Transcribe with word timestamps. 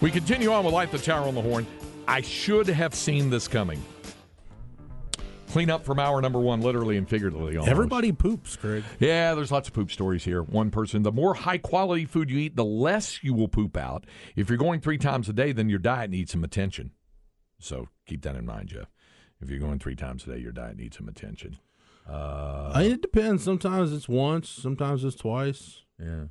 We 0.00 0.10
continue 0.10 0.52
on 0.52 0.64
with 0.64 0.74
Light 0.74 0.90
the 0.90 0.98
Tower 0.98 1.26
on 1.26 1.34
the 1.34 1.42
Horn. 1.42 1.66
I 2.06 2.20
should 2.20 2.68
have 2.68 2.94
seen 2.94 3.30
this 3.30 3.48
coming. 3.48 3.82
Clean 5.48 5.70
up 5.70 5.86
from 5.86 5.98
hour 5.98 6.20
number 6.20 6.38
one, 6.38 6.60
literally 6.60 6.98
and 6.98 7.08
figuratively. 7.08 7.56
Almost. 7.56 7.70
Everybody 7.70 8.12
poops, 8.12 8.56
Craig. 8.56 8.84
Yeah, 9.00 9.34
there's 9.34 9.50
lots 9.50 9.68
of 9.68 9.74
poop 9.74 9.90
stories 9.90 10.22
here. 10.24 10.42
One 10.42 10.70
person, 10.70 11.02
the 11.02 11.12
more 11.12 11.32
high 11.34 11.56
quality 11.58 12.04
food 12.04 12.28
you 12.30 12.38
eat, 12.38 12.56
the 12.56 12.64
less 12.64 13.24
you 13.24 13.32
will 13.32 13.48
poop 13.48 13.74
out. 13.76 14.04
If 14.34 14.50
you're 14.50 14.58
going 14.58 14.80
three 14.80 14.98
times 14.98 15.28
a 15.30 15.32
day, 15.32 15.52
then 15.52 15.70
your 15.70 15.78
diet 15.78 16.10
needs 16.10 16.32
some 16.32 16.44
attention. 16.44 16.90
So 17.58 17.88
keep 18.06 18.22
that 18.22 18.36
in 18.36 18.44
mind, 18.44 18.68
Jeff. 18.68 18.88
If 19.40 19.48
you're 19.48 19.60
going 19.60 19.78
three 19.78 19.96
times 19.96 20.26
a 20.26 20.34
day, 20.34 20.38
your 20.38 20.52
diet 20.52 20.76
needs 20.76 20.98
some 20.98 21.08
attention. 21.08 21.58
Uh, 22.08 22.72
I 22.74 22.82
mean, 22.82 22.92
it 22.92 23.02
depends. 23.02 23.42
Sometimes 23.42 23.92
it's 23.94 24.08
once, 24.08 24.48
sometimes 24.50 25.04
it's 25.04 25.16
twice. 25.16 25.82
yeah. 25.98 26.24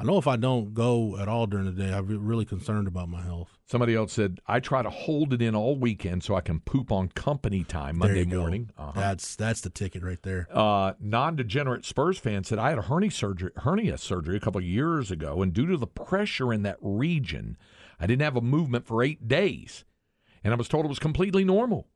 I 0.00 0.04
know 0.04 0.16
if 0.16 0.26
I 0.26 0.36
don't 0.36 0.72
go 0.72 1.18
at 1.18 1.28
all 1.28 1.46
during 1.46 1.66
the 1.66 1.72
day, 1.72 1.92
I'm 1.92 2.06
re- 2.06 2.16
really 2.16 2.44
concerned 2.46 2.88
about 2.88 3.08
my 3.10 3.20
health. 3.22 3.58
Somebody 3.66 3.94
else 3.94 4.14
said, 4.14 4.40
I 4.46 4.58
try 4.58 4.82
to 4.82 4.88
hold 4.88 5.34
it 5.34 5.42
in 5.42 5.54
all 5.54 5.76
weekend 5.76 6.24
so 6.24 6.34
I 6.34 6.40
can 6.40 6.60
poop 6.60 6.90
on 6.90 7.08
company 7.08 7.64
time 7.64 7.98
Monday 7.98 8.24
morning. 8.24 8.70
Uh-huh. 8.78 8.92
That's 8.98 9.36
that's 9.36 9.60
the 9.60 9.68
ticket 9.70 10.02
right 10.02 10.22
there. 10.22 10.48
uh, 10.52 10.94
non-degenerate 10.98 11.84
Spurs 11.84 12.18
fan 12.18 12.44
said 12.44 12.58
I 12.58 12.70
had 12.70 12.78
a 12.78 12.82
hernia 12.82 13.10
surgery, 13.10 13.52
hernia 13.58 13.98
surgery 13.98 14.36
a 14.36 14.40
couple 14.40 14.60
of 14.60 14.64
years 14.64 15.10
ago, 15.10 15.42
and 15.42 15.52
due 15.52 15.66
to 15.66 15.76
the 15.76 15.86
pressure 15.86 16.52
in 16.52 16.62
that 16.62 16.78
region, 16.80 17.58
I 18.00 18.06
didn't 18.06 18.22
have 18.22 18.36
a 18.36 18.40
movement 18.40 18.86
for 18.86 19.02
eight 19.02 19.28
days, 19.28 19.84
and 20.42 20.54
I 20.54 20.56
was 20.56 20.66
told 20.68 20.86
it 20.86 20.88
was 20.88 20.98
completely 20.98 21.44
normal. 21.44 21.88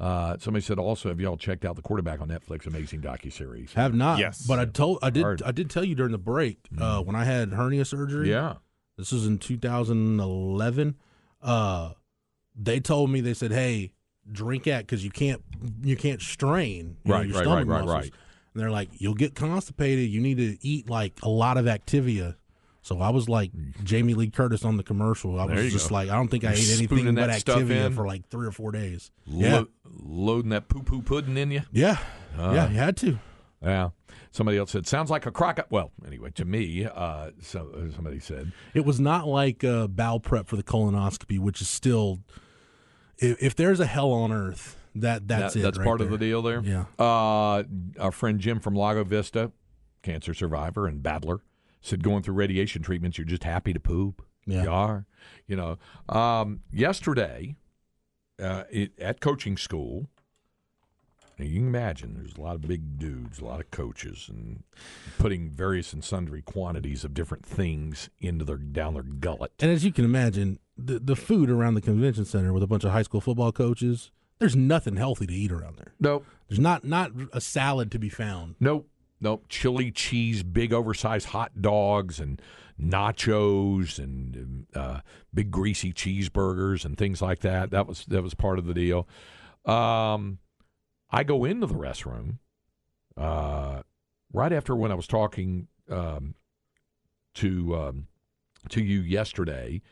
Uh, 0.00 0.36
somebody 0.38 0.64
said 0.64 0.78
also, 0.78 1.08
have 1.08 1.18
y'all 1.20 1.36
checked 1.36 1.64
out 1.64 1.74
the 1.74 1.82
quarterback 1.82 2.20
on 2.20 2.28
Netflix? 2.28 2.66
Amazing 2.66 3.00
docu 3.00 3.32
series. 3.32 3.72
Have 3.72 3.94
not. 3.94 4.18
Yes. 4.20 4.46
But 4.46 4.60
I 4.60 4.64
told 4.64 5.00
I 5.02 5.10
did 5.10 5.22
Hard. 5.22 5.42
I 5.42 5.50
did 5.50 5.70
tell 5.70 5.84
you 5.84 5.94
during 5.96 6.12
the 6.12 6.18
break 6.18 6.58
uh, 6.78 7.00
when 7.02 7.16
I 7.16 7.24
had 7.24 7.52
hernia 7.52 7.84
surgery. 7.84 8.30
Yeah, 8.30 8.54
This 8.96 9.10
was 9.10 9.26
in 9.26 9.38
2011. 9.38 10.94
Uh, 11.42 11.92
they 12.54 12.80
told 12.80 13.10
me 13.10 13.20
they 13.20 13.34
said, 13.34 13.50
"Hey, 13.52 13.92
drink 14.30 14.66
at 14.66 14.80
because 14.86 15.04
you 15.04 15.10
can't 15.10 15.42
you 15.82 15.96
can't 15.96 16.20
strain 16.20 16.96
you 17.04 17.10
know, 17.10 17.16
Right, 17.18 17.26
your 17.26 17.36
right, 17.36 17.42
stomach 17.44 17.68
right, 17.68 17.74
right, 17.74 17.84
muscles." 17.86 18.02
right. 18.04 18.12
And 18.54 18.62
they're 18.62 18.70
like, 18.70 18.90
"You'll 18.98 19.14
get 19.14 19.34
constipated. 19.34 20.10
You 20.10 20.20
need 20.20 20.36
to 20.38 20.58
eat 20.66 20.88
like 20.88 21.14
a 21.22 21.28
lot 21.28 21.56
of 21.56 21.66
Activia." 21.66 22.36
So 22.82 23.00
I 23.00 23.10
was 23.10 23.28
like 23.28 23.50
Jamie 23.84 24.14
Lee 24.14 24.30
Curtis 24.30 24.64
on 24.64 24.76
the 24.76 24.82
commercial. 24.82 25.38
I 25.38 25.46
There 25.46 25.64
was 25.64 25.72
just 25.72 25.88
go. 25.90 25.94
like, 25.96 26.08
I 26.08 26.14
don't 26.16 26.28
think 26.28 26.44
I 26.44 26.52
ate 26.52 26.70
anything 26.78 27.14
but 27.14 27.28
Activia 27.30 27.94
for 27.94 28.06
like 28.06 28.28
three 28.28 28.46
or 28.46 28.52
four 28.52 28.72
days. 28.72 29.10
Yeah, 29.26 29.64
loading 29.84 30.50
that 30.50 30.68
poo-poo 30.68 31.02
pudding 31.02 31.36
in 31.36 31.50
you. 31.50 31.62
yeah, 31.72 31.98
Uh. 32.38 32.52
yeah. 32.54 32.70
You 32.70 32.78
had 32.78 32.96
to. 32.98 33.18
Yeah. 33.62 33.90
Somebody 34.30 34.58
else 34.58 34.70
said, 34.70 34.86
sounds 34.86 35.10
like 35.10 35.26
a 35.26 35.30
crocodile. 35.32 35.66
Well, 35.70 35.90
anyway, 36.06 36.30
to 36.32 36.44
me, 36.44 36.84
uh, 36.86 37.30
so 37.42 37.70
uh, 37.74 37.90
somebody 37.92 38.20
said, 38.20 38.52
It 38.74 38.84
was 38.84 39.00
not 39.00 39.26
like 39.26 39.64
uh, 39.64 39.88
bowel 39.88 40.20
prep 40.20 40.46
for 40.46 40.56
the 40.56 40.62
colonoscopy, 40.62 41.38
which 41.40 41.60
is 41.60 41.68
still. 41.68 42.20
If, 43.18 43.42
if 43.42 43.56
there's 43.56 43.80
a 43.80 43.86
hell 43.86 44.12
on 44.12 44.30
earth, 44.32 44.76
that 44.94 45.26
that's 45.26 45.54
that- 45.54 45.60
it. 45.60 45.62
That's 45.62 45.78
right 45.78 45.84
part 45.84 46.00
of 46.00 46.10
the 46.10 46.18
deal 46.18 46.40
there. 46.42 46.60
Yeah. 46.62 46.84
Uh, 46.98 47.64
our 47.98 48.12
friend 48.12 48.38
Jim 48.38 48.60
from 48.60 48.74
Lago 48.74 49.02
Vista, 49.02 49.50
cancer 50.02 50.34
survivor 50.34 50.86
and 50.86 51.02
battler, 51.02 51.40
said 51.80 52.02
going 52.02 52.22
through 52.22 52.34
radiation 52.34 52.82
treatments, 52.82 53.18
you're 53.18 53.26
just 53.26 53.44
happy 53.44 53.72
to 53.72 53.80
poop. 53.80 54.24
Yeah. 54.46 54.62
You 54.62 54.70
are. 54.70 55.06
You 55.46 55.56
know, 55.56 55.78
um, 56.08 56.60
yesterday 56.72 57.56
uh, 58.42 58.64
it, 58.70 58.98
at 58.98 59.20
coaching 59.20 59.56
school, 59.56 60.08
you 61.36 61.60
can 61.60 61.68
imagine 61.68 62.14
there's 62.14 62.36
a 62.36 62.40
lot 62.40 62.56
of 62.56 62.62
big 62.62 62.98
dudes, 62.98 63.38
a 63.38 63.44
lot 63.44 63.60
of 63.60 63.70
coaches, 63.70 64.26
and 64.28 64.64
putting 65.18 65.50
various 65.50 65.92
and 65.92 66.02
sundry 66.02 66.42
quantities 66.42 67.04
of 67.04 67.14
different 67.14 67.46
things 67.46 68.10
into 68.20 68.44
their 68.44 68.56
down 68.56 68.94
their 68.94 69.02
gullet. 69.02 69.52
And 69.60 69.70
as 69.70 69.84
you 69.84 69.92
can 69.92 70.04
imagine, 70.04 70.58
the 70.76 70.98
the 70.98 71.16
food 71.16 71.50
around 71.50 71.74
the 71.74 71.80
convention 71.80 72.24
center 72.24 72.52
with 72.52 72.62
a 72.62 72.66
bunch 72.66 72.84
of 72.84 72.90
high 72.90 73.02
school 73.02 73.20
football 73.20 73.52
coaches, 73.52 74.10
there's 74.38 74.56
nothing 74.56 74.96
healthy 74.96 75.26
to 75.26 75.34
eat 75.34 75.52
around 75.52 75.76
there. 75.76 75.92
Nope. 76.00 76.26
There's 76.48 76.58
not 76.58 76.84
not 76.84 77.12
a 77.32 77.40
salad 77.40 77.92
to 77.92 77.98
be 77.98 78.08
found. 78.08 78.56
Nope. 78.58 78.88
Nope. 79.20 79.46
Chili 79.48 79.90
cheese, 79.90 80.42
big 80.42 80.72
oversized 80.72 81.28
hot 81.28 81.60
dogs, 81.60 82.20
and 82.20 82.40
nachos, 82.80 83.98
and 83.98 84.66
uh, 84.74 85.00
big 85.34 85.50
greasy 85.50 85.92
cheeseburgers, 85.92 86.84
and 86.84 86.96
things 86.96 87.20
like 87.20 87.40
that. 87.40 87.70
That 87.70 87.86
was 87.86 88.04
that 88.06 88.22
was 88.22 88.34
part 88.34 88.58
of 88.58 88.66
the 88.66 88.74
deal. 88.74 89.08
Um, 89.64 90.38
I 91.10 91.24
go 91.24 91.44
into 91.44 91.66
the 91.66 91.74
restroom 91.74 92.38
uh, 93.16 93.82
right 94.32 94.52
after 94.52 94.76
when 94.76 94.92
I 94.92 94.94
was 94.94 95.06
talking 95.06 95.68
um, 95.90 96.34
to 97.34 97.76
um, 97.76 98.06
to 98.68 98.82
you 98.82 99.00
yesterday. 99.00 99.82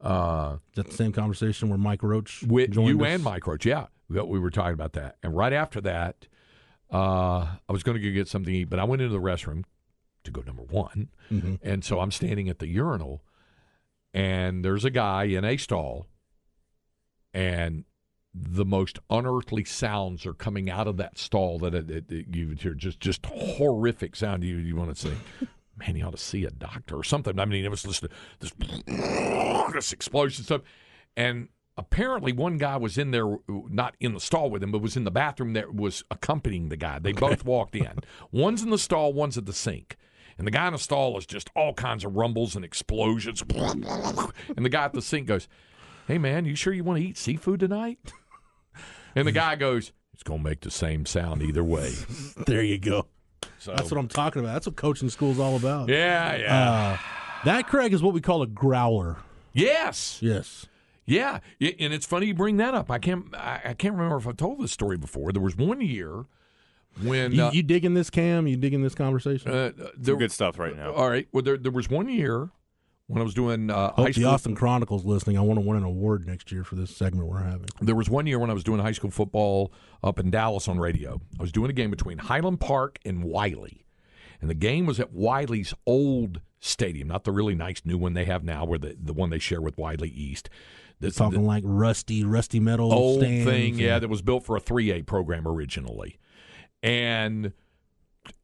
Uh, 0.00 0.58
Is 0.70 0.76
that 0.76 0.86
the 0.90 0.94
same 0.96 1.10
conversation 1.12 1.68
where 1.68 1.78
Mike 1.78 2.04
Roach 2.04 2.44
with 2.46 2.70
joined 2.70 2.88
you 2.88 3.04
us? 3.04 3.10
and 3.14 3.24
Mike 3.24 3.46
Roach. 3.46 3.66
Yeah, 3.66 3.86
we 4.08 4.38
were 4.38 4.50
talking 4.50 4.74
about 4.74 4.92
that. 4.92 5.16
And 5.24 5.36
right 5.36 5.52
after 5.52 5.80
that, 5.80 6.28
uh, 6.92 7.56
I 7.68 7.72
was 7.72 7.82
going 7.82 7.96
to 8.00 8.02
go 8.02 8.12
get 8.14 8.28
something 8.28 8.52
to 8.52 8.60
eat, 8.60 8.70
but 8.70 8.78
I 8.78 8.84
went 8.84 9.02
into 9.02 9.12
the 9.12 9.20
restroom 9.20 9.64
to 10.24 10.30
go 10.30 10.42
number 10.42 10.62
one, 10.62 11.08
Mhm. 11.30 11.58
and 11.62 11.84
so 11.84 12.00
I'm 12.00 12.10
standing 12.10 12.48
at 12.48 12.58
the 12.58 12.66
urinal, 12.68 13.22
and 14.14 14.64
there's 14.64 14.84
a 14.84 14.90
guy 14.90 15.24
in 15.24 15.44
a 15.44 15.56
stall, 15.56 16.06
and 17.32 17.84
the 18.34 18.64
most 18.64 18.98
unearthly 19.10 19.64
sounds 19.64 20.24
are 20.26 20.34
coming 20.34 20.70
out 20.70 20.86
of 20.86 20.96
that 20.98 21.18
stall 21.18 21.58
that 21.58 21.74
it, 21.74 21.90
it, 21.90 22.10
it- 22.12 22.36
you 22.36 22.48
would 22.48 22.60
hear 22.62 22.74
just 22.74 23.00
just 23.00 23.24
horrific 23.26 24.14
sound. 24.16 24.44
You 24.44 24.56
you 24.56 24.76
want 24.76 24.94
to 24.94 25.08
say, 25.08 25.14
man, 25.76 25.96
you 25.96 26.04
ought 26.04 26.12
to 26.12 26.18
see 26.18 26.44
a 26.44 26.50
doctor 26.50 26.96
or 26.96 27.04
something. 27.04 27.38
I 27.38 27.44
mean, 27.44 27.64
it 27.64 27.70
was 27.70 27.82
just 27.82 28.04
this 28.40 28.52
this 29.72 29.92
explosion 29.92 30.44
stuff, 30.44 30.62
and 31.16 31.48
apparently 31.78 32.32
one 32.32 32.58
guy 32.58 32.76
was 32.76 32.98
in 32.98 33.12
there, 33.12 33.38
not 33.48 33.94
in 34.00 34.12
the 34.12 34.20
stall 34.20 34.50
with 34.50 34.62
him, 34.62 34.72
but 34.72 34.82
was 34.82 34.96
in 34.96 35.04
the 35.04 35.10
bathroom 35.10 35.54
that 35.54 35.74
was 35.74 36.04
accompanying 36.10 36.68
the 36.68 36.76
guy. 36.76 36.98
They 36.98 37.12
both 37.12 37.44
walked 37.44 37.74
in. 37.76 38.00
One's 38.32 38.62
in 38.62 38.70
the 38.70 38.78
stall, 38.78 39.12
one's 39.14 39.38
at 39.38 39.46
the 39.46 39.52
sink. 39.52 39.96
And 40.36 40.46
the 40.46 40.50
guy 40.50 40.66
in 40.66 40.72
the 40.72 40.78
stall 40.78 41.16
is 41.18 41.24
just 41.26 41.50
all 41.56 41.72
kinds 41.74 42.04
of 42.04 42.14
rumbles 42.14 42.54
and 42.54 42.64
explosions. 42.64 43.42
And 43.48 44.64
the 44.64 44.68
guy 44.68 44.84
at 44.84 44.92
the 44.92 45.02
sink 45.02 45.26
goes, 45.28 45.48
Hey, 46.06 46.18
man, 46.18 46.44
you 46.44 46.54
sure 46.54 46.72
you 46.72 46.84
want 46.84 47.00
to 47.00 47.04
eat 47.06 47.16
seafood 47.18 47.60
tonight? 47.60 47.98
And 49.14 49.26
the 49.26 49.32
guy 49.32 49.56
goes, 49.56 49.92
It's 50.14 50.22
going 50.22 50.40
to 50.40 50.44
make 50.48 50.60
the 50.60 50.70
same 50.70 51.06
sound 51.06 51.42
either 51.42 51.64
way. 51.64 51.92
There 52.46 52.62
you 52.62 52.78
go. 52.78 53.06
So, 53.58 53.72
That's 53.74 53.90
what 53.90 53.98
I'm 53.98 54.06
talking 54.08 54.40
about. 54.40 54.52
That's 54.52 54.66
what 54.66 54.76
coaching 54.76 55.10
school's 55.10 55.38
all 55.40 55.56
about. 55.56 55.88
yeah, 55.88 56.36
yeah. 56.36 56.70
Uh, 56.70 56.98
that 57.44 57.66
Craig 57.66 57.92
is 57.92 58.02
what 58.02 58.14
we 58.14 58.20
call 58.20 58.42
a 58.42 58.46
growler. 58.46 59.16
yes. 59.52 60.18
Yes. 60.20 60.66
Yeah, 61.08 61.40
and 61.60 61.92
it's 61.92 62.06
funny 62.06 62.26
you 62.26 62.34
bring 62.34 62.58
that 62.58 62.74
up. 62.74 62.90
I 62.90 62.98
can't 62.98 63.34
I, 63.34 63.60
I 63.66 63.74
can't 63.74 63.94
remember 63.94 64.16
if 64.16 64.26
I 64.26 64.32
told 64.32 64.60
this 64.60 64.72
story 64.72 64.96
before. 64.96 65.32
There 65.32 65.42
was 65.42 65.56
one 65.56 65.80
year 65.80 66.26
when 67.02 67.32
You, 67.32 67.44
uh, 67.44 67.50
you 67.52 67.62
digging 67.62 67.94
this, 67.94 68.10
Cam? 68.10 68.46
You 68.46 68.56
digging 68.56 68.82
this 68.82 68.94
conversation? 68.94 69.50
uh, 69.50 69.72
there, 69.96 70.12
Some 70.12 70.18
good 70.18 70.32
stuff 70.32 70.58
right 70.58 70.76
now. 70.76 70.92
All 70.92 71.08
right. 71.08 71.26
Well, 71.32 71.42
there 71.42 71.56
there 71.56 71.72
was 71.72 71.88
one 71.88 72.08
year 72.08 72.50
when 73.06 73.20
I 73.22 73.24
was 73.24 73.32
doing 73.34 73.70
uh, 73.70 73.88
Hope 73.92 73.96
high 73.96 74.04
the 74.06 74.12
school. 74.14 74.26
Austin 74.26 74.54
Chronicles 74.54 75.04
listening. 75.04 75.38
I 75.38 75.40
want 75.40 75.58
to 75.60 75.66
win 75.66 75.78
an 75.78 75.84
award 75.84 76.26
next 76.26 76.52
year 76.52 76.62
for 76.64 76.74
this 76.74 76.94
segment 76.94 77.26
we're 77.28 77.40
having. 77.42 77.66
There 77.80 77.94
was 77.94 78.10
one 78.10 78.26
year 78.26 78.38
when 78.38 78.50
I 78.50 78.52
was 78.54 78.64
doing 78.64 78.80
high 78.80 78.92
school 78.92 79.10
football 79.10 79.72
up 80.02 80.18
in 80.18 80.30
Dallas 80.30 80.68
on 80.68 80.78
radio. 80.78 81.20
I 81.38 81.42
was 81.42 81.52
doing 81.52 81.70
a 81.70 81.74
game 81.74 81.90
between 81.90 82.18
Highland 82.18 82.60
Park 82.60 82.98
and 83.06 83.24
Wylie. 83.24 83.86
And 84.40 84.48
the 84.50 84.54
game 84.54 84.86
was 84.86 85.00
at 85.00 85.12
Wylie's 85.12 85.74
old 85.86 86.42
stadium, 86.60 87.08
not 87.08 87.24
the 87.24 87.32
really 87.32 87.54
nice 87.54 87.82
new 87.84 87.98
one 87.98 88.12
they 88.14 88.24
have 88.26 88.44
now, 88.44 88.64
where 88.64 88.78
the, 88.78 88.96
the 89.00 89.12
one 89.12 89.30
they 89.30 89.38
share 89.38 89.60
with 89.60 89.76
Wylie 89.78 90.10
East. 90.10 90.48
This, 91.00 91.14
Talking 91.14 91.44
like 91.46 91.62
rusty, 91.66 92.24
rusty 92.24 92.58
metal 92.60 92.92
old 92.92 93.20
thing, 93.20 93.44
and- 93.72 93.78
yeah, 93.80 93.98
that 93.98 94.08
was 94.08 94.20
built 94.22 94.44
for 94.44 94.56
a 94.56 94.60
3A 94.60 95.06
program 95.06 95.46
originally. 95.46 96.18
And 96.82 97.52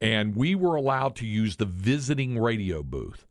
and 0.00 0.34
we 0.34 0.54
were 0.54 0.76
allowed 0.76 1.14
to 1.16 1.26
use 1.26 1.56
the 1.56 1.66
visiting 1.66 2.38
radio 2.38 2.82
booth. 2.82 3.26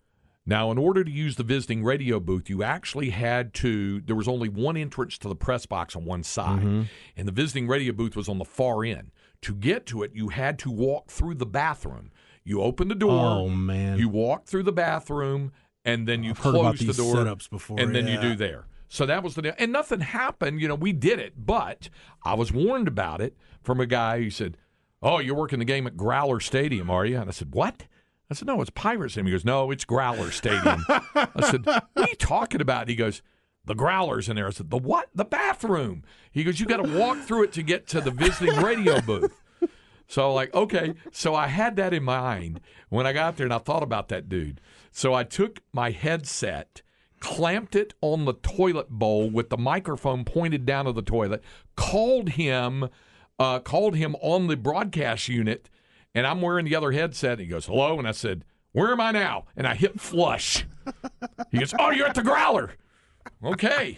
Now, 0.46 0.72
in 0.72 0.78
order 0.78 1.04
to 1.06 1.10
use 1.12 1.38
the 1.38 1.44
visiting 1.44 1.84
radio 1.84 2.20
booth, 2.20 2.50
you 2.50 2.64
actually 2.64 3.10
had 3.12 3.54
to 3.56 4.02
there 4.02 4.16
was 4.16 4.28
only 4.28 4.50
one 4.50 4.76
entrance 4.78 5.18
to 5.20 5.30
the 5.30 5.36
press 5.36 5.66
box 5.66 5.96
on 5.96 6.06
one 6.06 6.24
side, 6.24 6.60
Mm-hmm. 6.60 6.82
and 7.18 7.28
the 7.28 7.32
visiting 7.32 7.68
radio 7.68 7.94
booth 7.94 8.16
was 8.16 8.28
on 8.30 8.38
the 8.40 8.46
far 8.46 8.84
end. 8.84 9.12
To 9.44 9.54
get 9.56 9.86
to 9.88 10.04
it, 10.04 10.12
you 10.14 10.30
had 10.30 10.60
to 10.60 10.72
walk 10.72 11.10
through 11.10 11.36
the 11.36 11.46
bathroom. 11.46 12.12
You 12.46 12.62
open 12.62 12.88
the 12.90 12.96
door, 12.96 13.12
Oh 13.26 13.50
man, 13.50 13.98
you 13.98 14.10
walk 14.10 14.46
through 14.46 14.64
the 14.64 14.72
bathroom, 14.74 15.54
and 15.86 16.08
then 16.08 16.24
you 16.24 16.32
I've 16.32 16.38
heard 16.40 16.52
close 16.52 16.62
about 16.62 16.78
the 16.78 16.86
these 16.88 16.98
door. 16.98 17.16
setups 17.16 17.50
before, 17.50 17.80
and 17.80 17.96
then 17.96 18.08
you 18.08 18.20
do 18.20 18.36
there. 18.36 18.66
So 18.94 19.08
that 19.08 19.24
was 19.24 19.34
the 19.34 19.42
deal. 19.42 19.56
And 19.58 19.72
nothing 19.72 20.02
happened. 20.02 20.62
You 20.62 20.68
know, 20.68 20.76
we 20.76 20.94
did 20.94 21.18
it, 21.18 21.34
but 21.36 21.90
I 22.24 22.36
was 22.36 22.54
warned 22.54 22.88
about 22.88 23.22
it 23.22 23.36
from 23.64 23.80
a 23.80 23.88
guy 23.88 24.22
who 24.22 24.30
said, 24.30 24.56
"Oh, 25.02 25.18
you're 25.18 25.34
working 25.34 25.58
the 25.58 25.66
game 25.66 25.88
at 25.88 25.98
Growler 25.98 26.40
Stadium, 26.40 26.92
are 26.92 27.04
you?" 27.04 27.18
And 27.18 27.28
I 27.28 27.34
said, 27.34 27.56
"What?" 27.56 27.88
I 28.30 28.36
said, 28.36 28.48
"No, 28.48 28.62
it's 28.62 28.70
Pirates." 28.70 29.18
And 29.18 29.28
he 29.28 29.32
goes, 29.32 29.44
"No, 29.44 29.72
it's 29.72 29.84
Growler 29.84 30.30
Stadium." 30.30 30.86
I 30.88 31.28
said, 31.42 31.66
"What 31.66 31.88
are 31.96 32.08
you 32.08 32.16
talking 32.16 32.62
about?" 32.62 32.88
He 32.88 32.96
goes. 32.96 33.24
The 33.66 33.76
growlers 33.76 34.28
in 34.28 34.36
there. 34.36 34.48
I 34.48 34.50
said, 34.50 34.72
the 34.72 34.78
what? 34.78 35.08
The 35.16 35.24
bathroom. 35.24 36.04
He 36.34 36.44
goes, 36.44 36.60
you 36.60 36.66
got 36.66 36.84
to 36.84 37.00
walk 37.00 37.20
through 37.20 37.44
it 37.44 37.54
to 37.54 37.64
get 37.64 37.88
to 37.88 38.02
the 38.02 38.12
visiting 38.12 38.58
radio 38.58 39.00
booth. 39.00 39.42
So 40.06 40.34
like, 40.34 40.54
okay. 40.54 40.96
So 41.14 41.34
I 41.34 41.48
had 41.48 41.78
that 41.78 41.94
in 41.94 42.04
mind 42.04 42.60
when 42.90 43.08
I 43.08 43.14
got 43.14 43.38
there 43.38 43.46
and 43.46 43.54
I 43.54 43.60
thought 43.60 43.82
about 43.82 44.10
that 44.10 44.28
dude. 44.28 44.60
So 44.92 45.14
I 45.14 45.24
took 45.24 45.62
my 45.72 45.92
headset, 45.92 46.82
clamped 47.24 47.74
it 47.74 47.94
on 48.02 48.26
the 48.26 48.34
toilet 48.34 48.90
bowl 48.90 49.30
with 49.30 49.50
the 49.50 49.58
microphone 49.58 50.26
pointed 50.26 50.66
down 50.66 50.84
to 50.84 50.92
the 50.92 51.02
toilet, 51.02 51.42
called 51.78 52.32
him, 52.32 52.90
uh, 53.40 53.60
called 53.60 53.96
him 53.96 54.14
on 54.22 54.48
the 54.48 54.58
broadcast 54.58 55.30
unit, 55.30 55.70
and 56.14 56.28
I'm 56.28 56.42
wearing 56.42 56.66
the 56.66 56.76
other 56.76 56.92
headset. 56.92 57.34
And 57.34 57.42
He 57.42 57.48
goes, 57.48 57.68
hello. 57.68 57.98
And 57.98 58.06
I 58.06 58.12
said, 58.12 58.44
where 58.74 58.92
am 58.92 59.00
I 59.00 59.12
now? 59.12 59.46
And 59.56 59.66
I 59.66 59.74
hit 59.74 60.02
flush. 60.02 60.66
He 61.50 61.60
goes, 61.60 61.74
oh, 61.80 61.92
you're 61.92 62.08
at 62.08 62.16
the 62.16 62.24
growler. 62.24 62.74
Okay. 63.42 63.98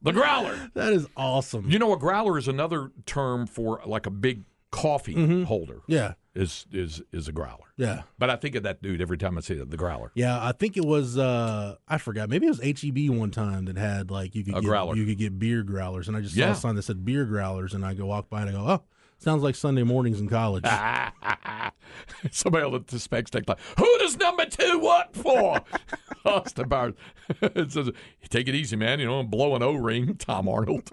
The 0.00 0.12
growler. 0.12 0.70
that 0.74 0.92
is 0.92 1.08
awesome. 1.16 1.68
You 1.68 1.80
know, 1.80 1.92
a 1.92 1.98
growler 1.98 2.38
is 2.38 2.46
another 2.46 2.92
term 3.06 3.48
for 3.48 3.82
like 3.84 4.06
a 4.06 4.10
big 4.10 4.44
coffee 4.70 5.42
holder. 5.44 5.80
yeah, 5.88 6.12
Is 6.32 6.64
is 6.70 7.02
is 7.12 7.26
a 7.26 7.32
growler. 7.32 7.66
yeah, 7.76 8.02
But 8.16 8.30
I 8.30 8.36
think 8.36 8.54
of 8.54 8.62
that 8.62 8.80
dude 8.80 9.00
every 9.00 9.18
time 9.18 9.36
I 9.36 9.40
see 9.40 9.54
it, 9.54 9.68
the 9.68 9.76
growler. 9.76 10.12
yeah. 10.14 10.38
I 10.40 10.52
think 10.52 10.76
it 10.76 10.84
was. 10.84 11.18
uh 11.18 11.74
I 11.88 11.98
forgot. 11.98 12.28
Maybe 12.28 12.46
it 12.46 12.50
was 12.50 12.60
HEB 12.60 13.10
one 13.10 13.32
time 13.32 13.64
that 13.64 13.76
had 13.76 14.12
like 14.12 14.36
you 14.36 14.44
could 14.44 14.54
A 14.56 14.60
get, 14.60 14.66
growler. 14.68 14.94
You 14.94 15.06
could 15.06 15.18
get 15.18 15.40
beer 15.40 15.64
growlers, 15.64 16.06
and 16.06 16.16
I 16.16 16.20
just 16.20 16.36
Yeah. 16.36 16.52
saw 16.52 16.58
a 16.58 16.60
sign 16.60 16.74
that 16.76 16.82
said 16.82 17.04
beer 17.04 17.24
growlers, 17.24 17.74
and 17.74 17.84
I 17.84 17.94
go 17.94 18.06
walk 18.06 18.30
by 18.30 18.42
and 18.42 18.50
I 18.50 18.52
go, 18.52 18.60
oh, 18.60 18.82
sounds 19.18 19.42
like 19.42 19.56
Sunday 19.56 19.82
mornings 19.82 20.20
in 20.20 20.28
college. 20.28 20.64
Somebody 22.30 22.78
the 22.86 22.98
specs 23.00 23.30
take 23.30 23.48
like, 23.48 23.58
who 23.78 23.98
does 23.98 24.16
number 24.16 24.46
two 24.46 24.78
what 24.78 25.14
for? 25.16 25.60
Austin 26.24 26.68
Powers. 26.68 26.94
it 27.42 27.72
says, 27.72 27.90
take 28.28 28.46
it 28.48 28.54
easy, 28.54 28.76
man. 28.76 29.00
You 29.00 29.06
know, 29.06 29.18
I'm 29.20 29.26
blowing 29.26 29.62
O 29.62 29.72
ring, 29.74 30.14
Tom 30.16 30.48
Arnold. 30.48 30.90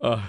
Uh, 0.00 0.22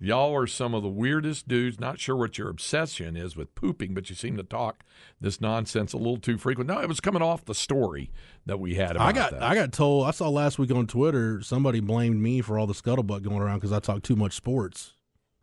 y'all 0.00 0.34
are 0.34 0.46
some 0.46 0.74
of 0.74 0.82
the 0.82 0.88
weirdest 0.88 1.48
dudes. 1.48 1.78
Not 1.80 1.98
sure 2.00 2.16
what 2.16 2.38
your 2.38 2.48
obsession 2.48 3.16
is 3.16 3.36
with 3.36 3.54
pooping, 3.54 3.94
but 3.94 4.08
you 4.10 4.16
seem 4.16 4.36
to 4.36 4.42
talk 4.42 4.84
this 5.20 5.40
nonsense 5.40 5.92
a 5.92 5.96
little 5.96 6.18
too 6.18 6.38
frequent. 6.38 6.68
No, 6.68 6.80
it 6.80 6.88
was 6.88 7.00
coming 7.00 7.22
off 7.22 7.44
the 7.44 7.54
story 7.54 8.10
that 8.46 8.58
we 8.60 8.74
had 8.76 8.92
about 8.92 9.08
I 9.08 9.12
got 9.12 9.30
that. 9.32 9.42
I 9.42 9.54
got 9.54 9.72
told 9.72 10.06
I 10.06 10.10
saw 10.12 10.28
last 10.28 10.58
week 10.58 10.70
on 10.72 10.86
Twitter 10.86 11.40
somebody 11.42 11.80
blamed 11.80 12.20
me 12.22 12.40
for 12.40 12.58
all 12.58 12.66
the 12.66 12.74
scuttlebutt 12.74 13.22
going 13.22 13.40
around 13.40 13.58
because 13.58 13.72
I 13.72 13.80
talk 13.80 14.02
too 14.02 14.16
much 14.16 14.34
sports. 14.34 14.94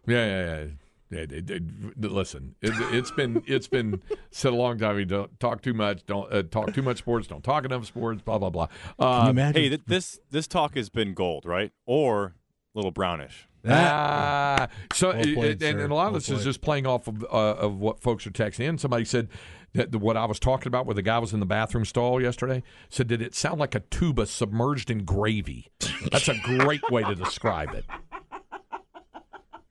Yeah, 0.07 0.25
yeah, 0.25 0.45
yeah. 0.45 0.65
Yeah, 1.11 1.19
it- 1.19 1.51
it- 1.51 1.63
listen, 2.01 2.55
it, 2.63 2.71
it's 2.93 3.11
been 3.11 3.43
it's 3.45 3.67
been 3.67 4.01
said 4.31 4.53
a 4.53 4.55
long 4.55 4.79
time. 4.79 4.97
You 4.97 5.05
don't 5.05 5.39
talk 5.39 5.61
too 5.61 5.73
much. 5.75 6.03
Don't 6.07 6.31
uh, 6.33 6.41
talk 6.41 6.73
too 6.73 6.81
much 6.81 6.97
sports. 6.97 7.27
Don't 7.27 7.43
talk 7.43 7.63
enough 7.63 7.85
sports. 7.85 8.23
Blah 8.23 8.39
blah 8.39 8.49
blah. 8.49 8.67
Can 8.67 9.07
Uh, 9.07 9.23
you 9.25 9.29
imagine? 9.29 9.61
Hey, 9.61 9.69
th- 9.69 9.81
this 9.85 10.19
this 10.31 10.47
talk 10.47 10.75
has 10.75 10.89
been 10.89 11.13
gold, 11.13 11.45
right? 11.45 11.71
Or 11.85 12.33
a 12.73 12.77
little 12.79 12.89
brownish. 12.91 13.47
Ah, 13.67 14.67
so 14.93 15.11
Well 15.11 15.33
played, 15.33 15.61
and, 15.63 15.81
and 15.81 15.91
a 15.91 15.95
lot 15.95 16.07
of 16.07 16.13
Well 16.13 16.19
this 16.19 16.29
is 16.29 16.43
just 16.43 16.61
playing 16.61 16.85
off 16.85 17.07
of 17.07 17.23
uh, 17.23 17.27
of 17.27 17.79
what 17.79 18.01
folks 18.01 18.25
are 18.27 18.31
texting 18.31 18.61
in. 18.61 18.77
Somebody 18.77 19.05
said 19.05 19.29
that 19.73 19.93
what 19.95 20.15
I 20.17 20.25
was 20.25 20.39
talking 20.39 20.67
about, 20.67 20.85
where 20.85 20.93
the 20.95 21.01
guy 21.01 21.19
was 21.19 21.33
in 21.33 21.39
the 21.39 21.45
bathroom 21.45 21.85
stall 21.85 22.21
yesterday, 22.21 22.63
said 22.89 23.07
did 23.07 23.21
it 23.21 23.35
sound 23.35 23.59
like 23.59 23.75
a 23.75 23.81
tuba 23.81 24.25
submerged 24.25 24.89
in 24.89 25.03
gravy? 25.03 25.67
That's 26.11 26.27
a 26.29 26.35
great 26.43 26.89
way 26.91 27.03
to 27.03 27.15
describe 27.15 27.73
it. 27.73 27.85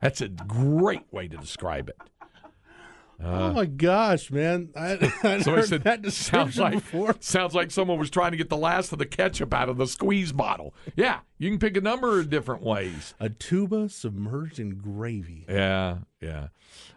That's 0.00 0.20
a 0.20 0.28
great 0.28 1.10
way 1.10 1.28
to 1.28 1.36
describe 1.38 1.88
it. 1.88 1.96
oh 3.22 3.52
my 3.54 3.64
gosh, 3.64 4.30
man! 4.30 4.68
I, 4.76 4.92
I 4.98 4.98
Somebody 5.40 5.50
heard 5.50 5.68
said 5.68 5.84
that 5.84 6.04
sounds 6.12 6.56
description 6.56 6.62
like 6.62 6.72
before. 6.74 7.16
sounds 7.20 7.54
like 7.54 7.70
someone 7.70 7.98
was 7.98 8.10
trying 8.10 8.32
to 8.32 8.36
get 8.36 8.50
the 8.50 8.56
last 8.56 8.92
of 8.92 8.98
the 8.98 9.06
ketchup 9.06 9.54
out 9.54 9.70
of 9.70 9.78
the 9.78 9.86
squeeze 9.86 10.32
bottle. 10.32 10.74
Yeah, 10.94 11.20
you 11.38 11.50
can 11.50 11.58
pick 11.58 11.76
a 11.76 11.80
number 11.80 12.18
of 12.20 12.30
different 12.30 12.62
ways. 12.62 13.14
A 13.20 13.28
tuba 13.28 13.88
submerged 13.88 14.58
in 14.60 14.76
gravy. 14.76 15.44
Yeah, 15.48 15.98
yeah. 16.20 16.48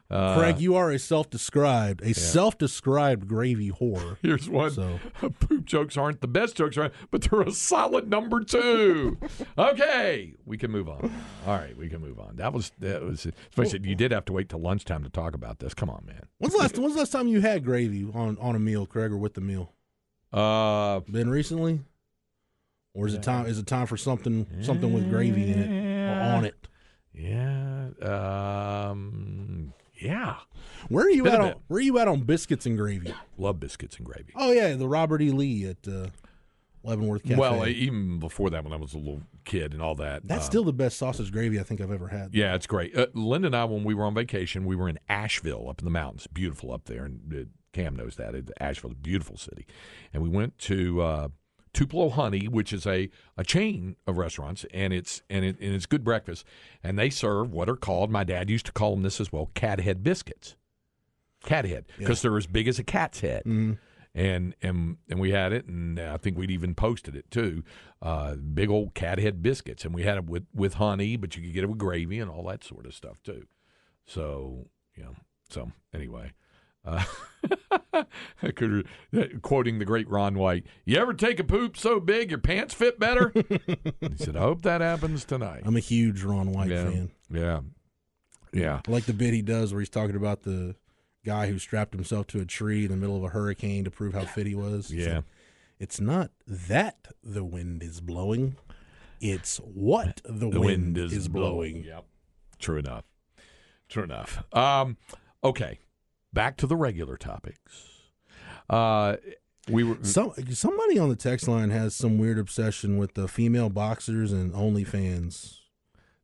Uh, 0.10 0.38
Craig, 0.38 0.60
you 0.62 0.74
are 0.76 0.90
a 0.90 0.98
self-described, 1.00 2.02
a 2.02 2.14
self-described 2.14 3.28
gravy 3.28 3.72
whore. 3.72 4.16
Here's 4.22 4.48
one. 4.50 4.72
So- 4.72 5.00
Poop 5.42 5.66
jokes 5.66 5.98
aren't 5.98 6.22
the 6.22 6.30
best 6.30 6.56
jokes, 6.56 6.78
right? 6.78 6.94
But 7.12 7.24
they're 7.24 7.42
a 7.42 7.52
solid 7.52 8.10
number 8.10 8.42
two. 8.42 9.18
okay, 9.58 10.34
we 10.46 10.58
can 10.58 10.72
move 10.72 10.88
on. 10.88 11.12
All 11.46 11.56
right, 11.58 11.76
we 11.78 11.90
can 11.90 12.00
move 12.00 12.20
on. 12.20 12.38
That 12.38 12.54
was 12.54 12.72
that 12.80 13.02
was. 13.04 13.28
Especially 13.50 13.88
you 13.90 13.96
did 13.96 14.12
have 14.14 14.24
to 14.26 14.34
wait 14.34 14.48
till 14.48 14.60
lunchtime 14.60 15.04
to 15.04 15.10
talk 15.10 15.36
about 15.36 15.60
this. 15.60 15.74
Come 15.74 15.90
on, 15.90 16.06
man. 16.06 16.24
When's 16.38 16.54
the 16.54 16.60
last 16.60 16.78
When's 16.78 16.94
the 16.94 17.00
last 17.00 17.12
time 17.12 17.28
you 17.28 17.42
had 17.42 17.66
gravy 17.66 18.08
on 18.14 18.38
on 18.40 18.56
a 18.56 18.60
meal, 18.60 18.86
Craig, 18.86 19.12
or 19.12 19.18
with 19.18 19.34
the 19.34 19.42
meal? 19.42 19.74
Uh, 20.32 21.02
Been 21.02 21.30
recently, 21.30 21.82
or 22.98 23.08
is 23.08 23.14
it 23.14 23.24
time? 23.24 23.46
Is 23.46 23.60
it 23.60 23.68
time 23.68 23.86
for 23.86 23.96
something 23.96 24.48
something 24.62 24.92
with 24.92 25.10
gravy 25.10 25.52
in 25.52 25.60
it 25.60 26.10
or 26.10 26.36
on 26.36 26.46
it? 26.46 26.68
yeah, 27.14 27.90
um, 28.90 29.74
yeah. 30.02 30.38
Where 30.90 31.06
are 31.06 31.10
you 31.10 31.28
at? 31.28 31.40
On, 31.40 31.54
where 31.68 31.78
are 31.78 31.82
you 31.82 32.00
at 32.00 32.08
on 32.08 32.22
biscuits 32.22 32.66
and 32.66 32.78
gravy? 32.78 33.14
Love 33.38 33.60
biscuits 33.60 33.98
and 33.98 34.06
gravy. 34.06 34.34
Oh 34.36 34.52
yeah, 34.52 34.74
the 34.74 34.88
Robert 34.88 35.22
E. 35.22 35.32
Lee 35.32 35.66
at 35.68 35.88
uh, 35.88 36.08
Leavenworth 36.84 37.24
Cafe. 37.24 37.36
Well, 37.36 37.68
even 37.68 38.20
before 38.20 38.50
that, 38.50 38.64
when 38.64 38.74
I 38.74 38.78
was 38.78 38.94
a 38.94 38.98
little 38.98 39.22
kid 39.46 39.74
and 39.74 39.82
all 39.82 39.96
that. 39.96 40.28
that's 40.28 40.46
uh, 40.46 40.50
still 40.50 40.64
the 40.64 40.74
best 40.74 40.98
sausage 40.98 41.32
gravy 41.32 41.60
I 41.60 41.64
think 41.64 41.82
I've 41.82 41.92
ever 41.92 42.08
had. 42.08 42.34
Yeah, 42.34 42.56
it's 42.56 42.68
great. 42.68 42.98
Uh, 42.98 43.08
Linda 43.14 43.48
and 43.48 43.56
I, 43.56 43.66
when 43.66 43.84
we 43.84 43.94
were 43.94 44.06
on 44.06 44.14
vacation, 44.14 44.66
we 44.66 44.76
were 44.76 44.90
in 44.90 45.00
Asheville 45.08 45.70
up 45.70 45.80
in 45.80 45.86
the 45.86 45.92
mountains. 45.92 46.28
Beautiful 46.28 46.72
up 46.74 46.86
there. 46.86 47.06
And 47.06 47.34
uh, 47.34 47.50
Cam 47.74 47.96
knows 47.96 48.16
that. 48.16 48.36
It, 48.36 48.52
Asheville 48.60 48.94
beautiful 49.02 49.38
city. 49.38 49.66
And 50.14 50.24
we 50.24 50.30
went 50.30 50.58
to 50.60 51.02
uh, 51.02 51.28
Tupelo 51.78 52.10
Honey, 52.10 52.48
which 52.48 52.74
is 52.74 52.88
a, 52.88 53.08
a 53.38 53.44
chain 53.44 53.98
of 54.08 54.18
restaurants, 54.18 54.66
and 54.74 54.92
it's 54.92 55.22
and, 55.30 55.46
it, 55.46 55.60
and 55.60 55.76
it's 55.76 55.86
good 55.86 56.04
breakfast. 56.04 56.44
And 56.84 56.98
they 56.98 57.12
serve 57.12 57.52
what 57.54 57.70
are 57.70 57.76
called, 57.76 58.10
my 58.10 58.24
dad 58.24 58.50
used 58.50 58.66
to 58.66 58.72
call 58.72 58.96
them 58.96 59.04
this 59.04 59.22
as 59.22 59.32
well, 59.32 59.52
cat 59.54 59.80
head 59.80 60.02
biscuits. 60.02 60.56
Cat 61.44 61.66
head, 61.66 61.86
because 62.00 62.24
they're 62.24 62.36
as 62.36 62.48
big 62.48 62.68
as 62.68 62.80
a 62.80 62.84
cat's 62.84 63.20
head. 63.20 63.44
And, 63.46 63.78
and 64.16 64.98
and 65.08 65.20
we 65.20 65.30
had 65.30 65.54
it, 65.54 65.68
and 65.68 66.00
I 66.00 66.18
think 66.18 66.36
we'd 66.36 66.50
even 66.50 66.74
posted 66.74 67.16
it 67.16 67.30
too. 67.30 67.64
Uh, 68.02 68.34
big 68.34 68.72
old 68.72 68.96
cat 68.96 69.20
head 69.20 69.44
biscuits, 69.44 69.86
and 69.86 69.94
we 69.94 70.02
had 70.02 70.18
it 70.18 70.26
with, 70.26 70.48
with 70.56 70.74
honey, 70.76 71.16
but 71.16 71.36
you 71.36 71.44
could 71.44 71.54
get 71.54 71.64
it 71.64 71.68
with 71.68 71.78
gravy 71.78 72.20
and 72.20 72.32
all 72.32 72.44
that 72.46 72.64
sort 72.64 72.88
of 72.88 72.96
stuff 72.96 73.22
too. 73.24 73.46
So 74.08 74.66
you 74.96 75.04
know, 75.04 75.16
so 75.48 75.72
anyway, 75.94 76.32
uh, 76.88 78.04
could, 78.56 78.88
uh, 79.16 79.24
quoting 79.42 79.80
the 79.80 79.86
great 79.86 80.08
Ron 80.10 80.38
White, 80.38 80.66
"You 80.86 80.98
ever 80.98 81.14
take 81.14 81.40
a 81.40 81.44
poop 81.44 81.78
so 81.78 82.00
big 82.00 82.30
your 82.32 82.40
pants 82.40 82.74
fit 82.74 83.00
better?" 83.00 83.32
he 83.36 84.16
said, 84.16 84.36
"I 84.36 84.42
hope 84.42 84.62
that 84.64 84.82
happens 84.82 85.26
tonight." 85.26 85.64
I'm 85.66 85.76
a 85.76 85.82
huge 85.82 86.24
Ron 86.24 86.52
White 86.52 86.70
yeah, 86.70 86.84
fan. 86.84 87.12
yeah, 87.30 87.60
yeah. 88.54 88.82
I 88.88 88.92
like 88.92 89.06
the 89.06 89.14
bit 89.14 89.34
he 89.34 89.42
does 89.42 89.74
where 89.74 89.82
he's 89.82 89.90
talking 89.90 90.16
about 90.16 90.44
the 90.44 90.76
guy 91.26 91.48
who 91.48 91.60
strapped 91.60 91.94
himself 91.94 92.28
to 92.28 92.40
a 92.40 92.46
tree 92.46 92.86
in 92.86 92.92
the 92.92 92.98
middle 92.98 93.18
of 93.18 93.24
a 93.24 93.30
hurricane 93.30 93.84
to 93.84 93.92
prove 93.92 94.14
how 94.14 94.24
fit 94.26 94.48
he 94.48 94.56
was. 94.56 94.92
It's 94.92 95.06
Yeah. 95.06 95.16
like, 95.16 95.24
it's 95.80 96.00
not 96.00 96.32
that 96.48 97.08
the 97.24 97.44
wind 97.44 97.84
is 97.84 98.02
blowing; 98.02 98.56
it's 99.22 99.58
what 99.58 100.22
the, 100.26 100.50
the 100.50 100.60
wind, 100.60 100.98
is, 100.98 101.28
blowing. 101.28 101.84
Yep. 101.84 102.06
True 102.60 102.78
enough. 102.78 103.04
True 103.90 104.04
enough. 104.04 104.44
Um, 104.54 104.98
okay. 105.44 105.80
Back 106.34 106.58
to 106.58 106.68
the 106.68 106.76
regular 106.76 107.18
topics. 107.18 107.88
Uh, 108.70 109.18
We 109.70 109.84
were 109.84 109.98
Some 110.02 110.34
somebody 110.52 110.98
on 110.98 111.10
the 111.10 111.16
text 111.16 111.48
line 111.48 111.70
has 111.72 111.94
some 111.96 112.18
weird 112.18 112.40
obsession 112.40 112.98
with 112.98 113.16
the 113.16 113.28
female 113.28 113.70
boxers 113.70 114.32
and 114.32 114.54
OnlyFans. 114.54 115.60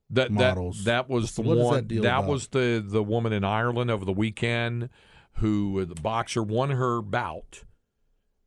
that, 0.10 0.32
models. 0.32 0.84
That, 0.86 1.08
that 1.08 1.10
was 1.10 1.36
the 1.36 1.42
one. 1.42 1.88
that 1.88 2.00
about? 2.00 2.28
was 2.28 2.48
the 2.48 2.84
the 2.86 3.04
woman 3.04 3.34
in 3.34 3.44
Ireland 3.44 3.92
over 3.92 4.06
the 4.06 4.14
weekend 4.14 4.90
who 5.38 5.84
the 5.86 5.96
boxer 5.96 6.44
won 6.44 6.70
her 6.72 7.02
bout, 7.02 7.64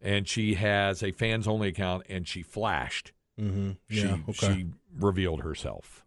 and 0.00 0.28
she 0.28 0.54
has 0.54 1.02
a 1.02 1.10
fans 1.10 1.48
only 1.48 1.68
account, 1.68 2.04
and 2.08 2.26
she 2.26 2.42
flashed. 2.42 3.12
Mm-hmm. 3.40 3.72
She 3.90 4.00
Yeah. 4.00 4.18
Okay. 4.28 4.54
she 4.54 4.66
revealed 4.98 5.42
herself. 5.42 6.04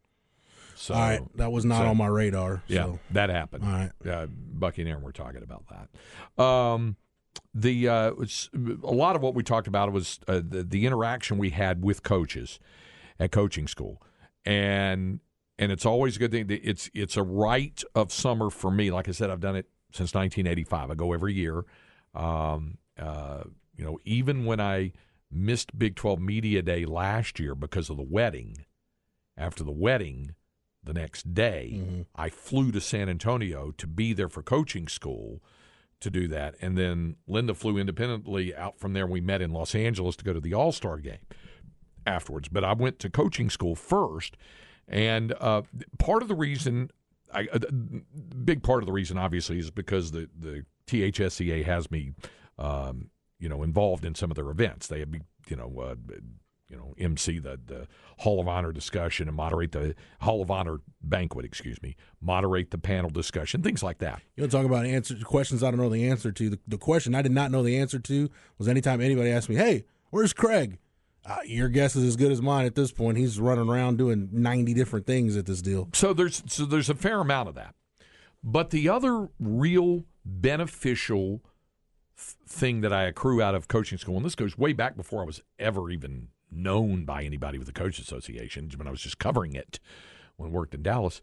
So 0.79 0.93
All 0.93 1.01
right. 1.01 1.21
That 1.35 1.51
was 1.51 1.65
not 1.65 1.79
so- 1.79 1.87
on 1.89 1.97
my 1.97 2.07
radar. 2.07 2.63
yeah, 2.67 2.85
So. 2.85 2.99
that 3.11 3.29
happened. 3.29 3.65
All 3.65 3.69
right. 3.71 3.91
uh, 4.09 4.27
Bucky 4.27 4.81
and 4.81 4.89
Aaron 4.89 5.03
were 5.03 5.11
talking 5.11 5.43
about 5.43 5.65
that. 5.67 6.41
Um, 6.41 6.95
the 7.53 7.89
uh, 7.89 8.11
a 8.83 8.93
lot 8.93 9.17
of 9.17 9.21
what 9.21 9.35
we 9.35 9.43
talked 9.43 9.67
about 9.67 9.91
was 9.91 10.19
uh, 10.29 10.35
the, 10.47 10.63
the 10.63 10.85
interaction 10.85 11.37
we 11.37 11.49
had 11.49 11.83
with 11.83 12.01
coaches 12.03 12.59
at 13.19 13.31
coaching 13.31 13.67
school, 13.67 14.01
and 14.45 15.19
and 15.57 15.71
it's 15.71 15.85
always 15.85 16.15
a 16.15 16.19
good 16.19 16.31
thing. 16.31 16.45
It's 16.49 16.89
it's 16.93 17.17
a 17.17 17.23
rite 17.23 17.83
of 17.93 18.13
summer 18.13 18.49
for 18.49 18.71
me. 18.71 18.89
Like 18.89 19.09
I 19.09 19.11
said, 19.11 19.29
I've 19.29 19.41
done 19.41 19.57
it 19.57 19.67
since 19.91 20.13
1985. 20.13 20.91
I 20.91 20.95
go 20.95 21.11
every 21.11 21.33
year. 21.33 21.65
Um, 22.15 22.77
uh, 22.97 23.43
you 23.75 23.83
know, 23.83 23.99
even 24.05 24.45
when 24.45 24.61
I 24.61 24.93
missed 25.29 25.77
Big 25.77 25.95
12 25.95 26.19
Media 26.21 26.61
Day 26.61 26.85
last 26.85 27.37
year 27.39 27.53
because 27.53 27.89
of 27.89 27.97
the 27.97 28.03
wedding, 28.03 28.65
after 29.37 29.63
the 29.63 29.71
wedding, 29.71 30.35
the 30.83 30.93
next 30.93 31.33
day, 31.33 32.05
I 32.15 32.29
flew 32.29 32.71
to 32.71 32.81
San 32.81 33.09
Antonio 33.09 33.71
to 33.71 33.87
be 33.87 34.13
there 34.13 34.29
for 34.29 34.41
coaching 34.41 34.87
school 34.87 35.41
to 35.99 36.09
do 36.09 36.27
that. 36.29 36.55
And 36.61 36.77
then 36.77 37.17
Linda 37.27 37.53
flew 37.53 37.77
independently 37.77 38.55
out 38.55 38.79
from 38.79 38.93
there. 38.93 39.05
We 39.05 39.21
met 39.21 39.41
in 39.41 39.51
Los 39.51 39.75
Angeles 39.75 40.15
to 40.17 40.23
go 40.23 40.33
to 40.33 40.39
the 40.39 40.53
All 40.53 40.71
Star 40.71 40.97
game 40.97 41.19
afterwards. 42.05 42.47
But 42.47 42.63
I 42.63 42.73
went 42.73 42.99
to 42.99 43.09
coaching 43.09 43.49
school 43.49 43.75
first. 43.75 44.37
And 44.87 45.33
uh, 45.39 45.63
part 45.99 46.21
of 46.21 46.27
the 46.27 46.35
reason, 46.35 46.89
I, 47.33 47.47
a 47.51 47.59
big 47.59 48.63
part 48.63 48.81
of 48.81 48.87
the 48.87 48.91
reason, 48.93 49.17
obviously, 49.17 49.59
is 49.59 49.69
because 49.69 50.11
the, 50.11 50.29
the 50.37 50.63
THSCA 50.87 51.63
has 51.65 51.91
me, 51.91 52.13
um, 52.57 53.11
you 53.37 53.49
know, 53.49 53.61
involved 53.61 54.05
in 54.05 54.15
some 54.15 54.31
of 54.31 54.35
their 54.35 54.49
events. 54.49 54.87
They 54.87 54.99
have 54.99 55.13
you 55.47 55.55
know, 55.55 55.79
uh, 55.79 55.95
you 56.69 56.77
know, 56.77 56.93
MC 56.97 57.39
the, 57.39 57.59
the 57.65 57.87
Hall 58.19 58.39
of 58.39 58.47
Honor 58.47 58.71
discussion 58.71 59.27
and 59.27 59.35
moderate 59.35 59.71
the 59.71 59.95
Hall 60.21 60.41
of 60.41 60.51
Honor 60.51 60.79
banquet, 61.01 61.45
excuse 61.45 61.81
me, 61.81 61.95
moderate 62.21 62.71
the 62.71 62.77
panel 62.77 63.09
discussion, 63.09 63.61
things 63.63 63.81
like 63.81 63.97
that. 63.99 64.21
You 64.35 64.43
want 64.43 64.51
to 64.51 64.57
talk 64.57 64.65
about 64.65 64.85
answer 64.85 65.15
questions 65.23 65.63
I 65.63 65.71
don't 65.71 65.79
know 65.79 65.89
the 65.89 66.07
answer 66.07 66.31
to? 66.31 66.49
The, 66.49 66.59
the 66.67 66.77
question 66.77 67.15
I 67.15 67.21
did 67.21 67.31
not 67.31 67.51
know 67.51 67.63
the 67.63 67.77
answer 67.77 67.99
to 67.99 68.29
was 68.57 68.67
anytime 68.67 69.01
anybody 69.01 69.31
asked 69.31 69.49
me, 69.49 69.55
"Hey, 69.55 69.85
where's 70.11 70.33
Craig?" 70.33 70.77
Uh, 71.25 71.37
your 71.45 71.69
guess 71.69 71.95
is 71.95 72.05
as 72.05 72.15
good 72.15 72.31
as 72.31 72.41
mine 72.41 72.65
at 72.65 72.75
this 72.75 72.91
point. 72.91 73.17
He's 73.17 73.39
running 73.39 73.69
around 73.69 73.97
doing 73.97 74.29
ninety 74.31 74.73
different 74.73 75.05
things 75.05 75.35
at 75.35 75.45
this 75.45 75.61
deal. 75.61 75.89
So 75.93 76.13
there's 76.13 76.43
so 76.47 76.65
there's 76.65 76.89
a 76.89 76.95
fair 76.95 77.19
amount 77.19 77.49
of 77.49 77.55
that. 77.55 77.75
But 78.43 78.69
the 78.69 78.87
other 78.87 79.29
real 79.39 80.05
beneficial 80.23 81.41
th- 82.15 82.35
thing 82.47 82.81
that 82.81 82.93
I 82.93 83.03
accrue 83.03 83.41
out 83.41 83.53
of 83.53 83.67
coaching 83.67 83.97
school, 83.97 84.17
and 84.17 84.25
this 84.25 84.35
goes 84.35 84.57
way 84.57 84.71
back 84.71 84.95
before 84.95 85.21
I 85.21 85.25
was 85.25 85.41
ever 85.57 85.89
even 85.89 86.29
known 86.51 87.05
by 87.05 87.23
anybody 87.23 87.57
with 87.57 87.67
the 87.67 87.73
Coach 87.73 87.99
Association, 87.99 88.69
when 88.75 88.87
I 88.87 88.91
was 88.91 89.01
just 89.01 89.19
covering 89.19 89.53
it 89.55 89.79
when 90.37 90.49
I 90.49 90.53
worked 90.53 90.73
in 90.73 90.83
Dallas, 90.83 91.21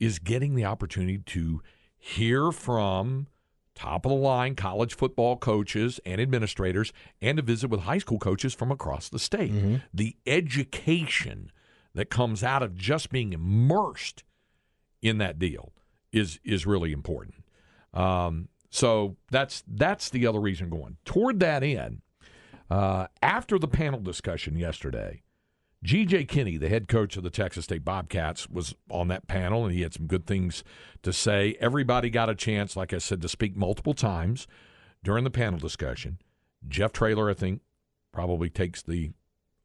is 0.00 0.18
getting 0.18 0.54
the 0.54 0.64
opportunity 0.64 1.18
to 1.18 1.62
hear 1.98 2.50
from 2.52 3.26
top 3.74 4.04
of 4.06 4.10
the 4.10 4.16
line 4.16 4.54
college 4.54 4.94
football 4.94 5.36
coaches 5.36 5.98
and 6.06 6.20
administrators 6.20 6.92
and 7.20 7.36
to 7.38 7.42
visit 7.42 7.68
with 7.70 7.80
high 7.80 7.98
school 7.98 8.18
coaches 8.18 8.54
from 8.54 8.70
across 8.70 9.08
the 9.08 9.18
state. 9.18 9.52
The 9.92 10.16
education 10.26 11.50
that 11.94 12.10
comes 12.10 12.42
out 12.42 12.62
of 12.62 12.76
just 12.76 13.10
being 13.10 13.32
immersed 13.32 14.24
in 15.02 15.18
that 15.18 15.38
deal 15.38 15.72
is 16.12 16.38
is 16.44 16.66
really 16.66 16.92
important. 16.92 17.34
Um, 17.92 18.48
so 18.70 19.16
that's 19.30 19.62
that's 19.66 20.10
the 20.10 20.26
other 20.26 20.40
reason 20.40 20.68
going 20.70 20.96
toward 21.04 21.40
that 21.40 21.62
end. 21.62 22.00
Uh, 22.74 23.06
after 23.22 23.56
the 23.56 23.68
panel 23.68 24.00
discussion 24.00 24.56
yesterday, 24.56 25.22
G.J. 25.84 26.24
Kinne, 26.24 26.58
the 26.58 26.68
head 26.68 26.88
coach 26.88 27.16
of 27.16 27.22
the 27.22 27.30
Texas 27.30 27.66
State 27.66 27.84
Bobcats, 27.84 28.48
was 28.50 28.74
on 28.90 29.06
that 29.08 29.28
panel, 29.28 29.64
and 29.64 29.72
he 29.72 29.82
had 29.82 29.94
some 29.94 30.06
good 30.06 30.26
things 30.26 30.64
to 31.02 31.12
say. 31.12 31.56
Everybody 31.60 32.10
got 32.10 32.28
a 32.28 32.34
chance, 32.34 32.76
like 32.76 32.92
I 32.92 32.98
said, 32.98 33.22
to 33.22 33.28
speak 33.28 33.54
multiple 33.56 33.94
times 33.94 34.48
during 35.04 35.22
the 35.22 35.30
panel 35.30 35.60
discussion. 35.60 36.18
Jeff 36.66 36.90
Traylor, 36.92 37.30
I 37.30 37.34
think, 37.34 37.60
probably 38.12 38.50
takes 38.50 38.82
the 38.82 39.12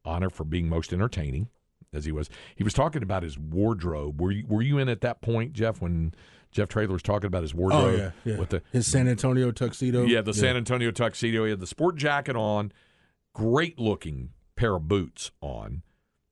honor 0.04 0.30
for 0.30 0.44
being 0.44 0.68
most 0.68 0.92
entertaining, 0.92 1.48
as 1.92 2.04
he 2.04 2.12
was. 2.12 2.30
He 2.54 2.62
was 2.62 2.74
talking 2.74 3.02
about 3.02 3.24
his 3.24 3.36
wardrobe. 3.36 4.20
Were 4.20 4.30
you, 4.30 4.44
were 4.46 4.62
you 4.62 4.78
in 4.78 4.88
at 4.88 5.00
that 5.00 5.20
point, 5.20 5.52
Jeff, 5.52 5.80
when 5.80 6.14
Jeff 6.52 6.68
Traylor 6.68 6.92
was 6.92 7.02
talking 7.02 7.26
about 7.26 7.42
his 7.42 7.54
wardrobe? 7.56 7.82
Oh 7.82 7.96
yeah, 7.96 8.10
yeah. 8.24 8.38
With 8.38 8.50
the, 8.50 8.62
His 8.70 8.86
San 8.86 9.08
Antonio 9.08 9.50
tuxedo. 9.50 10.04
yeah, 10.04 10.20
the 10.20 10.34
San 10.34 10.56
Antonio 10.56 10.92
tuxedo. 10.92 11.44
He 11.44 11.50
had 11.50 11.58
the 11.60 11.66
sport 11.66 11.96
jacket 11.96 12.36
on, 12.36 12.70
great 13.32 13.78
looking 13.78 14.30
pair 14.56 14.76
of 14.76 14.88
boots 14.88 15.30
on, 15.40 15.82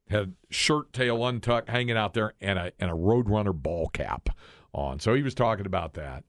had 0.08 0.34
shirt 0.50 0.92
tail 0.92 1.26
untucked 1.26 1.68
hanging 1.68 1.96
out 1.96 2.14
there, 2.14 2.34
and 2.40 2.58
a 2.58 2.72
and 2.78 2.90
a 2.90 2.94
Roadrunner 2.94 3.54
ball 3.54 3.88
cap 3.88 4.30
on. 4.72 5.00
So 5.00 5.14
he 5.14 5.22
was 5.22 5.34
talking 5.34 5.66
about 5.66 5.94
that. 5.94 6.24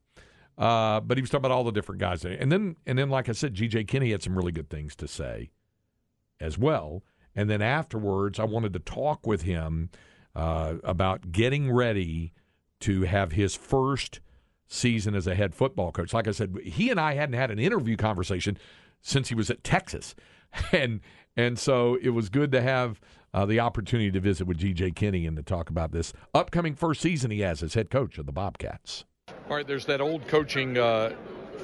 Uh, 0.58 1.00
but 1.00 1.18
he 1.18 1.22
was 1.22 1.30
talking 1.30 1.46
about 1.46 1.56
all 1.56 1.64
the 1.64 1.72
different 1.72 2.02
guys. 2.02 2.26
And 2.26 2.52
then 2.52 2.76
and 2.86 2.98
then 3.00 3.10
like 3.10 3.30
I 3.30 3.32
said, 3.32 3.56
GJ 3.56 3.88
Kinne 3.88 4.12
had 4.12 4.22
some 4.22 4.38
really 4.38 4.52
good 4.52 4.70
things 4.70 4.96
to 4.98 5.08
say 5.08 5.52
as 6.40 6.58
well. 6.58 7.04
And 7.34 7.50
then 7.50 7.62
afterwards 7.62 8.40
I 8.40 8.44
wanted 8.44 8.74
to 8.74 8.80
talk 8.80 9.26
with 9.26 9.44
him 9.44 9.90
uh, 10.36 10.76
about 10.84 11.32
getting 11.32 11.72
ready 11.72 12.34
to 12.82 13.04
have 13.04 13.32
his 13.32 13.56
first 13.56 14.20
season 14.70 15.16
as 15.16 15.28
a 15.28 15.36
head 15.36 15.54
football 15.54 15.92
coach. 15.92 16.14
Like 16.14 16.28
I 16.28 16.32
said, 16.32 16.56
he 16.64 16.90
and 16.90 17.00
I 17.00 17.16
hadn't 17.16 17.36
had 17.36 17.52
an 17.52 17.60
interview 17.60 17.98
conversation 17.98 18.58
since 19.02 19.28
he 19.28 19.36
was 19.36 19.50
at 19.50 19.64
Texas, 19.64 20.16
and 20.72 21.02
and 21.36 21.60
so 21.60 21.98
it 22.02 22.10
was 22.10 22.30
good 22.30 22.52
to 22.54 22.62
have 22.62 23.02
uh, 23.34 23.46
the 23.46 23.60
opportunity 23.60 24.12
to 24.12 24.20
visit 24.20 24.48
with 24.48 24.58
G.J. 24.58 24.92
Kinne 24.92 25.28
and 25.28 25.36
to 25.38 25.44
talk 25.44 25.70
about 25.70 25.92
this 25.92 26.14
upcoming 26.34 26.76
first 26.76 27.02
season 27.02 27.32
he 27.32 27.42
has 27.42 27.62
as 27.62 27.74
head 27.74 27.90
coach 27.90 28.18
of 28.18 28.26
the 28.26 28.32
Bobcats. 28.32 29.06
All 29.50 29.56
right, 29.56 29.68
there's 29.68 29.86
that 29.86 30.02
old 30.02 30.28
coaching 30.28 30.78
uh, 30.78 31.14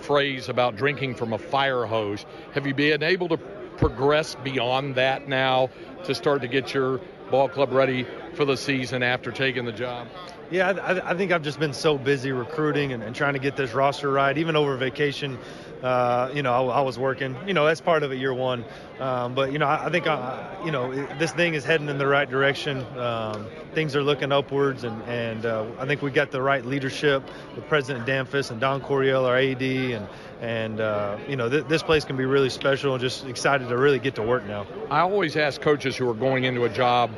phrase 0.01 0.49
about 0.49 0.75
drinking 0.75 1.15
from 1.15 1.33
a 1.33 1.37
fire 1.37 1.85
hose. 1.85 2.25
Have 2.53 2.67
you 2.67 2.73
been 2.73 3.03
able 3.03 3.27
to 3.29 3.37
progress 3.77 4.35
beyond 4.43 4.95
that 4.95 5.27
now 5.27 5.69
to 6.03 6.15
start 6.15 6.41
to 6.41 6.47
get 6.47 6.73
your 6.73 6.99
ball 7.31 7.49
club 7.49 7.71
ready 7.71 8.05
for 8.33 8.45
the 8.45 8.55
season 8.55 9.03
after 9.03 9.31
taking 9.31 9.65
the 9.65 9.71
job? 9.71 10.07
Yeah, 10.51 10.69
I, 10.71 11.11
I 11.11 11.17
think 11.17 11.31
I've 11.31 11.41
just 11.41 11.59
been 11.59 11.73
so 11.73 11.97
busy 11.97 12.31
recruiting 12.31 12.93
and, 12.93 13.01
and 13.01 13.15
trying 13.15 13.33
to 13.33 13.39
get 13.39 13.55
this 13.55 13.73
roster 13.73 14.11
right. 14.11 14.37
Even 14.37 14.55
over 14.55 14.77
vacation, 14.77 15.39
uh, 15.81 16.29
you 16.35 16.43
know, 16.43 16.69
I, 16.69 16.77
I, 16.77 16.81
was 16.81 16.99
working. 16.99 17.35
You 17.47 17.55
know, 17.55 17.65
that's 17.65 17.81
part 17.81 18.03
of 18.03 18.11
it 18.11 18.17
year 18.17 18.33
one. 18.33 18.63
Um, 18.99 19.33
but 19.33 19.51
you 19.51 19.57
know, 19.57 19.65
I, 19.65 19.85
I 19.85 19.89
think 19.89 20.05
I, 20.05 20.61
you 20.63 20.71
know 20.71 20.93
this 21.17 21.31
thing 21.31 21.55
is 21.55 21.65
heading 21.65 21.89
in 21.89 21.97
the 21.97 22.05
right 22.05 22.29
direction. 22.29 22.85
Um, 22.97 23.47
things 23.73 23.95
are 23.95 24.03
looking 24.03 24.31
upwards, 24.31 24.83
and 24.83 25.01
and 25.03 25.47
uh, 25.47 25.65
I 25.79 25.87
think 25.87 26.03
we 26.03 26.11
got 26.11 26.29
the 26.29 26.43
right 26.43 26.63
leadership 26.63 27.23
with 27.55 27.67
President 27.67 28.05
Damphousse 28.05 28.51
and 28.51 28.61
Don 28.61 28.81
Coryell, 28.81 29.25
our 29.25 29.37
AD, 29.37 29.63
and 29.63 30.07
and 30.41 30.79
uh, 30.79 31.17
you 31.27 31.37
know 31.37 31.49
th- 31.49 31.65
this 31.65 31.81
place 31.81 32.05
can 32.05 32.17
be 32.17 32.25
really 32.25 32.51
special. 32.51 32.93
And 32.93 33.01
just 33.01 33.25
excited 33.25 33.67
to 33.69 33.77
really 33.77 33.99
get 33.99 34.13
to 34.15 34.21
work 34.21 34.45
now. 34.45 34.67
I 34.91 34.99
always 34.99 35.35
ask 35.37 35.59
coaches 35.59 35.95
who 35.95 36.07
are 36.07 36.13
going 36.13 36.43
into 36.43 36.65
a 36.65 36.69
job 36.69 37.09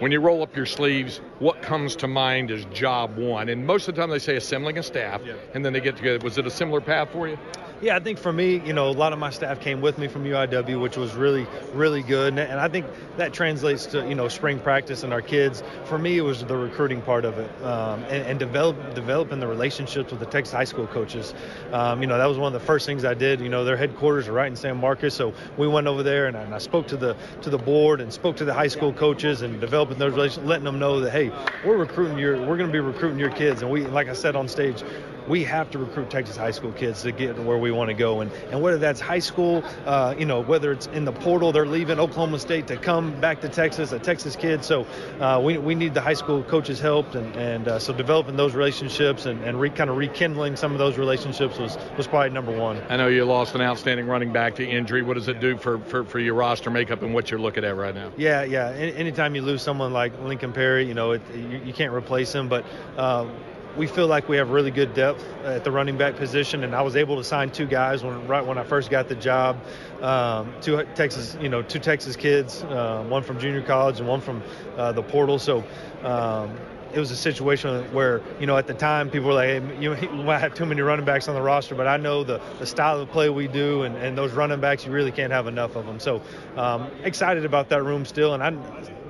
when 0.00 0.10
you 0.10 0.18
roll 0.18 0.42
up 0.42 0.56
your 0.56 0.66
sleeves, 0.66 1.20
what 1.38 1.62
comes 1.62 1.94
to 1.96 2.08
mind 2.08 2.50
is 2.50 2.64
job 2.66 3.16
one? 3.16 3.48
And 3.50 3.66
most 3.66 3.86
of 3.86 3.94
the 3.94 4.00
time 4.00 4.10
they 4.10 4.18
say 4.18 4.36
assembling 4.36 4.78
a 4.78 4.82
staff, 4.82 5.20
yeah. 5.24 5.34
and 5.54 5.64
then 5.64 5.72
they 5.72 5.80
get 5.80 5.96
together. 5.96 6.18
Was 6.24 6.38
it 6.38 6.46
a 6.46 6.50
similar 6.50 6.80
path 6.80 7.10
for 7.12 7.28
you? 7.28 7.38
Yeah, 7.82 7.96
I 7.96 8.00
think 8.00 8.18
for 8.18 8.30
me, 8.30 8.60
you 8.66 8.74
know, 8.74 8.90
a 8.90 8.92
lot 8.92 9.14
of 9.14 9.18
my 9.18 9.30
staff 9.30 9.58
came 9.58 9.80
with 9.80 9.96
me 9.96 10.06
from 10.06 10.24
UIW, 10.24 10.78
which 10.82 10.98
was 10.98 11.14
really, 11.14 11.46
really 11.72 12.02
good. 12.02 12.38
And 12.38 12.60
I 12.60 12.68
think 12.68 12.84
that 13.16 13.32
translates 13.32 13.86
to, 13.86 14.06
you 14.06 14.14
know, 14.14 14.28
spring 14.28 14.58
practice 14.58 15.02
and 15.02 15.14
our 15.14 15.22
kids. 15.22 15.62
For 15.86 15.96
me, 15.96 16.18
it 16.18 16.20
was 16.20 16.44
the 16.44 16.58
recruiting 16.58 17.00
part 17.00 17.24
of 17.24 17.38
it 17.38 17.50
um, 17.64 18.02
and, 18.04 18.26
and 18.26 18.38
develop, 18.38 18.94
developing 18.94 19.40
the 19.40 19.46
relationships 19.46 20.10
with 20.10 20.20
the 20.20 20.26
Texas 20.26 20.52
high 20.52 20.64
school 20.64 20.86
coaches. 20.88 21.32
Um, 21.72 22.02
you 22.02 22.06
know, 22.06 22.18
that 22.18 22.26
was 22.26 22.36
one 22.36 22.54
of 22.54 22.60
the 22.60 22.66
first 22.66 22.84
things 22.84 23.06
I 23.06 23.14
did. 23.14 23.40
You 23.40 23.48
know, 23.48 23.64
their 23.64 23.78
headquarters 23.78 24.28
are 24.28 24.32
right 24.32 24.48
in 24.48 24.56
San 24.56 24.76
Marcos. 24.76 25.14
So 25.14 25.32
we 25.56 25.66
went 25.66 25.86
over 25.86 26.02
there 26.02 26.26
and 26.26 26.36
I, 26.36 26.42
and 26.42 26.54
I 26.54 26.58
spoke 26.58 26.86
to 26.88 26.98
the 26.98 27.16
to 27.40 27.48
the 27.48 27.58
board 27.58 28.02
and 28.02 28.12
spoke 28.12 28.36
to 28.36 28.44
the 28.44 28.52
high 28.52 28.68
school 28.68 28.92
coaches 28.92 29.40
and 29.40 29.58
developing 29.58 29.96
those 29.96 30.12
relations, 30.12 30.44
letting 30.46 30.64
them 30.64 30.78
know 30.78 31.00
that, 31.00 31.12
hey, 31.12 31.32
we're 31.64 31.78
recruiting 31.78 32.18
your, 32.18 32.36
we're 32.44 32.58
going 32.58 32.68
to 32.68 32.72
be 32.72 32.80
recruiting 32.80 33.18
your 33.18 33.30
kids. 33.30 33.62
And 33.62 33.70
we, 33.70 33.86
like 33.86 34.08
I 34.08 34.12
said 34.12 34.36
on 34.36 34.48
stage, 34.48 34.84
we 35.30 35.44
have 35.44 35.70
to 35.70 35.78
recruit 35.78 36.10
Texas 36.10 36.36
high 36.36 36.50
school 36.50 36.72
kids 36.72 37.02
to 37.02 37.12
get 37.12 37.36
to 37.36 37.42
where 37.42 37.56
we 37.56 37.70
want 37.70 37.88
to 37.88 37.94
go. 37.94 38.20
And, 38.20 38.32
and 38.50 38.60
whether 38.60 38.78
that's 38.78 39.00
high 39.00 39.20
school, 39.20 39.62
uh, 39.86 40.14
you 40.18 40.26
know, 40.26 40.40
whether 40.40 40.72
it's 40.72 40.88
in 40.88 41.04
the 41.04 41.12
portal, 41.12 41.52
they're 41.52 41.66
leaving 41.66 42.00
Oklahoma 42.00 42.40
State 42.40 42.66
to 42.66 42.76
come 42.76 43.18
back 43.20 43.40
to 43.42 43.48
Texas, 43.48 43.92
a 43.92 44.00
Texas 44.00 44.34
kid. 44.34 44.64
So 44.64 44.86
uh, 45.20 45.40
we, 45.42 45.56
we 45.56 45.76
need 45.76 45.94
the 45.94 46.00
high 46.00 46.14
school 46.14 46.42
coaches' 46.42 46.80
help. 46.80 47.14
And, 47.14 47.34
and 47.36 47.68
uh, 47.68 47.78
so 47.78 47.94
developing 47.94 48.36
those 48.36 48.54
relationships 48.54 49.24
and, 49.26 49.42
and 49.44 49.60
re, 49.60 49.70
kind 49.70 49.88
of 49.88 49.96
rekindling 49.96 50.56
some 50.56 50.72
of 50.72 50.78
those 50.78 50.98
relationships 50.98 51.58
was, 51.58 51.78
was 51.96 52.08
probably 52.08 52.30
number 52.30 52.50
one. 52.50 52.82
I 52.88 52.96
know 52.96 53.06
you 53.06 53.24
lost 53.24 53.54
an 53.54 53.60
outstanding 53.60 54.08
running 54.08 54.32
back 54.32 54.56
to 54.56 54.68
injury. 54.68 55.02
What 55.02 55.14
does 55.14 55.28
it 55.28 55.38
do 55.38 55.56
for, 55.56 55.78
for, 55.78 56.04
for 56.04 56.18
your 56.18 56.34
roster 56.34 56.70
makeup 56.70 57.02
and 57.02 57.14
what 57.14 57.30
you're 57.30 57.40
looking 57.40 57.64
at 57.64 57.76
right 57.76 57.94
now? 57.94 58.10
Yeah, 58.16 58.42
yeah. 58.42 58.70
anytime 58.70 59.36
you 59.36 59.42
lose 59.42 59.62
someone 59.62 59.92
like 59.92 60.20
Lincoln 60.22 60.52
Pare, 60.52 60.80
you 60.80 60.94
know, 60.94 61.12
it, 61.12 61.22
you, 61.32 61.60
you, 61.66 61.72
can't 61.72 61.94
replace 61.94 62.34
him. 62.34 62.48
But 62.48 62.64
um, 62.96 63.30
we 63.76 63.86
feel 63.86 64.06
like 64.06 64.28
we 64.28 64.36
have 64.36 64.50
really 64.50 64.70
good 64.70 64.94
depth 64.94 65.24
at 65.44 65.64
the 65.64 65.70
running 65.70 65.96
back 65.96 66.16
position, 66.16 66.64
and 66.64 66.74
I 66.74 66.82
was 66.82 66.96
able 66.96 67.16
to 67.16 67.24
sign 67.24 67.50
two 67.50 67.66
guys 67.66 68.02
when 68.02 68.26
right 68.26 68.44
when 68.44 68.58
I 68.58 68.64
first 68.64 68.90
got 68.90 69.08
the 69.08 69.14
job, 69.14 69.56
um, 70.00 70.52
two 70.60 70.84
Texas, 70.94 71.36
you 71.40 71.48
know, 71.48 71.62
two 71.62 71.78
Texas 71.78 72.16
kids, 72.16 72.62
uh, 72.64 73.04
one 73.08 73.22
from 73.22 73.38
junior 73.38 73.62
college 73.62 74.00
and 74.00 74.08
one 74.08 74.20
from 74.20 74.42
uh, 74.76 74.92
the 74.92 75.02
portal. 75.02 75.38
So. 75.38 75.64
Um, 76.02 76.56
it 76.92 76.98
was 76.98 77.12
a 77.12 77.16
situation 77.16 77.84
where, 77.92 78.20
you 78.40 78.46
know, 78.46 78.56
at 78.56 78.66
the 78.66 78.74
time 78.74 79.10
people 79.10 79.28
were 79.28 79.34
like, 79.34 79.48
hey, 79.48 79.76
you, 79.80 79.94
might 80.24 80.38
have 80.38 80.54
too 80.54 80.66
many 80.66 80.80
running 80.80 81.04
backs 81.04 81.28
on 81.28 81.36
the 81.36 81.40
roster, 81.40 81.76
but 81.76 81.86
I 81.86 81.96
know 81.96 82.24
the, 82.24 82.40
the 82.58 82.66
style 82.66 83.00
of 83.00 83.08
play 83.10 83.30
we 83.30 83.46
do 83.46 83.84
and, 83.84 83.96
and 83.96 84.18
those 84.18 84.32
running 84.32 84.60
backs, 84.60 84.84
you 84.84 84.90
really 84.90 85.12
can't 85.12 85.32
have 85.32 85.46
enough 85.46 85.76
of 85.76 85.86
them. 85.86 86.00
So 86.00 86.20
um, 86.56 86.90
excited 87.04 87.44
about 87.44 87.68
that 87.68 87.84
room 87.84 88.04
still. 88.04 88.34
And 88.34 88.42
I, 88.42 88.50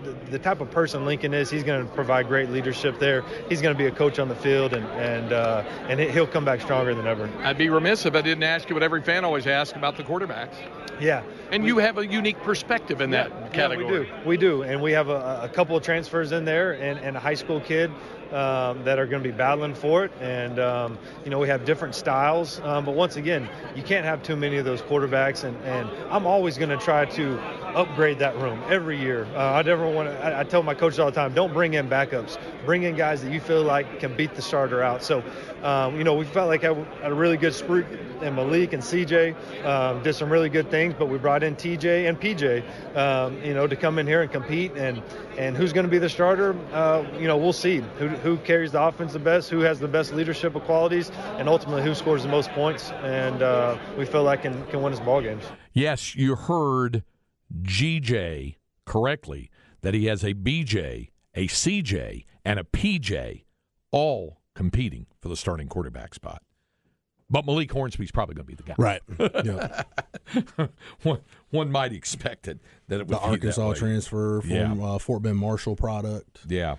the, 0.03 0.13
the 0.31 0.39
type 0.39 0.61
of 0.61 0.71
person 0.71 1.05
Lincoln 1.05 1.35
is, 1.35 1.51
he's 1.51 1.63
going 1.63 1.87
to 1.87 1.93
provide 1.95 2.29
great 2.29 2.51
leadership 2.51 2.99
there. 2.99 3.23
He's 3.49 3.63
going 3.63 3.75
to 3.75 3.79
be 3.79 3.87
a 3.87 3.91
coach 3.91 4.19
on 4.19 4.29
the 4.29 4.35
field, 4.35 4.73
and 4.73 4.87
and 4.87 5.33
uh, 5.33 5.63
and 5.89 6.01
he'll 6.01 6.27
come 6.27 6.45
back 6.45 6.61
stronger 6.61 6.95
than 6.95 7.07
ever. 7.07 7.31
I'd 7.43 7.59
be 7.59 7.69
remiss 7.69 8.07
if 8.07 8.15
I 8.15 8.23
didn't 8.23 8.45
ask 8.45 8.69
you 8.69 8.75
what 8.75 8.83
every 8.83 9.03
fan 9.03 9.25
always 9.25 9.47
asks 9.47 9.77
about 9.77 9.97
the 9.97 10.03
quarterbacks. 10.03 10.55
Yeah, 11.01 11.23
and 11.51 11.63
we, 11.63 11.69
you 11.69 11.79
have 11.79 11.99
a 11.99 12.07
unique 12.07 12.41
perspective 12.43 13.01
in 13.01 13.11
yeah, 13.11 13.29
that 13.29 13.53
category. 13.53 13.87
Yeah, 13.87 14.01
we 14.01 14.07
do. 14.07 14.29
We 14.29 14.37
do, 14.37 14.63
and 14.63 14.83
we 14.83 14.93
have 14.93 15.09
a, 15.09 15.41
a 15.43 15.49
couple 15.49 15.77
of 15.77 15.83
transfers 15.83 16.33
in 16.33 16.45
there, 16.45 16.73
and, 16.73 16.99
and 17.01 17.17
a 17.17 17.21
high 17.21 17.35
school 17.35 17.61
kid 17.61 17.91
um, 18.33 18.85
that 18.85 18.99
are 18.99 19.07
going 19.07 19.23
to 19.23 19.29
be 19.29 19.37
battling 19.37 19.75
for 19.75 20.05
it. 20.05 20.13
And, 20.21 20.59
um, 20.59 20.99
you 21.25 21.31
know, 21.31 21.39
we 21.39 21.49
have 21.49 21.65
different 21.65 21.95
styles. 21.95 22.61
Um, 22.61 22.85
but 22.85 22.95
once 22.95 23.17
again, 23.17 23.49
you 23.75 23.83
can't 23.83 24.05
have 24.05 24.23
too 24.23 24.37
many 24.37 24.57
of 24.59 24.65
those 24.65 24.83
quarterbacks. 24.83 25.45
And, 25.45 25.57
and 25.65 25.89
I'm 26.11 26.27
always 26.27 26.57
going 26.57 26.71
to 26.71 26.77
try 26.77 27.05
to 27.07 27.39
upgrade 27.77 28.19
that 28.19 28.37
room 28.37 28.63
every 28.69 28.99
year. 28.99 29.27
Uh, 29.35 29.53
I 29.53 29.63
never 29.63 29.89
want 29.89 30.09
to, 30.09 30.25
I, 30.25 30.41
I, 30.41 30.45
tell 30.45 30.63
my 30.63 30.75
coaches 30.75 30.99
all 30.99 31.07
the 31.07 31.15
time, 31.15 31.35
don't 31.35 31.53
bring 31.53 31.75
in 31.75 31.89
backups. 31.89 32.39
Bring 32.65 32.85
in 32.85 32.97
guys 32.97 33.23
that 33.23 33.33
you 33.33 33.41
feel 33.41 33.63
like 33.63 34.01
can 34.01 34.17
beat 34.17 34.35
the 34.35 34.43
starter 34.43 34.83
out. 34.83 35.03
So, 35.03 35.23
um, 35.63 35.97
you 35.97 36.05
know, 36.05 36.15
we 36.15 36.25
felt 36.25 36.49
like 36.49 36.65
I 36.65 36.75
had 36.75 37.13
a 37.13 37.15
really 37.15 37.37
good 37.37 37.55
sprint 37.55 37.87
and 38.23 38.37
Malik 38.37 38.73
and 38.73 38.83
CJ 38.83 39.65
um, 39.65 40.03
did 40.03 40.15
some 40.15 40.31
really 40.31 40.49
good 40.49 40.71
things, 40.71 40.95
but 40.99 41.07
we 41.07 41.19
brought 41.19 41.43
in 41.43 41.57
TJ 41.57 42.09
and 42.09 42.21
PJ, 42.21 42.97
um, 42.97 43.43
you 43.43 43.55
know, 43.55 43.67
to 43.67 43.77
come 43.77 43.99
in 43.99 44.07
here 44.07 44.23
and 44.23 44.31
compete. 44.31 44.73
And, 44.73 45.03
and 45.39 45.57
who's 45.57 45.73
going 45.73 45.87
to 45.87 45.91
be 45.91 45.99
the 45.99 46.09
starter? 46.09 46.57
Uh, 46.73 47.05
you 47.19 47.27
know, 47.27 47.37
we'll 47.37 47.53
see. 47.53 47.83
Who, 47.99 48.09
who 48.09 48.37
carries 48.39 48.73
the 48.73 48.83
offense 48.83 49.13
the 49.13 49.19
best, 49.19 49.51
who 49.51 49.61
has 49.61 49.81
the 49.81 49.89
best 49.89 50.13
leadership 50.13 50.53
qualities, 50.65 51.11
and 51.39 51.49
ultimately 51.49 51.83
who 51.83 51.95
scores 51.95 52.23
the 52.23 52.29
most 52.29 52.51
points. 52.51 52.91
And 53.03 53.43
uh, 53.43 53.79
we 53.97 54.05
feel 54.05 54.23
like 54.23 54.43
can, 54.43 54.65
can 54.67 54.83
win 54.83 54.93
us 54.93 55.01
ball 55.01 55.23
games. 55.23 55.45
Yes, 55.73 56.15
you 56.15 56.35
heard 56.35 57.03
GJ 57.63 58.57
correctly 58.87 59.51
that 59.83 59.95
he 59.95 60.07
has 60.07 60.23
a 60.23 60.35
BJ, 60.35 61.11
a 61.35 61.47
CJ, 61.47 62.25
and 62.45 62.59
a 62.59 62.65
PJ 62.65 63.45
all 63.91 64.41
competing 64.55 65.07
for 65.21 65.29
the 65.29 65.37
starting 65.37 65.69
quarterback 65.69 66.15
spot. 66.15 66.43
But 67.31 67.47
Malik 67.47 67.71
Hornsby's 67.71 68.11
probably 68.11 68.35
going 68.35 68.47
to 68.47 68.49
be 68.49 68.57
the 68.57 68.63
guy. 68.65 68.75
Right. 68.77 69.03
Yeah. 69.45 69.83
one, 71.03 71.21
one 71.51 71.73
might 71.73 71.93
expect 71.93 72.47
it 72.47 72.61
that 72.89 73.01
it 73.01 73.07
would 73.09 73.17
the 73.17 73.21
Arkansas 73.21 73.73
transfer 73.75 74.41
from 74.43 74.51
yeah. 74.51 74.85
uh, 74.85 74.99
Fort 74.99 75.23
Bend 75.23 75.39
Marshall 75.39 75.75
product. 75.75 76.41
Yeah. 76.47 76.77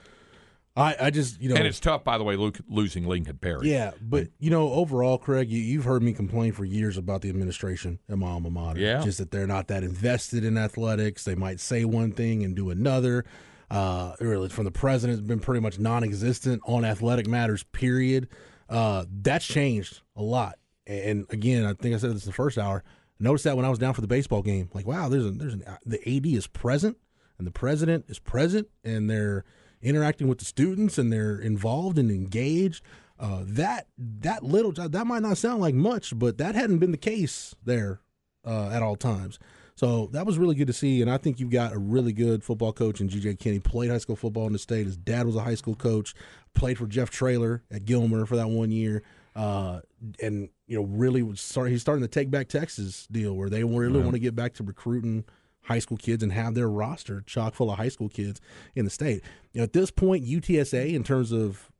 I, 0.75 0.95
I 1.01 1.09
just 1.09 1.41
you 1.41 1.49
know, 1.49 1.55
and 1.55 1.67
it's 1.67 1.81
tough, 1.81 2.03
by 2.03 2.17
the 2.17 2.23
way, 2.23 2.37
Luke, 2.37 2.57
losing 2.69 3.05
Lincoln 3.05 3.37
Pare. 3.37 3.63
Yeah, 3.63 3.91
but 4.01 4.29
you 4.39 4.49
know, 4.49 4.71
overall, 4.71 5.17
Craig, 5.17 5.49
you, 5.49 5.77
have 5.79 5.85
heard 5.85 6.01
me 6.01 6.13
complain 6.13 6.53
for 6.53 6.63
years 6.63 6.97
about 6.97 7.21
the 7.21 7.29
administration 7.29 7.99
at 8.09 8.17
my 8.17 8.27
alma 8.27 8.49
mater. 8.49 8.79
Yeah, 8.79 9.01
just 9.01 9.17
that 9.17 9.31
they're 9.31 9.47
not 9.47 9.67
that 9.67 9.83
invested 9.83 10.45
in 10.45 10.57
athletics. 10.57 11.25
They 11.25 11.35
might 11.35 11.59
say 11.59 11.83
one 11.83 12.13
thing 12.13 12.43
and 12.43 12.55
do 12.55 12.69
another. 12.69 13.25
Uh, 13.69 14.15
really, 14.21 14.47
from 14.47 14.63
the 14.65 14.71
president, 14.71 15.19
has 15.19 15.27
been 15.27 15.39
pretty 15.39 15.61
much 15.61 15.77
non-existent 15.77 16.61
on 16.65 16.85
athletic 16.85 17.27
matters. 17.27 17.63
Period. 17.63 18.29
Uh, 18.69 19.05
that's 19.09 19.45
changed 19.45 20.01
a 20.15 20.21
lot. 20.21 20.57
And 20.87 21.25
again, 21.29 21.65
I 21.65 21.73
think 21.73 21.93
I 21.93 21.97
said 21.97 22.15
this 22.15 22.25
in 22.25 22.29
the 22.29 22.35
first 22.35 22.57
hour. 22.57 22.83
I 23.19 23.23
noticed 23.23 23.43
that 23.43 23.55
when 23.57 23.65
I 23.65 23.69
was 23.69 23.79
down 23.79 23.93
for 23.93 24.01
the 24.01 24.07
baseball 24.07 24.41
game, 24.41 24.69
like 24.73 24.87
wow, 24.87 25.09
there's 25.09 25.25
a, 25.25 25.31
there's 25.31 25.53
an 25.53 25.65
the 25.85 25.99
AD 25.99 26.25
is 26.27 26.47
present 26.47 26.97
and 27.37 27.45
the 27.45 27.51
president 27.51 28.05
is 28.07 28.19
present 28.19 28.69
and 28.85 29.09
they're 29.09 29.43
interacting 29.81 30.27
with 30.27 30.39
the 30.39 30.45
students 30.45 30.97
and 30.97 31.11
they're 31.11 31.37
involved 31.37 31.97
and 31.97 32.11
engaged. 32.11 32.83
Uh, 33.19 33.43
that 33.43 33.87
that 33.97 34.43
little 34.43 34.71
that 34.71 35.05
might 35.05 35.21
not 35.21 35.37
sound 35.37 35.61
like 35.61 35.75
much, 35.75 36.17
but 36.17 36.39
that 36.39 36.55
hadn't 36.55 36.79
been 36.79 36.91
the 36.91 36.97
case 36.97 37.53
there 37.63 37.99
uh, 38.45 38.69
at 38.69 38.81
all 38.81 38.95
times. 38.95 39.37
So 39.75 40.07
that 40.11 40.25
was 40.25 40.37
really 40.37 40.55
good 40.55 40.67
to 40.67 40.73
see, 40.73 41.01
and 41.01 41.09
I 41.09 41.17
think 41.17 41.39
you've 41.39 41.49
got 41.49 41.73
a 41.73 41.77
really 41.77 42.13
good 42.13 42.43
football 42.43 42.73
coach 42.73 43.01
in 43.01 43.09
GJ 43.09 43.39
Kinne. 43.39 43.61
Played 43.63 43.89
high 43.89 43.97
school 43.97 44.15
football 44.15 44.47
in 44.47 44.53
the 44.53 44.59
state. 44.59 44.85
His 44.85 44.97
dad 44.97 45.25
was 45.25 45.35
a 45.35 45.41
high 45.41 45.55
school 45.55 45.75
coach. 45.75 46.13
Played 46.53 46.77
for 46.77 46.87
Jeff 46.87 47.09
Traylor 47.09 47.63
at 47.71 47.85
Gilmer 47.85 48.25
for 48.25 48.35
that 48.35 48.49
one 48.49 48.71
year, 48.71 49.03
uh, 49.35 49.81
and 50.21 50.49
you 50.67 50.77
know 50.77 50.83
really 50.83 51.35
start, 51.35 51.69
he's 51.69 51.81
starting 51.81 52.03
to 52.03 52.07
take 52.07 52.29
back 52.29 52.47
Texas 52.47 53.07
deal 53.11 53.33
where 53.33 53.49
they 53.49 53.63
really 53.63 54.01
want 54.01 54.13
to 54.13 54.19
get 54.19 54.35
back 54.35 54.53
to 54.55 54.63
recruiting 54.63 55.25
high 55.63 55.79
school 55.79 55.97
kids 55.97 56.23
and 56.23 56.31
have 56.33 56.55
their 56.55 56.69
roster 56.69 57.21
chock 57.25 57.53
full 57.55 57.71
of 57.71 57.77
high 57.77 57.89
school 57.89 58.09
kids 58.09 58.41
in 58.75 58.85
the 58.85 58.91
state. 58.91 59.23
You 59.53 59.59
know, 59.59 59.63
at 59.63 59.73
this 59.73 59.91
point, 59.91 60.25
UTSA 60.25 60.93
in 60.93 61.03
terms 61.03 61.31
of 61.31 61.71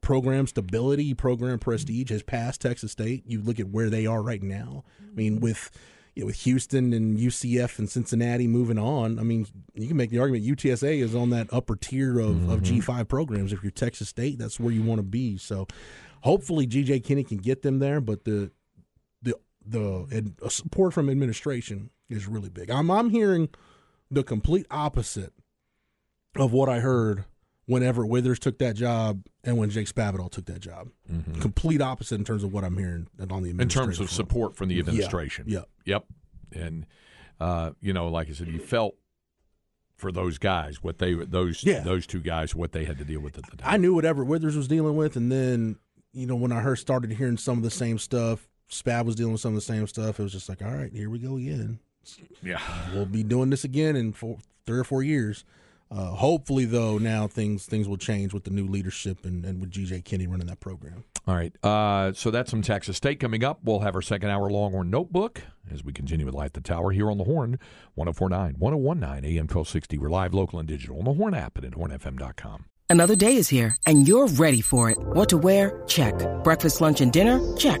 program 0.00 0.46
stability, 0.46 1.14
program 1.14 1.58
prestige 1.58 2.10
has 2.10 2.22
passed 2.22 2.60
Texas 2.60 2.92
State. 2.92 3.24
You 3.26 3.40
look 3.42 3.58
at 3.58 3.68
where 3.68 3.90
they 3.90 4.06
are 4.06 4.22
right 4.22 4.42
now. 4.42 4.84
I 5.00 5.14
mean, 5.14 5.40
with 5.40 5.70
you 6.14 6.22
know, 6.22 6.26
with 6.26 6.42
Houston 6.42 6.92
and 6.92 7.18
UCF 7.18 7.78
and 7.78 7.88
Cincinnati 7.88 8.46
moving 8.46 8.78
on, 8.78 9.18
I 9.18 9.22
mean, 9.22 9.46
you 9.74 9.88
can 9.88 9.96
make 9.96 10.10
the 10.10 10.18
argument 10.18 10.44
UTSA 10.44 11.02
is 11.02 11.14
on 11.14 11.30
that 11.30 11.48
upper 11.52 11.76
tier 11.76 12.18
of, 12.18 12.30
mm-hmm. 12.30 12.50
of 12.50 12.62
G5 12.62 13.08
programs. 13.08 13.52
If 13.52 13.62
you're 13.62 13.70
Texas 13.70 14.08
State, 14.08 14.38
that's 14.38 14.58
where 14.58 14.72
you 14.72 14.82
want 14.82 14.98
to 14.98 15.04
be. 15.04 15.38
So 15.38 15.66
hopefully 16.22 16.66
GJ 16.66 17.04
Kinne 17.04 17.24
can 17.24 17.38
get 17.38 17.62
them 17.62 17.78
there, 17.78 18.00
but 18.00 18.24
the 18.24 18.50
the 19.64 20.32
the 20.40 20.50
support 20.50 20.94
from 20.94 21.10
administration 21.10 21.90
is 22.08 22.26
really 22.26 22.50
big. 22.50 22.70
I'm 22.70 22.90
I'm 22.90 23.10
hearing 23.10 23.48
the 24.10 24.22
complete 24.22 24.66
opposite 24.70 25.32
of 26.36 26.52
what 26.52 26.68
I 26.68 26.80
heard 26.80 27.24
whenever 27.66 28.04
Withers 28.04 28.38
took 28.38 28.58
that 28.58 28.74
job 28.74 29.24
and 29.44 29.56
when 29.56 29.70
Jake 29.70 29.86
Spavital 29.86 30.30
took 30.30 30.46
that 30.46 30.60
job. 30.60 30.88
Mm-hmm. 31.10 31.40
Complete 31.40 31.80
opposite 31.80 32.16
in 32.16 32.24
terms 32.24 32.42
of 32.42 32.52
what 32.52 32.64
I'm 32.64 32.76
hearing 32.76 33.06
on 33.18 33.42
the 33.42 33.50
administration. 33.50 33.62
in 33.62 33.68
terms 33.68 34.00
of 34.00 34.10
support 34.10 34.56
from 34.56 34.68
the 34.68 34.80
administration. 34.80 35.44
Yeah. 35.46 35.60
Yep. 35.84 36.04
Yep. 36.52 36.62
And 36.62 36.86
uh, 37.38 37.70
you 37.80 37.92
know, 37.92 38.08
like 38.08 38.28
I 38.28 38.32
said, 38.32 38.48
you 38.48 38.58
felt 38.58 38.96
for 39.96 40.10
those 40.10 40.38
guys 40.38 40.82
what 40.82 40.98
they 40.98 41.14
those 41.14 41.62
yeah. 41.62 41.80
those 41.80 42.06
two 42.06 42.20
guys 42.20 42.54
what 42.54 42.72
they 42.72 42.84
had 42.84 42.98
to 42.98 43.04
deal 43.04 43.20
with 43.20 43.38
at 43.38 43.48
the 43.48 43.56
time. 43.56 43.72
I 43.72 43.76
knew 43.76 43.94
whatever 43.94 44.24
Withers 44.24 44.56
was 44.56 44.66
dealing 44.66 44.96
with, 44.96 45.14
and 45.14 45.30
then 45.30 45.76
you 46.12 46.26
know 46.26 46.36
when 46.36 46.50
I 46.52 46.60
heard 46.60 46.76
started 46.76 47.12
hearing 47.12 47.36
some 47.36 47.58
of 47.58 47.62
the 47.62 47.70
same 47.70 47.98
stuff, 47.98 48.48
Spav 48.70 49.04
was 49.04 49.16
dealing 49.16 49.32
with 49.32 49.40
some 49.40 49.50
of 49.50 49.56
the 49.56 49.60
same 49.60 49.86
stuff. 49.86 50.20
It 50.20 50.22
was 50.22 50.32
just 50.32 50.48
like, 50.48 50.62
all 50.62 50.72
right, 50.72 50.92
here 50.92 51.10
we 51.10 51.18
go 51.18 51.36
again. 51.36 51.78
Yeah, 52.42 52.60
we'll 52.94 53.06
be 53.06 53.22
doing 53.22 53.50
this 53.50 53.64
again 53.64 53.96
in 53.96 54.12
four, 54.12 54.38
three 54.66 54.78
or 54.78 54.84
four 54.84 55.02
years. 55.02 55.44
Uh, 55.92 56.10
hopefully, 56.10 56.64
though, 56.64 56.98
now 56.98 57.26
things 57.26 57.66
things 57.66 57.88
will 57.88 57.96
change 57.96 58.32
with 58.32 58.44
the 58.44 58.50
new 58.50 58.66
leadership 58.66 59.26
and, 59.26 59.44
and 59.44 59.60
with 59.60 59.70
GJ 59.70 60.04
Kinne 60.04 60.28
running 60.28 60.46
that 60.46 60.60
program. 60.60 61.04
All 61.26 61.34
right. 61.34 61.52
Uh, 61.64 62.12
so 62.12 62.30
that's 62.30 62.50
some 62.50 62.62
Texas 62.62 62.96
State 62.96 63.18
coming 63.18 63.42
up. 63.44 63.58
We'll 63.64 63.80
have 63.80 63.94
our 63.96 64.02
second 64.02 64.30
hour 64.30 64.48
Longhorn 64.50 64.88
Notebook 64.88 65.42
as 65.70 65.84
we 65.84 65.92
continue 65.92 66.26
with 66.26 66.34
Light 66.34 66.52
the 66.52 66.60
Tower 66.60 66.92
here 66.92 67.10
on 67.10 67.18
the 67.18 67.24
Horn, 67.24 67.58
1049, 67.94 68.54
1019 68.58 69.24
AM 69.24 69.42
1260. 69.42 69.98
We're 69.98 70.10
live, 70.10 70.32
local, 70.32 70.60
and 70.60 70.68
digital 70.68 70.98
on 70.98 71.04
the 71.04 71.12
Horn 71.14 71.34
app 71.34 71.58
and 71.58 71.66
at 71.66 71.72
hornfm.com. 71.72 72.66
Another 72.88 73.14
day 73.14 73.36
is 73.36 73.48
here, 73.48 73.76
and 73.86 74.08
you're 74.08 74.26
ready 74.26 74.60
for 74.60 74.90
it. 74.90 74.98
What 74.98 75.28
to 75.28 75.38
wear? 75.38 75.82
Check. 75.86 76.14
Breakfast, 76.42 76.80
lunch, 76.80 77.00
and 77.00 77.12
dinner? 77.12 77.40
Check. 77.56 77.80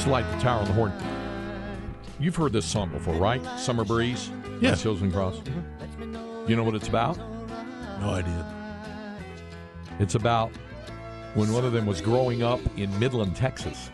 Slide 0.00 0.22
the 0.22 0.42
tower 0.42 0.60
on 0.60 0.64
the 0.64 0.72
horn. 0.72 0.92
You've 2.18 2.34
heard 2.34 2.54
this 2.54 2.64
song 2.64 2.88
before, 2.88 3.14
right? 3.16 3.44
Summer 3.58 3.84
Breeze? 3.84 4.30
That's 4.60 4.80
Seals 4.80 5.02
and 5.02 5.12
Crofts. 5.12 5.42
You 6.48 6.56
know 6.56 6.64
what 6.64 6.74
it's 6.74 6.88
about? 6.88 7.18
No 8.00 8.10
idea. 8.10 8.46
It's 9.98 10.14
about 10.14 10.50
when 11.34 11.52
one 11.52 11.66
of 11.66 11.72
them 11.72 11.84
was 11.84 12.00
growing 12.00 12.42
up 12.42 12.60
in 12.78 12.98
Midland, 12.98 13.36
Texas. 13.36 13.90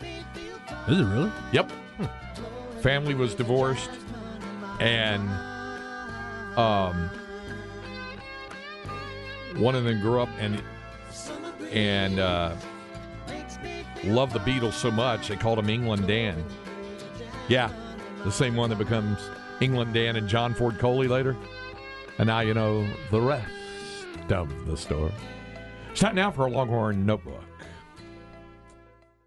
Is 0.87 0.99
it 0.99 1.03
really? 1.03 1.31
Yep. 1.51 1.71
Family 2.81 3.13
was 3.13 3.35
divorced, 3.35 3.89
and 4.79 5.27
um, 6.57 7.09
one 9.57 9.75
of 9.75 9.83
them 9.83 9.99
grew 9.99 10.21
up 10.21 10.29
and 10.39 10.61
and 11.71 12.19
uh, 12.19 12.55
loved 14.03 14.33
the 14.33 14.39
Beatles 14.39 14.73
so 14.73 14.91
much 14.91 15.27
they 15.27 15.35
called 15.35 15.59
him 15.59 15.69
England 15.69 16.07
Dan. 16.07 16.43
Yeah, 17.47 17.71
the 18.23 18.31
same 18.31 18.55
one 18.55 18.69
that 18.69 18.77
becomes 18.77 19.19
England 19.61 19.93
Dan 19.93 20.15
and 20.15 20.27
John 20.27 20.53
Ford 20.53 20.77
Coley 20.79 21.07
later. 21.07 21.35
And 22.17 22.27
now 22.27 22.39
you 22.39 22.53
know 22.53 22.87
the 23.11 23.21
rest 23.21 23.47
of 24.29 24.65
the 24.65 24.75
story. 24.75 25.11
It's 25.91 26.01
time 26.01 26.15
now 26.15 26.31
for 26.31 26.45
a 26.45 26.49
Longhorn 26.49 27.05
Notebook. 27.05 27.43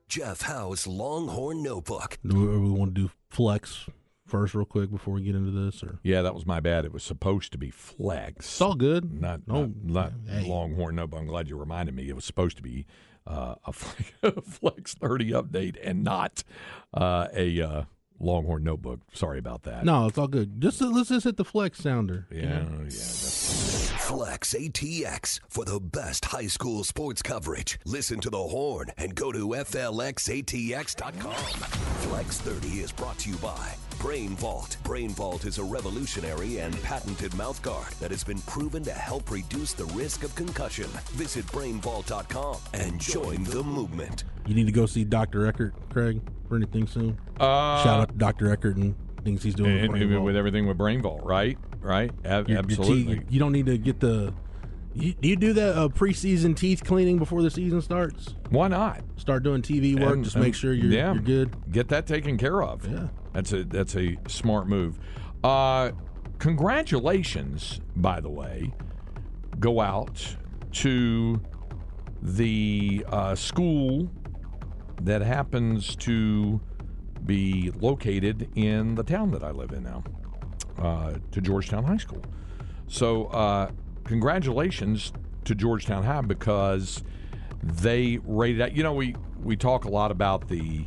Jeff 0.08 0.42
Howe's 0.42 0.86
Longhorn 0.86 1.62
Notebook. 1.62 2.18
Do 2.26 2.36
we, 2.36 2.58
we 2.58 2.70
want 2.70 2.94
to 2.94 3.02
do 3.02 3.10
flex 3.28 3.86
first, 4.26 4.54
real 4.54 4.64
quick, 4.64 4.90
before 4.90 5.14
we 5.14 5.22
get 5.22 5.36
into 5.36 5.52
this? 5.52 5.82
Or 5.84 6.00
Yeah, 6.02 6.22
that 6.22 6.34
was 6.34 6.44
my 6.46 6.58
bad. 6.58 6.84
It 6.84 6.92
was 6.92 7.04
supposed 7.04 7.52
to 7.52 7.58
be 7.58 7.70
flex. 7.70 8.46
it's 8.46 8.60
all 8.60 8.74
good. 8.74 9.20
Not, 9.20 9.46
No, 9.46 9.72
not, 9.82 9.82
not 9.84 10.12
hey. 10.28 10.48
Longhorn 10.48 10.96
Notebook. 10.96 11.20
I'm 11.20 11.26
glad 11.26 11.48
you 11.48 11.56
reminded 11.56 11.94
me. 11.94 12.08
It 12.08 12.16
was 12.16 12.24
supposed 12.24 12.56
to 12.56 12.62
be 12.62 12.86
uh, 13.30 13.54
a 13.64 13.72
Flex- 13.74 14.12
Flex 14.58 14.94
30 14.94 15.30
update 15.32 15.76
and 15.82 16.02
not 16.04 16.42
uh, 16.92 17.28
a 17.34 17.60
uh, 17.60 17.82
Longhorn 18.18 18.64
Notebook. 18.64 19.00
Sorry 19.14 19.38
about 19.38 19.62
that. 19.62 19.84
No, 19.84 20.06
it's 20.06 20.18
all 20.18 20.28
good. 20.28 20.60
Just 20.60 20.80
let's 20.80 21.08
just 21.08 21.24
hit 21.24 21.36
the 21.36 21.44
flex 21.44 21.78
sounder. 21.78 22.26
Yeah, 22.30 22.40
yeah. 22.40 22.58
that's- 22.78 23.90
Flex 24.00 24.54
ATX 24.54 25.38
for 25.48 25.64
the 25.64 25.78
best 25.78 26.24
high 26.24 26.48
school 26.48 26.82
sports 26.82 27.22
coverage. 27.22 27.78
Listen 27.84 28.18
to 28.20 28.28
the 28.30 28.38
horn 28.42 28.88
and 28.98 29.14
go 29.14 29.30
to 29.30 29.48
FLXATX.com. 29.50 31.32
Flex 31.32 32.40
30 32.40 32.80
is 32.80 32.90
brought 32.92 33.18
to 33.18 33.30
you 33.30 33.36
by 33.36 33.74
Brain 34.00 34.30
Vault. 34.36 34.78
Brain 34.82 35.10
Vault 35.10 35.44
is 35.44 35.58
a 35.58 35.64
revolutionary 35.64 36.58
and 36.58 36.80
patented 36.82 37.32
mouthguard 37.32 37.90
that 37.98 38.10
has 38.10 38.24
been 38.24 38.38
proven 38.42 38.82
to 38.84 38.92
help 38.92 39.30
reduce 39.30 39.74
the 39.74 39.84
risk 39.86 40.24
of 40.24 40.34
concussion. 40.34 40.86
Visit 41.12 41.44
brainvault.com 41.48 42.56
and 42.72 42.98
join 42.98 43.44
the 43.44 43.62
movement. 43.62 44.24
You 44.46 44.54
need 44.54 44.66
to 44.66 44.72
go 44.72 44.86
see 44.86 45.04
Dr. 45.04 45.46
Eckert, 45.46 45.74
Craig, 45.90 46.20
for 46.48 46.56
anything 46.56 46.86
soon. 46.86 47.18
Uh, 47.38 47.82
Shout 47.84 48.00
out 48.00 48.08
to 48.08 48.14
Dr. 48.14 48.50
Eckert 48.50 48.76
and 48.76 48.94
things 49.22 49.42
he's 49.42 49.54
doing 49.54 49.74
with, 49.74 49.82
and- 49.84 49.92
Brain 49.92 50.10
Vault. 50.12 50.24
with 50.24 50.36
everything 50.36 50.66
with 50.66 50.78
Brain 50.78 51.02
Vault, 51.02 51.22
right? 51.24 51.58
Right? 51.80 52.10
Ab- 52.24 52.48
Your- 52.48 52.56
your 52.56 52.62
teeth- 52.62 52.78
absolutely. 52.80 53.20
you 53.28 53.38
don't 53.38 53.52
need 53.52 53.66
to 53.66 53.76
get 53.76 54.00
the. 54.00 54.32
You, 54.94 55.12
do 55.12 55.28
you 55.28 55.36
do 55.36 55.52
that 55.52 55.76
uh, 55.76 55.88
preseason 55.88 56.56
teeth 56.56 56.82
cleaning 56.84 57.18
before 57.18 57.42
the 57.42 57.50
season 57.50 57.80
starts? 57.80 58.34
Why 58.48 58.66
not? 58.68 59.02
Start 59.16 59.42
doing 59.44 59.62
TV 59.62 59.98
work. 60.00 60.14
And- 60.14 60.24
just 60.24 60.36
and- 60.36 60.44
make 60.44 60.54
sure 60.54 60.72
you're, 60.72 60.90
yeah, 60.90 61.12
you're 61.12 61.22
good. 61.22 61.54
Get 61.70 61.88
that 61.88 62.06
taken 62.06 62.38
care 62.38 62.62
of. 62.62 62.86
Yeah. 62.90 63.08
That's 63.32 63.52
a 63.52 63.64
that's 63.64 63.96
a 63.96 64.16
smart 64.28 64.68
move. 64.68 64.98
Uh, 65.44 65.92
congratulations, 66.38 67.80
by 67.96 68.20
the 68.20 68.28
way, 68.28 68.72
go 69.58 69.80
out 69.80 70.36
to 70.72 71.40
the 72.22 73.04
uh, 73.08 73.34
school 73.34 74.10
that 75.02 75.22
happens 75.22 75.96
to 75.96 76.60
be 77.24 77.70
located 77.80 78.48
in 78.54 78.94
the 78.94 79.02
town 79.02 79.30
that 79.30 79.42
I 79.42 79.50
live 79.50 79.72
in 79.72 79.84
now, 79.84 80.02
uh, 80.78 81.14
to 81.30 81.40
Georgetown 81.40 81.84
High 81.84 81.96
School. 81.96 82.22
So, 82.86 83.26
uh, 83.26 83.70
congratulations 84.04 85.12
to 85.44 85.54
Georgetown 85.54 86.02
High 86.02 86.22
because 86.22 87.02
they 87.62 88.18
rated 88.24 88.60
out. 88.60 88.76
You 88.76 88.82
know, 88.82 88.94
we 88.94 89.14
we 89.42 89.56
talk 89.56 89.84
a 89.84 89.90
lot 89.90 90.10
about 90.10 90.48
the. 90.48 90.86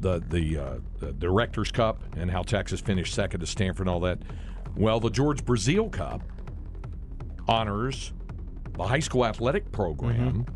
The 0.00 0.22
the, 0.28 0.58
uh, 0.58 0.78
the 0.98 1.12
Directors 1.12 1.70
Cup 1.70 2.02
and 2.16 2.30
how 2.30 2.42
Texas 2.42 2.80
finished 2.80 3.14
second 3.14 3.40
to 3.40 3.46
Stanford 3.46 3.86
and 3.86 3.94
all 3.94 4.00
that. 4.00 4.18
Well, 4.76 5.00
the 5.00 5.10
George 5.10 5.44
Breazeale 5.44 5.90
Cup 5.92 6.22
honors 7.48 8.12
the 8.76 8.84
high 8.84 9.00
school 9.00 9.26
athletic 9.26 9.70
program 9.72 10.46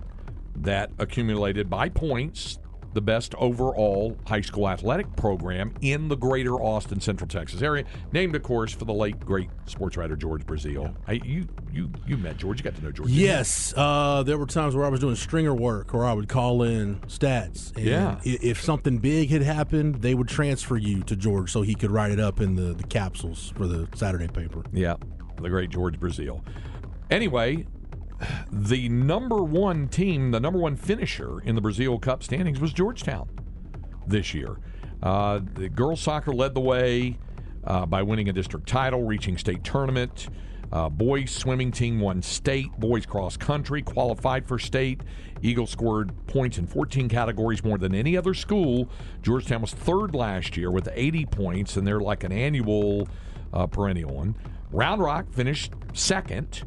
that 0.56 0.90
accumulated 0.98 1.68
by 1.68 1.88
points 1.88 2.58
the 2.94 3.00
best 3.02 3.34
overall 3.36 4.16
high 4.26 4.40
school 4.40 4.68
athletic 4.68 5.14
program 5.16 5.74
in 5.80 6.08
the 6.08 6.16
greater 6.16 6.54
Austin 6.54 7.00
Central 7.00 7.28
Texas 7.28 7.60
area, 7.62 7.84
named 8.12 8.34
of 8.34 8.42
course 8.42 8.72
for 8.72 8.84
the 8.84 8.92
late 8.94 9.20
great 9.20 9.50
sports 9.66 9.96
writer 9.96 10.16
George 10.16 10.46
Breazeale. 10.46 10.94
I, 11.06 11.12
you 11.24 11.46
you 11.72 11.90
you 12.06 12.16
met 12.16 12.36
George, 12.36 12.58
you 12.60 12.64
got 12.64 12.76
to 12.76 12.82
know 12.84 12.92
George. 12.92 13.10
Yes, 13.10 13.74
uh, 13.76 14.22
there 14.22 14.38
were 14.38 14.46
times 14.46 14.74
where 14.74 14.86
I 14.86 14.88
was 14.88 15.00
doing 15.00 15.16
stringer 15.16 15.54
work, 15.54 15.92
or 15.94 16.04
I 16.04 16.12
would 16.12 16.28
call 16.28 16.62
in 16.62 17.00
stats. 17.08 17.74
And 17.76 17.84
Yeah. 17.84 18.20
if 18.24 18.62
something 18.62 18.98
big 18.98 19.30
had 19.30 19.42
happened, 19.42 19.96
they 20.02 20.14
would 20.14 20.28
transfer 20.28 20.76
you 20.76 21.02
to 21.02 21.16
George 21.16 21.50
so 21.50 21.62
he 21.62 21.74
could 21.74 21.90
write 21.90 22.12
it 22.12 22.20
up 22.20 22.40
in 22.40 22.54
the, 22.54 22.74
the 22.74 22.84
capsules 22.84 23.52
for 23.56 23.66
the 23.66 23.88
Saturday 23.94 24.28
paper. 24.28 24.62
Yeah, 24.72 24.94
the 25.40 25.48
great 25.48 25.70
George 25.70 25.98
Breazeale. 25.98 26.42
Anyway, 27.10 27.66
the 28.50 28.88
number 28.88 29.42
one 29.42 29.88
team, 29.88 30.30
the 30.30 30.40
number 30.40 30.58
one 30.58 30.76
finisher 30.76 31.40
in 31.40 31.54
the 31.54 31.60
Breazeale 31.60 32.00
Cup 32.00 32.22
standings 32.22 32.60
was 32.60 32.72
Georgetown 32.72 33.28
this 34.06 34.34
year. 34.34 34.56
Uh, 35.02 35.40
the 35.54 35.68
girls 35.68 36.00
soccer 36.00 36.32
led 36.32 36.54
the 36.54 36.60
way 36.60 37.18
uh, 37.64 37.86
by 37.86 38.02
winning 38.02 38.28
a 38.28 38.32
district 38.32 38.66
title, 38.66 39.02
reaching 39.02 39.36
state 39.36 39.64
tournament. 39.64 40.28
Uh, 40.72 40.88
boys 40.88 41.30
swimming 41.30 41.70
team 41.70 42.00
won 42.00 42.20
state. 42.22 42.72
Boys 42.78 43.06
cross 43.06 43.36
country 43.36 43.82
qualified 43.82 44.46
for 44.46 44.58
state. 44.58 45.02
Eagles 45.42 45.70
scored 45.70 46.12
points 46.26 46.58
in 46.58 46.66
14 46.66 47.08
categories 47.08 47.62
more 47.62 47.78
than 47.78 47.94
any 47.94 48.16
other 48.16 48.34
school. 48.34 48.88
Georgetown 49.22 49.60
was 49.60 49.72
third 49.72 50.14
last 50.14 50.56
year 50.56 50.70
with 50.70 50.88
80 50.92 51.26
points, 51.26 51.76
and 51.76 51.86
they're 51.86 52.00
like 52.00 52.24
an 52.24 52.32
annual 52.32 53.08
uh, 53.52 53.66
perennial 53.66 54.14
one. 54.14 54.36
Round 54.72 55.00
Rock 55.00 55.32
finished 55.32 55.72
second 55.92 56.64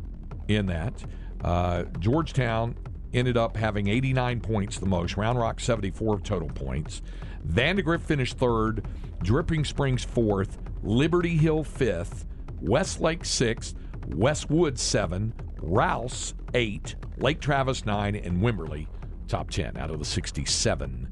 in 0.48 0.68
that. 0.68 1.04
Uh, 1.44 1.84
Georgetown 2.00 2.76
ended 3.14 3.38
up 3.38 3.56
having 3.56 3.88
89 3.88 4.42
points 4.42 4.80
the 4.80 4.86
most. 4.86 5.18
Round 5.18 5.40
Rock 5.40 5.60
74 5.60 6.20
total 6.22 6.50
points. 6.50 7.02
Vandegrift 7.44 8.06
finished 8.06 8.38
third. 8.38 8.86
Dripping 9.24 9.66
Springs 9.66 10.04
fourth. 10.04 10.58
Liberty 10.84 11.38
Hill 11.38 11.64
fifth. 11.64 12.26
Westlake 12.62 13.26
sixth. 13.26 13.76
Westwood 14.08 14.78
seven. 14.78 15.34
Rouse 15.62 16.34
eight. 16.54 16.96
Lake 17.18 17.40
Travis 17.40 17.86
nine. 17.86 18.16
And 18.16 18.42
Wimberley 18.42 18.88
top 19.28 19.50
10 19.50 19.78
out 19.78 19.92
of 19.92 20.00
the 20.00 20.06
67 20.06 21.08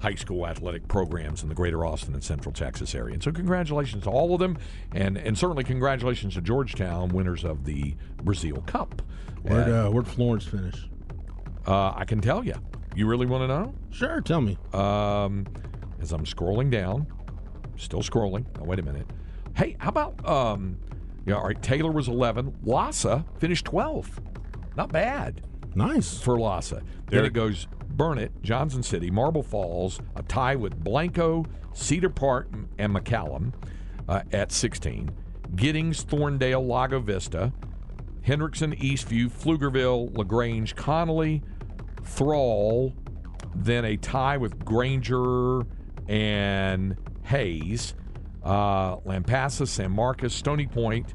high 0.00 0.14
school 0.14 0.46
athletic 0.46 0.86
programs 0.88 1.42
in 1.42 1.48
the 1.48 1.54
greater 1.54 1.86
Austin 1.86 2.12
and 2.14 2.22
Central 2.22 2.52
Texas 2.52 2.94
area. 2.94 3.14
And 3.14 3.22
so 3.22 3.32
congratulations 3.32 4.04
to 4.04 4.10
all 4.10 4.34
of 4.34 4.40
them 4.40 4.58
and 4.92 5.16
and 5.16 5.38
certainly 5.38 5.64
congratulations 5.64 6.34
to 6.34 6.42
Georgetown 6.42 7.08
winners 7.08 7.44
of 7.44 7.64
the 7.64 7.94
Breazeale 8.22 8.66
Cup. 8.66 9.00
Where'd, 9.44 9.68
Uh, 9.68 9.90
where'd 9.90 10.06
Florence 10.08 10.44
finish? 10.46 10.88
uh, 11.66 11.92
I 11.94 12.04
can 12.04 12.20
tell 12.20 12.44
you. 12.44 12.54
You 12.96 13.06
really 13.06 13.26
want 13.26 13.42
to 13.42 13.48
know? 13.48 13.74
Sure, 13.90 14.20
tell 14.20 14.40
me. 14.40 14.56
Um, 14.72 15.46
as 16.00 16.12
I'm 16.12 16.24
scrolling 16.24 16.70
down, 16.70 17.06
still 17.76 18.00
scrolling. 18.02 18.44
Oh, 18.60 18.64
wait 18.64 18.78
a 18.78 18.82
minute. 18.82 19.06
Hey, 19.56 19.76
how 19.78 19.88
about 19.90 20.26
um, 20.28 20.76
yeah, 21.26 21.34
all 21.34 21.46
right. 21.46 21.60
Taylor 21.62 21.90
was 21.90 22.08
11. 22.08 22.52
LASA 22.64 23.24
finished 23.38 23.64
12th. 23.66 24.18
Not 24.76 24.92
bad 24.92 25.40
Nice. 25.74 26.20
for 26.20 26.36
LASA. 26.36 26.82
Then 27.08 27.24
it 27.24 27.32
goes 27.32 27.66
Burnet, 27.90 28.30
Johnson 28.42 28.82
City, 28.82 29.10
Marble 29.10 29.42
Falls, 29.42 30.00
a 30.16 30.22
tie 30.24 30.56
with 30.56 30.76
Blanco, 30.82 31.44
Cedar 31.72 32.10
Park, 32.10 32.48
and 32.78 32.94
McCallum 32.94 33.52
uh, 34.08 34.22
at 34.32 34.50
16. 34.52 35.10
Giddings, 35.56 36.04
Thorndale, 36.04 36.66
Lago 36.66 36.98
Vista, 37.00 37.52
Hendrickson, 38.26 38.78
Eastview, 38.80 39.30
Pflugerville, 39.30 40.16
LaGrange, 40.16 40.74
Connally, 40.76 41.42
Thrall, 42.02 42.94
then 43.54 43.84
a 43.84 43.96
tie 43.96 44.36
with 44.36 44.64
Granger 44.64 45.62
and 46.08 46.96
Hays, 47.24 47.94
uh, 48.42 48.96
Lampasas, 48.98 49.68
San 49.68 49.90
Marcos, 49.90 50.34
Stony 50.34 50.66
Point, 50.66 51.14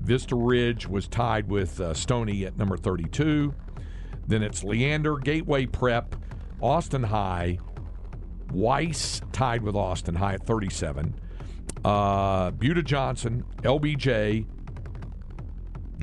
Vista 0.00 0.34
Ridge 0.36 0.86
was 0.86 1.08
tied 1.08 1.48
with 1.48 1.80
uh, 1.80 1.94
Stony 1.94 2.44
at 2.44 2.58
number 2.58 2.76
32. 2.76 3.54
Then 4.26 4.42
it's 4.42 4.62
Leander, 4.62 5.16
Gateway 5.16 5.66
Prep, 5.66 6.16
Austin 6.60 7.04
High, 7.04 7.58
Weiss 8.52 9.20
tied 9.32 9.62
with 9.62 9.74
Austin 9.74 10.14
High 10.14 10.34
at 10.34 10.46
37. 10.46 11.14
Uh, 11.84 12.50
Buda 12.52 12.82
Johnson, 12.82 13.44
LBJ, 13.62 14.46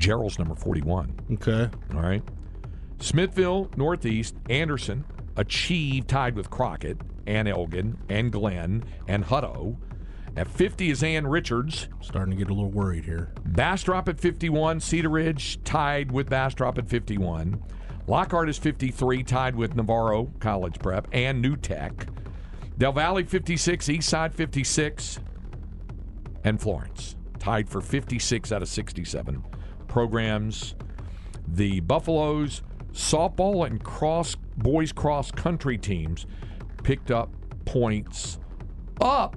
Jarrell's 0.02 0.38
number 0.38 0.56
41. 0.56 1.14
Okay. 1.34 1.70
All 1.94 2.00
right. 2.00 2.22
Smithville, 2.98 3.70
Northeast, 3.76 4.34
Anderson, 4.50 5.04
Achieve 5.36 6.06
tied 6.06 6.36
with 6.36 6.50
Crockett 6.50 6.98
and 7.26 7.48
Elgin 7.48 7.96
and 8.08 8.30
Glenn 8.30 8.84
and 9.08 9.24
Hutto. 9.24 9.76
At 10.36 10.48
50 10.48 10.90
is 10.90 11.02
Ann 11.02 11.26
Richards. 11.26 11.88
Starting 12.00 12.32
to 12.32 12.36
get 12.36 12.50
a 12.50 12.54
little 12.54 12.70
worried 12.70 13.04
here. 13.04 13.32
Bastrop 13.44 14.08
at 14.08 14.18
51. 14.18 14.80
Cedar 14.80 15.08
Ridge 15.08 15.62
tied 15.62 16.10
with 16.10 16.28
Bastrop 16.28 16.78
at 16.78 16.88
51. 16.88 17.62
Lockhart 18.08 18.48
is 18.48 18.58
53, 18.58 19.22
tied 19.22 19.54
with 19.54 19.76
Navarro 19.76 20.32
College 20.40 20.78
Prep 20.80 21.06
and 21.12 21.40
New 21.40 21.56
Tech. 21.56 22.08
Del 22.76 22.92
Valle 22.92 23.22
56, 23.22 23.86
Eastside 23.86 24.34
56, 24.34 25.20
and 26.42 26.60
Florence 26.60 27.14
tied 27.38 27.68
for 27.68 27.80
56 27.80 28.52
out 28.52 28.62
of 28.62 28.68
67 28.68 29.44
programs. 29.92 30.74
The 31.46 31.80
Buffaloes 31.80 32.62
softball 32.94 33.66
and 33.66 33.82
cross 33.84 34.36
boys 34.56 34.90
cross 34.90 35.30
country 35.30 35.76
teams 35.76 36.26
picked 36.82 37.10
up 37.10 37.30
points 37.66 38.38
up 39.02 39.36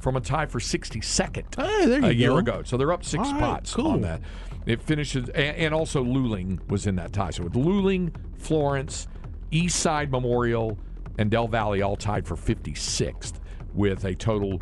from 0.00 0.16
a 0.16 0.20
tie 0.20 0.44
for 0.46 0.58
62nd 0.58 1.54
Hey, 1.56 1.86
there 1.86 2.00
you 2.00 2.06
a 2.06 2.12
year 2.12 2.30
go. 2.30 2.36
ago. 2.36 2.62
So 2.64 2.76
they're 2.76 2.92
up 2.92 3.02
six 3.02 3.26
All 3.26 3.32
right, 3.32 3.38
spots 3.40 3.74
cool. 3.74 3.92
on 3.92 4.00
that. 4.02 4.20
It 4.66 4.82
finishes, 4.82 5.30
and, 5.30 5.56
and 5.56 5.74
also 5.74 6.04
Luling 6.04 6.66
was 6.68 6.86
in 6.86 6.96
that 6.96 7.14
tie. 7.14 7.30
So 7.30 7.44
with 7.44 7.54
Luling, 7.54 8.14
Florence, 8.36 9.08
East 9.50 9.78
Side 9.80 10.10
Memorial, 10.10 10.78
and 11.18 11.30
Del 11.30 11.48
Valle 11.48 11.82
all 11.82 11.96
tied 11.96 12.26
for 12.26 12.36
56th 12.36 13.34
with 13.72 14.04
a 14.04 14.14
total 14.14 14.60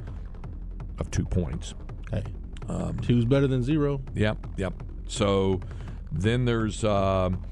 of 0.98 1.10
two 1.10 1.24
points. 1.24 1.74
Hey, 2.12 2.22
um, 2.68 2.96
two's 3.00 3.24
better 3.24 3.48
than 3.48 3.62
zero. 3.62 4.00
Yep, 4.14 4.46
yep. 4.56 4.74
So 5.12 5.60
then 6.10 6.46
there's 6.46 6.84
um 6.84 7.42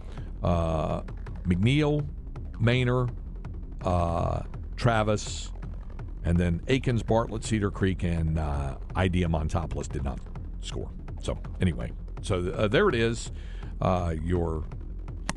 uh, 0.42 1.02
McNeil, 1.46 2.06
Manor, 2.58 3.08
uh, 3.82 4.42
Travis, 4.76 5.52
and 6.24 6.38
then 6.38 6.62
Akins, 6.68 7.02
Bartlett, 7.02 7.44
Cedar 7.44 7.70
Creek, 7.70 8.02
and 8.02 8.38
uh, 8.38 8.76
Idea 8.96 9.28
Montopolis 9.28 9.88
did 9.88 10.02
not 10.02 10.18
score. 10.62 10.90
So 11.20 11.38
anyway, 11.60 11.92
so 12.22 12.50
uh, 12.50 12.68
there 12.68 12.88
it 12.88 12.94
is. 12.94 13.32
Uh, 13.82 14.14
your 14.22 14.64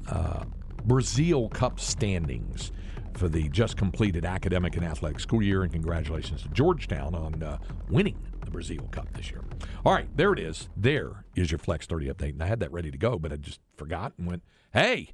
uh, 0.10 0.46
Breazeale 0.88 1.52
Cup 1.52 1.80
standings 1.80 2.72
for 3.14 3.28
the 3.28 3.50
just 3.50 3.76
completed 3.76 4.24
academic 4.26 4.78
and 4.78 4.86
athletic 4.86 5.20
school 5.20 5.42
year, 5.42 5.64
and 5.64 5.72
congratulations 5.72 6.44
to 6.44 6.50
Georgetown 6.50 7.14
on 7.16 7.44
uh, 7.44 7.58
winning 7.90 8.18
the 8.42 8.52
Breazeale 8.52 8.90
Cup 8.92 9.12
this 9.14 9.30
year. 9.30 9.42
All 9.86 9.94
right, 9.94 10.08
there 10.16 10.32
it 10.32 10.40
is. 10.40 10.70
There 10.78 11.23
is 11.36 11.52
your 11.52 11.58
Flex 11.58 11.86
30 11.86 12.08
update. 12.08 12.30
And 12.30 12.44
I 12.44 12.48
had 12.48 12.60
that 12.60 12.72
ready 12.72 12.92
to 12.92 12.98
go, 12.98 13.18
but 13.18 13.32
I 13.32 13.38
just 13.38 13.60
forgot 13.78 14.14
and 14.18 14.28
went, 14.28 14.44
hey, 14.74 15.10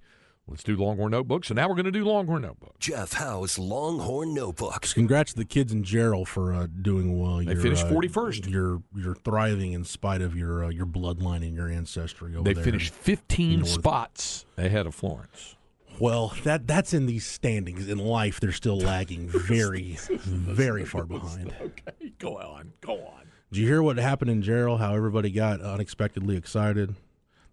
let's 0.48 0.64
do 0.64 0.76
Longhorn 0.76 1.12
Notebook. 1.12 1.46
So 1.46 1.54
now 1.54 1.68
we're 1.70 1.76
going 1.76 1.86
to 1.86 1.92
do 1.92 2.04
Longhorn 2.04 2.42
Notebook. 2.42 2.78
Jeff 2.80 3.14
Howe's 3.14 3.58
Longhorn 3.60 4.34
Notebook. 4.34 4.82
Congrats 4.94 5.34
to 5.34 5.38
the 5.40 5.46
kids 5.46 5.72
in 5.72 5.84
Jarrell 5.84 6.28
for 6.28 6.54
uh, 6.54 6.68
doing 6.82 7.20
well. 7.20 7.38
They 7.38 7.54
You're, 7.54 7.62
finished 7.62 7.86
uh, 7.86 7.92
41st. 7.92 8.50
You're 8.50 8.82
you're 8.96 9.16
thriving 9.16 9.74
in 9.74 9.84
spite 9.84 10.22
of 10.22 10.36
your 10.36 10.66
uh, 10.66 10.70
your 10.70 10.86
bloodline 10.86 11.46
and 11.46 11.54
your 11.56 11.70
ancestry. 11.70 12.36
Over 12.36 12.44
They 12.44 12.54
there. 12.54 12.64
They 12.64 12.72
finished 12.72 12.94
15 12.94 13.60
North. 13.60 13.70
spots 13.70 14.46
ahead 14.58 14.88
of 14.88 14.96
Florence. 14.96 15.56
Well, 16.00 16.34
that 16.46 16.66
that's 16.66 16.94
in 16.94 17.08
these 17.08 17.26
standings. 17.26 17.90
In 17.90 17.98
life, 17.98 18.40
they're 18.40 18.54
still 18.54 18.80
lagging 18.80 19.28
very, 19.30 19.98
very 20.00 20.86
far 20.86 21.06
behind. 21.06 21.54
Okay, 21.62 22.14
go 22.20 22.38
on, 22.38 22.72
go 22.82 22.94
on. 22.94 23.28
Did 23.52 23.62
you 23.62 23.68
hear 23.68 23.82
what 23.82 23.98
happened 23.98 24.30
in 24.30 24.44
Jarrell? 24.44 24.78
How 24.78 24.94
everybody 24.96 25.32
got 25.32 25.60
unexpectedly 25.62 26.38
excited. 26.38 26.96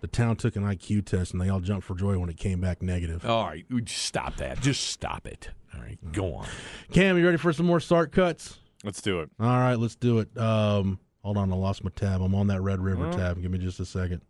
The 0.00 0.06
town 0.06 0.36
took 0.36 0.54
an 0.54 0.62
IQ 0.62 1.06
test 1.06 1.32
and 1.32 1.40
they 1.40 1.48
all 1.48 1.60
jumped 1.60 1.86
for 1.86 1.94
joy 1.94 2.18
when 2.18 2.28
it 2.28 2.36
came 2.36 2.60
back 2.60 2.82
negative. 2.82 3.24
All 3.24 3.46
right, 3.46 3.64
we 3.70 3.82
stop 3.86 4.36
that. 4.36 4.60
Just 4.60 4.88
stop 4.88 5.26
it. 5.26 5.50
All 5.74 5.80
right, 5.80 5.98
go 6.12 6.34
on. 6.34 6.46
Cam, 6.92 7.16
you 7.16 7.24
ready 7.24 7.38
for 7.38 7.52
some 7.52 7.64
more 7.64 7.80
Sark 7.80 8.12
cuts? 8.12 8.58
Let's 8.84 9.00
do 9.00 9.20
it. 9.20 9.30
All 9.40 9.46
right, 9.46 9.76
let's 9.76 9.96
do 9.96 10.18
it. 10.18 10.36
Um, 10.36 11.00
hold 11.22 11.38
on, 11.38 11.50
I 11.50 11.56
lost 11.56 11.82
my 11.82 11.90
tab. 11.96 12.20
I'm 12.20 12.34
on 12.34 12.48
that 12.48 12.60
Red 12.60 12.80
River 12.80 13.10
tab. 13.10 13.40
Give 13.40 13.50
me 13.50 13.58
just 13.58 13.80
a 13.80 13.86
second. 13.86 14.20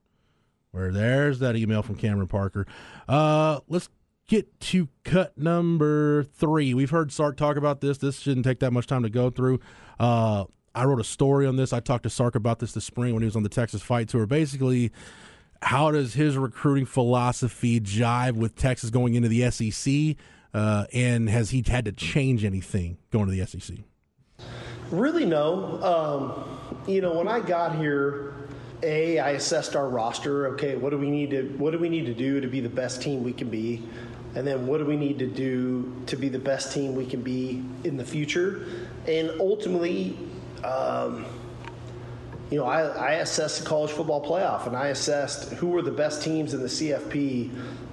Where 0.70 0.92
there's 0.92 1.40
that 1.40 1.56
email 1.56 1.82
from 1.82 1.96
Cameron 1.96 2.28
Parker. 2.28 2.66
Uh, 3.08 3.58
let's 3.66 3.88
get 4.28 4.60
to 4.60 4.88
cut 5.02 5.36
number 5.36 6.22
three. 6.22 6.74
We've 6.74 6.90
heard 6.90 7.10
Sark 7.10 7.36
talk 7.36 7.56
about 7.56 7.80
this. 7.80 7.98
This 7.98 8.20
shouldn't 8.20 8.46
take 8.46 8.60
that 8.60 8.72
much 8.72 8.86
time 8.86 9.02
to 9.02 9.10
go 9.10 9.30
through. 9.30 9.60
Uh, 9.98 10.44
I 10.76 10.84
wrote 10.84 11.00
a 11.00 11.04
story 11.04 11.46
on 11.46 11.56
this. 11.56 11.72
I 11.72 11.80
talked 11.80 12.02
to 12.02 12.10
Sark 12.10 12.34
about 12.34 12.58
this 12.58 12.72
this 12.72 12.84
spring 12.84 13.14
when 13.14 13.22
he 13.22 13.24
was 13.24 13.34
on 13.34 13.42
the 13.42 13.48
Texas 13.48 13.80
Fight 13.80 14.10
Tour. 14.10 14.26
Basically, 14.26 14.92
how 15.62 15.90
does 15.90 16.12
his 16.12 16.36
recruiting 16.36 16.84
philosophy 16.84 17.80
jive 17.80 18.34
with 18.34 18.56
Texas 18.56 18.90
going 18.90 19.14
into 19.14 19.28
the 19.28 19.50
SEC? 19.50 20.16
Uh, 20.52 20.84
and 20.92 21.30
has 21.30 21.50
he 21.50 21.64
had 21.66 21.86
to 21.86 21.92
change 21.92 22.44
anything 22.44 22.98
going 23.10 23.26
to 23.26 23.32
the 23.32 23.44
SEC? 23.46 23.78
Really, 24.90 25.24
no. 25.24 25.82
Um, 25.82 26.84
you 26.86 27.00
know, 27.00 27.14
when 27.14 27.26
I 27.26 27.40
got 27.40 27.76
here, 27.76 28.34
a 28.82 29.18
I 29.18 29.30
assessed 29.30 29.74
our 29.76 29.88
roster. 29.88 30.48
Okay, 30.48 30.76
what 30.76 30.90
do 30.90 30.98
we 30.98 31.10
need 31.10 31.30
to 31.30 31.54
what 31.56 31.70
do 31.70 31.78
we 31.78 31.88
need 31.88 32.04
to 32.04 32.14
do 32.14 32.40
to 32.40 32.48
be 32.48 32.60
the 32.60 32.68
best 32.68 33.00
team 33.00 33.24
we 33.24 33.32
can 33.32 33.48
be, 33.48 33.82
and 34.34 34.46
then 34.46 34.66
what 34.66 34.78
do 34.78 34.84
we 34.84 34.96
need 34.96 35.18
to 35.20 35.26
do 35.26 35.90
to 36.06 36.16
be 36.16 36.28
the 36.28 36.38
best 36.38 36.72
team 36.74 36.94
we 36.94 37.06
can 37.06 37.22
be 37.22 37.64
in 37.84 37.96
the 37.96 38.04
future, 38.04 38.66
and 39.06 39.30
ultimately. 39.40 40.18
Um, 40.64 41.26
you 42.50 42.58
know, 42.58 42.64
I, 42.64 42.82
I 42.82 43.12
assessed 43.14 43.62
the 43.62 43.68
college 43.68 43.90
football 43.90 44.24
playoff 44.24 44.66
and 44.66 44.76
I 44.76 44.88
assessed 44.88 45.52
who 45.54 45.68
were 45.68 45.82
the 45.82 45.90
best 45.90 46.22
teams 46.22 46.54
in 46.54 46.60
the 46.60 46.68
CFP 46.68 47.50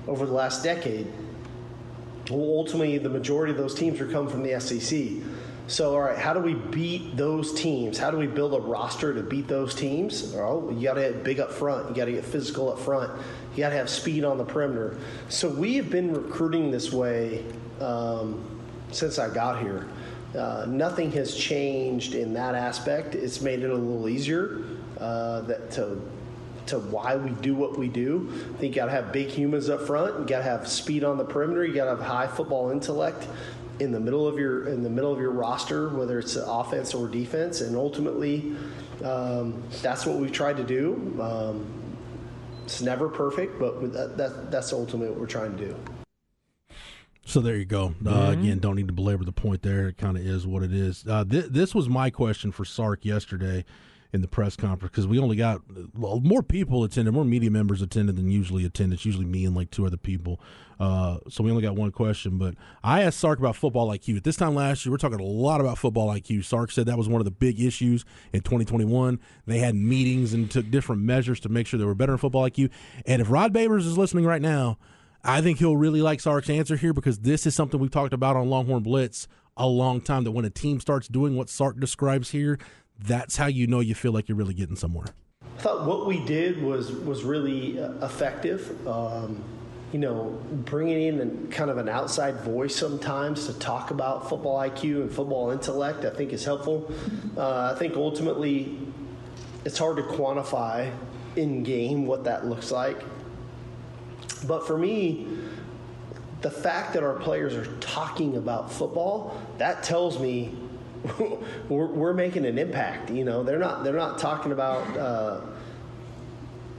over 0.08 0.26
the 0.26 0.34
last 0.34 0.64
decade. 0.64 1.08
Well, 2.30 2.58
ultimately, 2.58 2.98
the 3.00 3.10
majority 3.10 3.52
of 3.52 3.58
those 3.58 3.76
teams 3.76 4.00
are 4.00 4.08
come 4.08 4.30
from 4.30 4.44
the 4.44 4.60
SEC. 4.60 5.24
So, 5.68 5.94
all 5.94 6.02
right, 6.02 6.18
how 6.18 6.34
do 6.34 6.40
we 6.40 6.54
beat 6.54 7.18
those 7.18 7.54
teams? 7.54 7.98
How 7.98 8.12
do 8.12 8.18
we 8.18 8.28
build 8.28 8.54
a 8.54 8.60
roster 8.60 9.14
to 9.14 9.22
beat 9.22 9.48
those 9.48 9.74
teams? 9.74 10.32
Well, 10.34 10.74
you 10.76 10.84
got 10.84 10.96
to 10.96 11.02
get 11.02 11.24
big 11.24 11.40
up 11.40 11.52
front. 11.52 11.90
You 11.90 11.96
got 11.96 12.06
to 12.06 12.12
get 12.12 12.26
physical 12.26 12.72
up 12.72 12.80
front. 12.80 13.12
You 13.56 13.64
got 13.64 13.70
to 13.70 13.76
have 13.76 13.90
speed 13.90 14.24
on 14.24 14.38
the 14.38 14.46
perimeter. 14.46 14.98
So, 15.30 15.50
we 15.50 15.76
have 15.76 15.90
been 15.90 16.14
recruiting 16.14 16.70
this 16.70 16.92
way 16.92 17.44
um, 17.80 18.44
since 18.92 19.20
I 19.20 19.34
got 19.34 19.62
here. 19.62 19.88
Uh, 20.38 20.66
nothing 20.68 21.12
has 21.12 21.36
changed 21.36 22.16
in 22.16 22.34
that 22.34 22.56
aspect. 22.56 23.16
It's 23.16 23.42
made 23.42 23.64
it 23.64 23.70
a 23.70 23.76
little 23.76 24.10
easier 24.10 24.64
uh, 25.00 25.42
that 25.42 25.72
to 25.72 26.02
to 26.66 26.80
why 26.80 27.18
we 27.18 27.32
do 27.32 27.54
what 27.56 27.78
we 27.78 27.90
do. 27.90 28.30
I 28.32 28.58
think 28.58 28.76
you 28.76 28.82
got 28.82 28.86
to 28.86 28.92
have 28.92 29.12
big 29.12 29.28
humans 29.28 29.70
up 29.70 29.86
front. 29.86 30.18
You 30.20 30.26
got 30.26 30.38
to 30.38 30.44
have 30.44 30.68
speed 30.68 31.04
on 31.04 31.18
the 31.18 31.26
perimeter. 31.26 31.66
You 31.66 31.74
got 31.74 31.86
to 31.86 31.90
have 31.92 32.02
high 32.02 32.28
football 32.28 32.72
intellect 32.72 33.28
in 33.80 33.92
the 33.92 34.00
middle 34.00 34.28
of 34.28 34.38
your 34.38 34.70
in 34.70 34.82
the 34.82 34.90
middle 34.90 35.12
of 35.12 35.20
your 35.20 35.32
roster, 35.32 35.90
whether 35.90 36.20
it's 36.20 36.36
offense 36.36 36.94
or 36.94 37.08
defense. 37.08 37.62
And 37.62 37.76
ultimately, 37.76 38.56
um, 39.04 39.62
that's 39.82 40.06
what 40.06 40.18
we've 40.18 40.32
tried 40.32 40.58
to 40.58 40.64
do. 40.64 41.18
Um, 41.22 41.66
it's 42.64 42.82
never 42.82 43.10
perfect, 43.10 43.60
but 43.60 43.92
that, 43.94 44.18
that, 44.18 44.52
that's 44.52 44.72
ultimately 44.72 45.10
what 45.10 45.20
we're 45.20 45.28
trying 45.28 45.58
to 45.58 45.66
do. 45.66 45.76
So 47.26 47.40
there 47.40 47.56
you 47.56 47.66
go. 47.66 47.94
Uh, 48.06 48.36
again, 48.38 48.60
don't 48.60 48.76
need 48.76 48.88
to 48.88 48.94
belabor 48.94 49.24
the 49.24 49.32
point 49.32 49.62
there. 49.62 49.88
It 49.88 49.98
kind 49.98 50.18
of 50.18 50.26
is 50.26 50.46
what 50.46 50.62
it 50.62 50.74
is. 50.74 51.06
Uh, 51.08 51.24
th- 51.24 51.46
this 51.50 51.74
was 51.74 51.88
my 51.88 52.10
question 52.10 52.52
for 52.52 52.66
Sark 52.66 53.06
yesterday 53.06 53.64
in 54.12 54.22
the 54.22 54.28
press 54.28 54.56
conference 54.56 54.92
because 54.92 55.08
we 55.08 55.18
only 55.20 55.36
got 55.36 55.62
well, 55.96 56.20
more 56.20 56.44
people 56.44 56.84
attended, 56.84 57.14
more 57.14 57.26
media 57.26 57.50
members 57.50 57.82
attended 57.82 58.16
than 58.16 58.30
usually 58.30 58.66
attend. 58.66 58.94
It's 58.94 59.06
usually 59.06 59.26
me 59.26 59.46
and 59.46 59.56
like 59.56 59.72
two 59.72 59.86
other 59.86 59.98
people. 59.98 60.40
Uh, 60.80 61.20
so 61.30 61.44
we 61.44 61.50
only 61.50 61.64
got 61.64 61.76
one 61.76 61.92
question. 61.92 62.38
But 62.38 62.56
I 62.84 63.02
asked 63.02 63.20
Sark 63.20 63.40
about 63.40 63.56
football 63.56 63.90
IQ. 63.90 64.18
At 64.18 64.24
this 64.24 64.36
time 64.36 64.54
last 64.54 64.86
year, 64.86 64.92
we're 64.92 64.98
talking 64.98 65.20
a 65.20 65.24
lot 65.24 65.62
about 65.62 65.78
football 65.78 66.10
IQ. 66.10 66.46
Sark 66.46 66.72
said 66.72 66.86
that 66.86 66.98
was 66.98 67.08
one 67.10 67.22
of 67.22 67.26
the 67.26 67.32
big 67.32 67.60
issues 67.60 68.06
in 68.34 68.42
2021. 68.42 69.20
They 69.48 69.60
had 69.60 69.76
meetings 69.76 70.34
and 70.34 70.52
took 70.52 70.70
different 70.70 71.02
measures 71.02 71.40
to 71.42 71.50
make 71.50 71.68
sure 71.68 71.80
they 71.80 71.86
were 71.86 71.96
better 71.96 72.12
in 72.12 72.18
football 72.20 72.48
IQ. 72.48 72.70
And 73.06 73.22
if 73.22 73.32
Rod 73.32 73.54
Babers 73.54 73.86
is 73.86 73.98
listening 73.98 74.26
right 74.26 74.42
now, 74.42 74.78
I 75.24 75.42
think 75.42 75.60
he'll 75.60 75.78
really 75.78 76.02
like 76.02 76.20
Sark's 76.20 76.50
answer 76.50 76.76
here 76.76 76.92
because 76.92 77.20
this 77.20 77.46
is 77.46 77.56
something 77.56 77.80
we've 77.80 77.92
talked 77.92 78.14
about 78.14 78.36
on 78.36 78.50
Longhorn 78.50 78.84
Blitz 78.84 79.28
a 79.56 79.68
long 79.68 80.02
time. 80.02 80.26
That 80.26 80.32
when 80.32 80.44
a 80.44 80.50
team 80.50 80.80
starts 80.82 81.08
doing 81.08 81.38
what 81.38 81.50
Sark 81.50 81.80
describes 81.80 82.32
here, 82.32 82.60
that's 83.00 83.38
how 83.38 83.48
you 83.48 83.66
know 83.66 83.80
you 83.80 83.96
feel 83.96 84.12
like 84.12 84.28
you're 84.28 84.38
really 84.38 84.54
getting 84.54 84.76
somewhere. 84.76 85.06
I 85.58 85.62
thought 85.62 85.86
what 85.86 86.08
we 86.08 86.24
did 86.26 86.62
was 86.62 86.92
was 86.92 87.24
really 87.24 87.80
uh, 87.80 88.06
effective. 88.06 88.86
Um, 88.88 89.42
you 89.94 90.00
know, 90.00 90.42
bringing 90.52 91.04
in 91.04 91.20
an, 91.22 91.52
kind 91.52 91.70
of 91.70 91.78
an 91.78 91.88
outside 91.88 92.42
voice 92.42 92.76
sometimes 92.76 93.46
to 93.46 93.54
talk 93.60 93.92
about 93.92 94.28
football 94.28 94.58
IQ 94.58 95.04
and 95.04 95.12
football 95.12 95.52
intellect, 95.52 96.04
I 96.04 96.10
think 96.10 96.34
is 96.34 96.44
helpful. 96.44 96.92
Uh, 97.38 97.72
I 97.74 97.78
think 97.78 97.96
ultimately, 97.96 98.76
it's 99.64 99.78
hard 99.78 99.98
to 99.98 100.04
quantify 100.04 100.92
in 101.36 101.62
game 101.62 102.08
what 102.08 102.24
that 102.24 102.48
looks 102.48 102.72
like. 102.72 103.04
But 104.44 104.68
for 104.68 104.78
me, 104.78 105.28
the 106.42 106.52
fact 106.52 106.94
that 106.94 107.04
our 107.04 107.16
players 107.16 107.54
are 107.56 107.66
talking 107.78 108.36
about 108.36 108.72
football, 108.72 109.42
that 109.58 109.82
tells 109.84 110.20
me 110.20 110.54
we're, 111.70 111.88
we're 111.88 112.14
making 112.14 112.46
an 112.46 112.58
impact. 112.58 113.10
You 113.10 113.24
know, 113.24 113.44
they're 113.44 113.60
not 113.60 113.84
they're 113.84 113.94
not 113.94 114.20
talking 114.20 114.52
about 114.52 114.98
uh, 114.98 115.42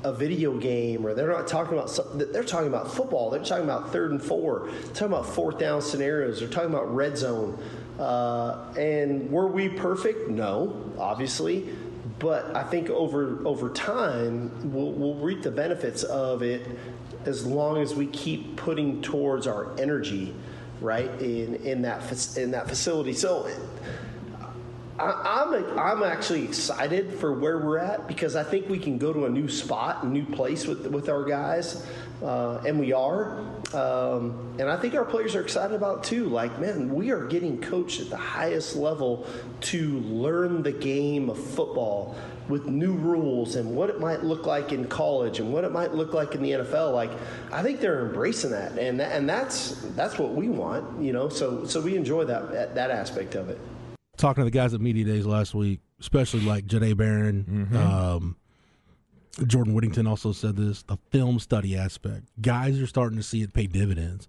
a 0.04 0.12
video 0.12 0.58
game 0.58 1.06
or 1.06 1.14
they're 1.14 1.32
not 1.32 1.48
talking 1.48 1.72
about 1.72 1.90
something 1.90 2.30
they're 2.30 2.44
talking 2.44 2.68
about 2.68 2.92
football. 2.92 3.30
They're 3.30 3.42
talking 3.42 3.64
about 3.64 3.90
third 3.90 4.10
and 4.10 4.22
four. 4.22 4.68
They're 4.70 4.92
talking 4.92 5.06
about 5.08 5.26
fourth 5.26 5.58
down 5.58 5.80
scenarios. 5.80 6.40
They're 6.40 6.48
talking 6.48 6.70
about 6.70 6.94
red 6.94 7.16
zone. 7.16 7.58
Uh, 7.98 8.72
and 8.76 9.30
were 9.30 9.46
we 9.46 9.68
perfect? 9.70 10.28
No 10.28 10.92
obviously. 10.98 11.68
But 12.18 12.54
I 12.54 12.62
think 12.62 12.90
over 12.90 13.46
over 13.46 13.70
time 13.70 14.72
we'll, 14.72 14.92
we'll 14.92 15.14
reap 15.14 15.42
the 15.42 15.50
benefits 15.50 16.02
of 16.02 16.42
it 16.42 16.66
as 17.26 17.46
long 17.46 17.78
as 17.78 17.94
we 17.94 18.06
keep 18.06 18.56
putting 18.56 19.00
towards 19.02 19.46
our 19.46 19.78
energy 19.78 20.34
right 20.80 21.10
in 21.20 21.54
in 21.56 21.82
that 21.82 22.36
in 22.36 22.50
that 22.50 22.68
facility 22.68 23.12
so 23.12 23.48
I, 24.98 25.42
am 25.42 25.78
I'm 25.78 26.02
actually 26.04 26.44
excited 26.44 27.14
for 27.14 27.32
where 27.32 27.58
we're 27.58 27.78
at 27.78 28.06
because 28.06 28.36
I 28.36 28.44
think 28.44 28.68
we 28.68 28.78
can 28.78 28.96
go 28.96 29.12
to 29.12 29.24
a 29.24 29.28
new 29.28 29.48
spot, 29.48 30.04
a 30.04 30.06
new 30.06 30.24
place 30.24 30.68
with 30.68 30.86
with 30.86 31.08
our 31.08 31.24
guys, 31.24 31.84
uh, 32.22 32.58
and 32.66 32.78
we 32.78 32.92
are. 32.92 33.40
Um, 33.74 34.54
and 34.60 34.70
I 34.70 34.76
think 34.76 34.94
our 34.94 35.04
players 35.04 35.34
are 35.34 35.40
excited 35.40 35.74
about 35.74 36.04
too. 36.04 36.26
Like, 36.26 36.60
man, 36.60 36.94
we 36.94 37.10
are 37.10 37.26
getting 37.26 37.60
coached 37.60 38.00
at 38.00 38.10
the 38.10 38.16
highest 38.16 38.76
level 38.76 39.26
to 39.62 39.98
learn 39.98 40.62
the 40.62 40.70
game 40.70 41.28
of 41.28 41.38
football 41.38 42.16
with 42.48 42.66
new 42.66 42.92
rules 42.92 43.56
and 43.56 43.74
what 43.74 43.90
it 43.90 44.00
might 44.00 44.22
look 44.22 44.46
like 44.46 44.72
in 44.72 44.86
college 44.86 45.40
and 45.40 45.52
what 45.52 45.64
it 45.64 45.72
might 45.72 45.94
look 45.94 46.12
like 46.12 46.34
in 46.34 46.42
the 46.42 46.50
NFL. 46.50 46.92
Like, 46.92 47.10
I 47.52 47.62
think 47.62 47.80
they're 47.80 48.06
embracing 48.06 48.50
that, 48.50 48.78
and 48.78 49.00
that, 49.00 49.12
and 49.12 49.28
that's 49.28 49.82
that's 49.94 50.18
what 50.18 50.34
we 50.34 50.48
want, 50.48 51.02
you 51.02 51.12
know. 51.12 51.28
So 51.28 51.64
so 51.64 51.80
we 51.80 51.96
enjoy 51.96 52.24
that 52.24 52.74
that 52.74 52.90
aspect 52.90 53.34
of 53.34 53.48
it 53.48 53.58
talking 54.16 54.42
to 54.42 54.44
the 54.46 54.50
guys 54.50 54.74
at 54.74 54.80
media 54.80 55.04
days 55.04 55.26
last 55.26 55.54
week, 55.54 55.80
especially 56.00 56.40
like 56.40 56.66
Jahdae 56.66 56.96
Barron, 56.96 57.44
mm-hmm. 57.44 57.76
um, 57.76 58.36
Jordan 59.46 59.74
Whittington 59.74 60.06
also 60.06 60.32
said 60.32 60.56
this: 60.56 60.82
the 60.82 60.96
film 61.10 61.38
study 61.38 61.76
aspect. 61.76 62.28
Guys 62.40 62.80
are 62.80 62.86
starting 62.86 63.18
to 63.18 63.22
see 63.22 63.42
it 63.42 63.52
pay 63.52 63.66
dividends. 63.66 64.28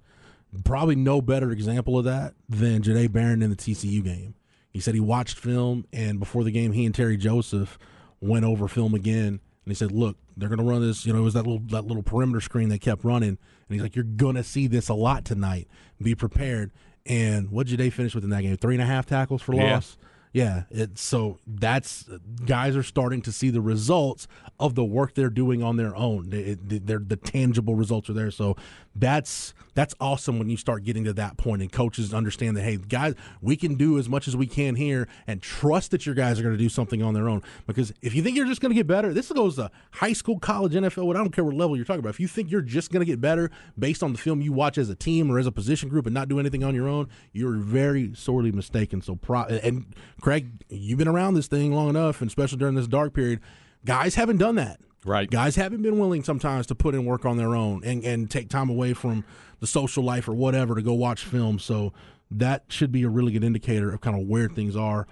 Probably 0.63 0.95
no 0.95 1.21
better 1.21 1.51
example 1.51 1.97
of 1.97 2.05
that 2.05 2.33
than 2.47 2.81
Jahdae 2.81 3.11
Barron 3.11 3.41
in 3.41 3.49
the 3.49 3.55
TCU 3.55 4.03
game. 4.03 4.35
He 4.71 4.79
said 4.79 4.93
he 4.93 4.99
watched 4.99 5.37
film, 5.37 5.85
and 5.93 6.19
before 6.19 6.43
the 6.43 6.51
game, 6.51 6.71
he 6.71 6.85
and 6.85 6.95
Terry 6.95 7.17
Joseph 7.17 7.77
went 8.21 8.45
over 8.45 8.67
film 8.67 8.93
again, 8.93 9.27
and 9.27 9.39
he 9.65 9.73
said, 9.73 9.91
"Look, 9.91 10.17
they're 10.37 10.49
going 10.49 10.59
to 10.59 10.65
run 10.65 10.81
this. 10.81 11.05
You 11.05 11.13
know, 11.13 11.19
it 11.19 11.23
was 11.23 11.33
that 11.33 11.45
little 11.45 11.61
that 11.69 11.85
little 11.85 12.03
perimeter 12.03 12.41
screen 12.41 12.69
they 12.69 12.79
kept 12.79 13.03
running, 13.03 13.29
and 13.29 13.37
he's 13.69 13.81
like, 13.81 13.95
you're 13.95 14.03
going 14.03 14.35
to 14.35 14.43
see 14.43 14.67
this 14.67 14.89
a 14.89 14.93
lot 14.93 15.25
tonight. 15.25 15.67
Be 16.01 16.15
prepared." 16.15 16.71
And 17.07 17.51
what 17.51 17.67
did 17.67 17.77
they 17.77 17.91
finish 17.91 18.15
with 18.15 18.23
in 18.23 18.31
that 18.31 18.41
game? 18.41 18.57
Three 18.57 18.73
and 18.73 18.81
a 18.81 18.85
half 18.85 19.05
tackles 19.05 19.41
for 19.41 19.53
loss. 19.53 19.97
Yeah. 19.99 20.07
Yeah, 20.35 20.63
it's 20.69 21.01
so 21.01 21.39
that's 21.47 22.09
guys 22.45 22.75
are 22.75 22.83
starting 22.83 23.21
to 23.21 23.31
see 23.31 23.51
the 23.51 23.61
results 23.61 24.27
of 24.59 24.75
the 24.75 24.83
work 24.83 25.13
they're 25.13 25.29
doing 25.29 25.63
on 25.63 25.77
their 25.77 25.95
own. 25.95 26.29
They, 26.29 26.55
they, 26.55 26.79
the 26.79 27.15
tangible 27.15 27.73
results 27.73 28.09
are 28.09 28.13
there. 28.13 28.31
So 28.31 28.57
that's 28.95 29.53
that's 29.73 29.93
awesome 29.99 30.39
when 30.39 30.49
you 30.49 30.55
start 30.55 30.85
getting 30.85 31.03
to 31.03 31.13
that 31.13 31.35
point 31.35 31.61
and 31.61 31.71
coaches 31.71 32.13
understand 32.13 32.55
that 32.55 32.63
hey 32.63 32.77
guys 32.77 33.13
we 33.41 33.57
can 33.57 33.75
do 33.75 33.99
as 33.99 34.07
much 34.07 34.25
as 34.25 34.35
we 34.35 34.47
can 34.47 34.75
here 34.75 35.05
and 35.27 35.41
trust 35.41 35.91
that 35.91 36.05
your 36.05 36.15
guys 36.15 36.39
are 36.39 36.43
going 36.43 36.53
to 36.53 36.57
do 36.57 36.69
something 36.69 37.03
on 37.03 37.13
their 37.13 37.27
own 37.27 37.41
because 37.67 37.93
if 38.01 38.15
you 38.15 38.23
think 38.23 38.37
you're 38.37 38.45
just 38.45 38.61
going 38.61 38.69
to 38.69 38.75
get 38.75 38.87
better 38.87 39.13
this 39.13 39.29
goes 39.33 39.57
to 39.57 39.69
high 39.91 40.13
school 40.13 40.39
college 40.39 40.71
nfl 40.73 41.13
i 41.13 41.17
don't 41.17 41.31
care 41.31 41.43
what 41.43 41.53
level 41.53 41.75
you're 41.75 41.85
talking 41.85 41.99
about 41.99 42.09
if 42.09 42.21
you 42.21 42.27
think 42.27 42.49
you're 42.49 42.61
just 42.61 42.89
going 42.89 43.01
to 43.01 43.05
get 43.05 43.19
better 43.19 43.51
based 43.77 44.01
on 44.01 44.13
the 44.13 44.17
film 44.17 44.41
you 44.41 44.53
watch 44.53 44.77
as 44.77 44.89
a 44.89 44.95
team 44.95 45.29
or 45.29 45.37
as 45.37 45.45
a 45.45 45.51
position 45.51 45.89
group 45.89 46.05
and 46.05 46.13
not 46.13 46.29
do 46.29 46.39
anything 46.39 46.63
on 46.63 46.73
your 46.73 46.87
own 46.87 47.09
you're 47.33 47.57
very 47.57 48.13
sorely 48.15 48.53
mistaken 48.53 49.01
so 49.01 49.15
pro 49.15 49.43
and 49.43 49.85
craig 50.25 50.63
you've 50.69 50.97
been 50.97 51.07
around 51.07 51.35
this 51.35 51.47
thing 51.47 51.73
long 51.73 51.89
enough 51.89 52.19
and 52.21 52.29
especially 52.29 52.57
during 52.57 52.75
this 52.75 52.87
dark 52.87 53.13
period 53.13 53.39
guys 53.85 54.15
haven't 54.15 54.37
done 54.37 54.55
that 54.55 54.79
Right. 55.05 55.29
Guys 55.29 55.55
haven't 55.55 55.83
been 55.83 55.99
willing 55.99 56.23
sometimes 56.23 56.65
to 56.65 56.75
put 56.75 56.95
in 56.95 57.05
work 57.05 57.25
on 57.25 57.37
their 57.37 57.55
own 57.55 57.83
and, 57.83 58.03
and 58.03 58.29
take 58.29 58.49
time 58.49 58.69
away 58.69 58.93
from 58.93 59.23
the 59.59 59.67
social 59.67 60.03
life 60.03 60.27
or 60.27 60.33
whatever 60.33 60.73
to 60.73 60.81
go 60.81 60.93
watch 60.93 61.23
film. 61.23 61.59
So 61.59 61.93
that 62.31 62.63
should 62.69 62.91
be 62.91 63.03
a 63.03 63.09
really 63.09 63.31
good 63.31 63.43
indicator 63.43 63.93
of 63.93 64.01
kind 64.01 64.19
of 64.19 64.27
where 64.27 64.49
things 64.49 64.75
are 64.75 65.05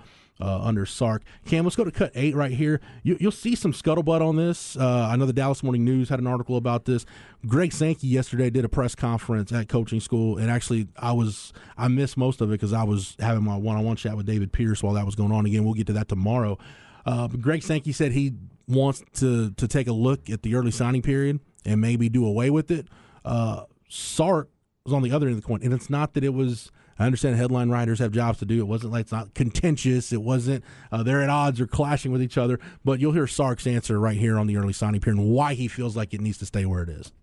uh, 0.43 0.59
under 0.61 0.85
Sark. 0.85 1.23
Cam, 1.45 1.63
let's 1.63 1.75
go 1.77 1.85
to 1.85 1.91
cut 1.91 2.11
eight 2.15 2.35
right 2.35 2.51
here. 2.51 2.81
You, 3.01 3.17
will 3.21 3.31
see 3.31 3.55
some 3.55 3.71
scuttlebutt 3.71 4.21
on 4.21 4.35
this. 4.35 4.75
Uh, 4.75 5.07
I 5.09 5.15
know 5.15 5.25
the 5.25 5.33
Dallas 5.33 5.63
Morning 5.63 5.85
News 5.85 6.09
had 6.09 6.19
an 6.19 6.27
article 6.27 6.57
about 6.57 6.83
this. 6.83 7.05
Greg 7.47 7.71
Sankey 7.71 8.07
yesterday 8.07 8.49
did 8.49 8.65
a 8.65 8.69
press 8.69 8.93
conference 8.93 9.51
at 9.53 9.69
coaching 9.69 10.01
school, 10.01 10.37
and 10.37 10.51
actually, 10.51 10.87
I 10.97 11.13
was 11.13 11.53
I 11.77 11.87
missed 11.87 12.17
most 12.17 12.41
of 12.41 12.49
it 12.49 12.53
because 12.53 12.73
I 12.73 12.83
was 12.83 13.15
having 13.19 13.43
my 13.43 13.55
one-on-one 13.55 13.95
chat 13.95 14.17
with 14.17 14.25
David 14.25 14.51
Pierce 14.51 14.83
while 14.83 14.93
that 14.93 15.05
was 15.05 15.15
going 15.15 15.31
on. 15.31 15.45
Again, 15.45 15.63
we'll 15.63 15.73
get 15.73 15.87
to 15.87 15.93
that 15.93 16.09
tomorrow. 16.09 16.57
Uh, 17.05 17.27
Greg 17.27 17.63
Sankey 17.63 17.93
said 17.93 18.11
he 18.11 18.33
wants 18.67 19.03
to 19.15 19.51
to 19.51 19.67
take 19.67 19.87
a 19.87 19.93
look 19.93 20.29
at 20.29 20.41
the 20.43 20.55
early 20.55 20.71
signing 20.71 21.01
period 21.01 21.39
and 21.65 21.79
maybe 21.79 22.09
do 22.09 22.25
away 22.25 22.49
with 22.49 22.69
it. 22.69 22.87
Uh, 23.23 23.63
Sark 23.89 24.49
was 24.85 24.93
on 24.93 25.01
the 25.01 25.11
other 25.11 25.27
end 25.27 25.37
of 25.37 25.41
the 25.41 25.47
coin, 25.47 25.61
and 25.63 25.73
it's 25.73 25.89
not 25.89 26.13
that 26.13 26.23
it 26.23 26.33
was. 26.33 26.71
I 26.99 27.05
understand 27.05 27.37
headline 27.37 27.69
writers 27.69 27.99
have 27.99 28.11
jobs 28.11 28.39
to 28.39 28.45
do. 28.45 28.59
It 28.59 28.67
wasn't 28.67 28.91
like 28.91 29.01
it's 29.01 29.11
not 29.11 29.33
contentious. 29.33 30.11
It 30.11 30.21
wasn't 30.21 30.63
uh, 30.91 31.03
they're 31.03 31.21
at 31.21 31.29
odds 31.29 31.61
or 31.61 31.67
clashing 31.67 32.11
with 32.11 32.21
each 32.21 32.37
other. 32.37 32.59
But 32.83 32.99
you'll 32.99 33.13
hear 33.13 33.25
Sark's 33.25 33.65
answer 33.65 33.99
right 33.99 34.17
here 34.17 34.37
on 34.37 34.45
the 34.45 34.57
early 34.57 34.73
signing 34.73 34.99
period 34.99 35.21
and 35.21 35.31
why 35.31 35.53
he 35.53 35.67
feels 35.67 35.95
like 35.95 36.13
it 36.13 36.21
needs 36.21 36.37
to 36.39 36.45
stay 36.45 36.65
where 36.65 36.83
it 36.83 36.89
is. 36.89 37.13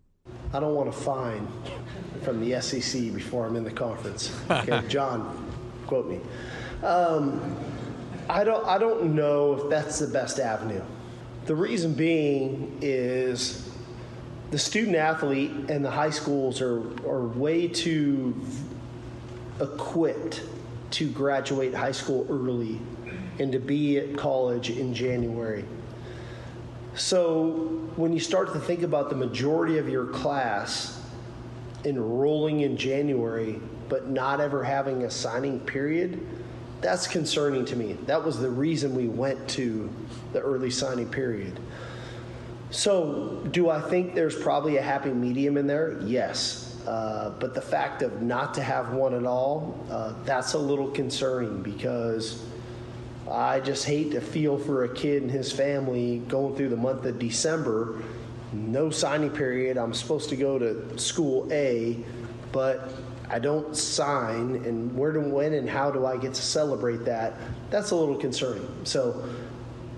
I 0.53 0.61
don't 0.61 0.75
want 0.75 0.91
to 0.91 0.99
fine 0.99 1.47
from 2.23 2.41
the 2.41 2.61
SEC 2.61 3.13
before 3.13 3.47
I'm 3.47 3.57
in 3.57 3.65
the 3.65 3.71
conference. 3.71 4.35
Okay, 4.51 4.83
John, 4.89 5.53
quote 5.87 6.09
me. 6.09 6.21
Um, 6.83 7.57
I 8.29 8.43
don't. 8.43 8.67
I 8.67 8.79
don't 8.79 9.15
know 9.15 9.55
if 9.55 9.71
that's 9.71 9.99
the 9.99 10.07
best 10.07 10.39
avenue. 10.39 10.83
The 11.45 11.55
reason 11.55 11.93
being 11.93 12.79
is 12.81 13.60
the 14.51 14.59
student 14.59 14.97
athlete 14.97 15.51
and 15.69 15.85
the 15.85 15.91
high 15.91 16.11
schools 16.11 16.61
are, 16.61 16.81
are 17.09 17.27
way 17.27 17.69
too 17.69 18.35
equipped 19.61 20.43
to 20.91 21.09
graduate 21.09 21.73
high 21.73 21.93
school 21.93 22.27
early 22.29 22.81
and 23.39 23.53
to 23.53 23.59
be 23.59 23.99
at 23.99 24.17
college 24.17 24.71
in 24.71 24.93
January. 24.93 25.65
So 26.95 27.89
when 27.97 28.13
you 28.13 28.19
start 28.19 28.53
to 28.53 28.59
think 28.59 28.83
about 28.83 29.09
the 29.09 29.17
majority 29.17 29.79
of 29.79 29.89
your 29.89 30.07
class 30.07 31.01
enrolling 31.85 32.61
in 32.61 32.77
January 32.77 33.61
but 33.89 34.09
not 34.09 34.41
ever 34.41 34.63
having 34.63 35.05
a 35.05 35.11
signing 35.11 35.61
period, 35.61 36.27
that's 36.81 37.07
concerning 37.07 37.65
to 37.67 37.77
me. 37.77 37.95
That 38.07 38.25
was 38.25 38.39
the 38.39 38.51
reason 38.51 38.95
we 38.95 39.09
went 39.09 39.49
to 39.51 39.91
the 40.33 40.41
early 40.41 40.71
signing 40.71 41.09
period. 41.09 41.61
So, 42.71 43.43
do 43.51 43.69
I 43.69 43.81
think 43.81 44.15
there's 44.15 44.37
probably 44.37 44.77
a 44.77 44.83
happy 44.83 45.11
medium 45.11 45.57
in 45.57 45.67
there? 45.67 46.01
Yes. 46.03 46.81
Uh, 46.87 47.31
but 47.41 47.53
the 47.53 47.61
fact 47.61 48.03
of 48.03 48.23
not 48.23 48.55
to 48.55 48.63
have 48.63 48.93
one 48.93 49.13
at 49.13 49.27
all, 49.27 49.79
uh, 49.91 50.15
that's 50.25 50.55
a 50.55 50.59
little 50.59 50.89
concerning 50.89 51.63
because 51.63 52.45
I 53.31 53.61
just 53.61 53.85
hate 53.85 54.13
to 54.13 54.21
feel 54.21 54.57
for 54.57 54.85
a 54.85 54.95
kid 54.95 55.23
and 55.23 55.31
his 55.31 55.53
family 55.53 56.19
going 56.29 56.55
through 56.55 56.69
the 56.69 56.77
month 56.77 57.05
of 57.05 57.19
December, 57.19 58.03
no 58.53 58.89
signing 58.91 59.31
period. 59.31 59.77
I'm 59.77 59.93
supposed 59.93 60.29
to 60.31 60.37
go 60.37 60.59
to 60.59 60.97
school 60.97 61.49
A, 61.51 61.99
but 62.53 62.93
I 63.29 63.41
don't 63.41 63.77
sign, 63.77 64.57
and 64.65 64.97
where 64.97 65.13
to 65.13 65.21
when 65.21 65.55
and 65.55 65.69
how 65.69 65.91
do 65.91 66.07
I 66.07 66.17
get 66.17 66.35
to 66.35 66.43
celebrate 66.43 67.05
that? 67.05 67.35
That's 67.71 67.91
a 67.91 67.97
little 67.97 68.17
concerning. 68.17 68.69
So, 68.85 69.29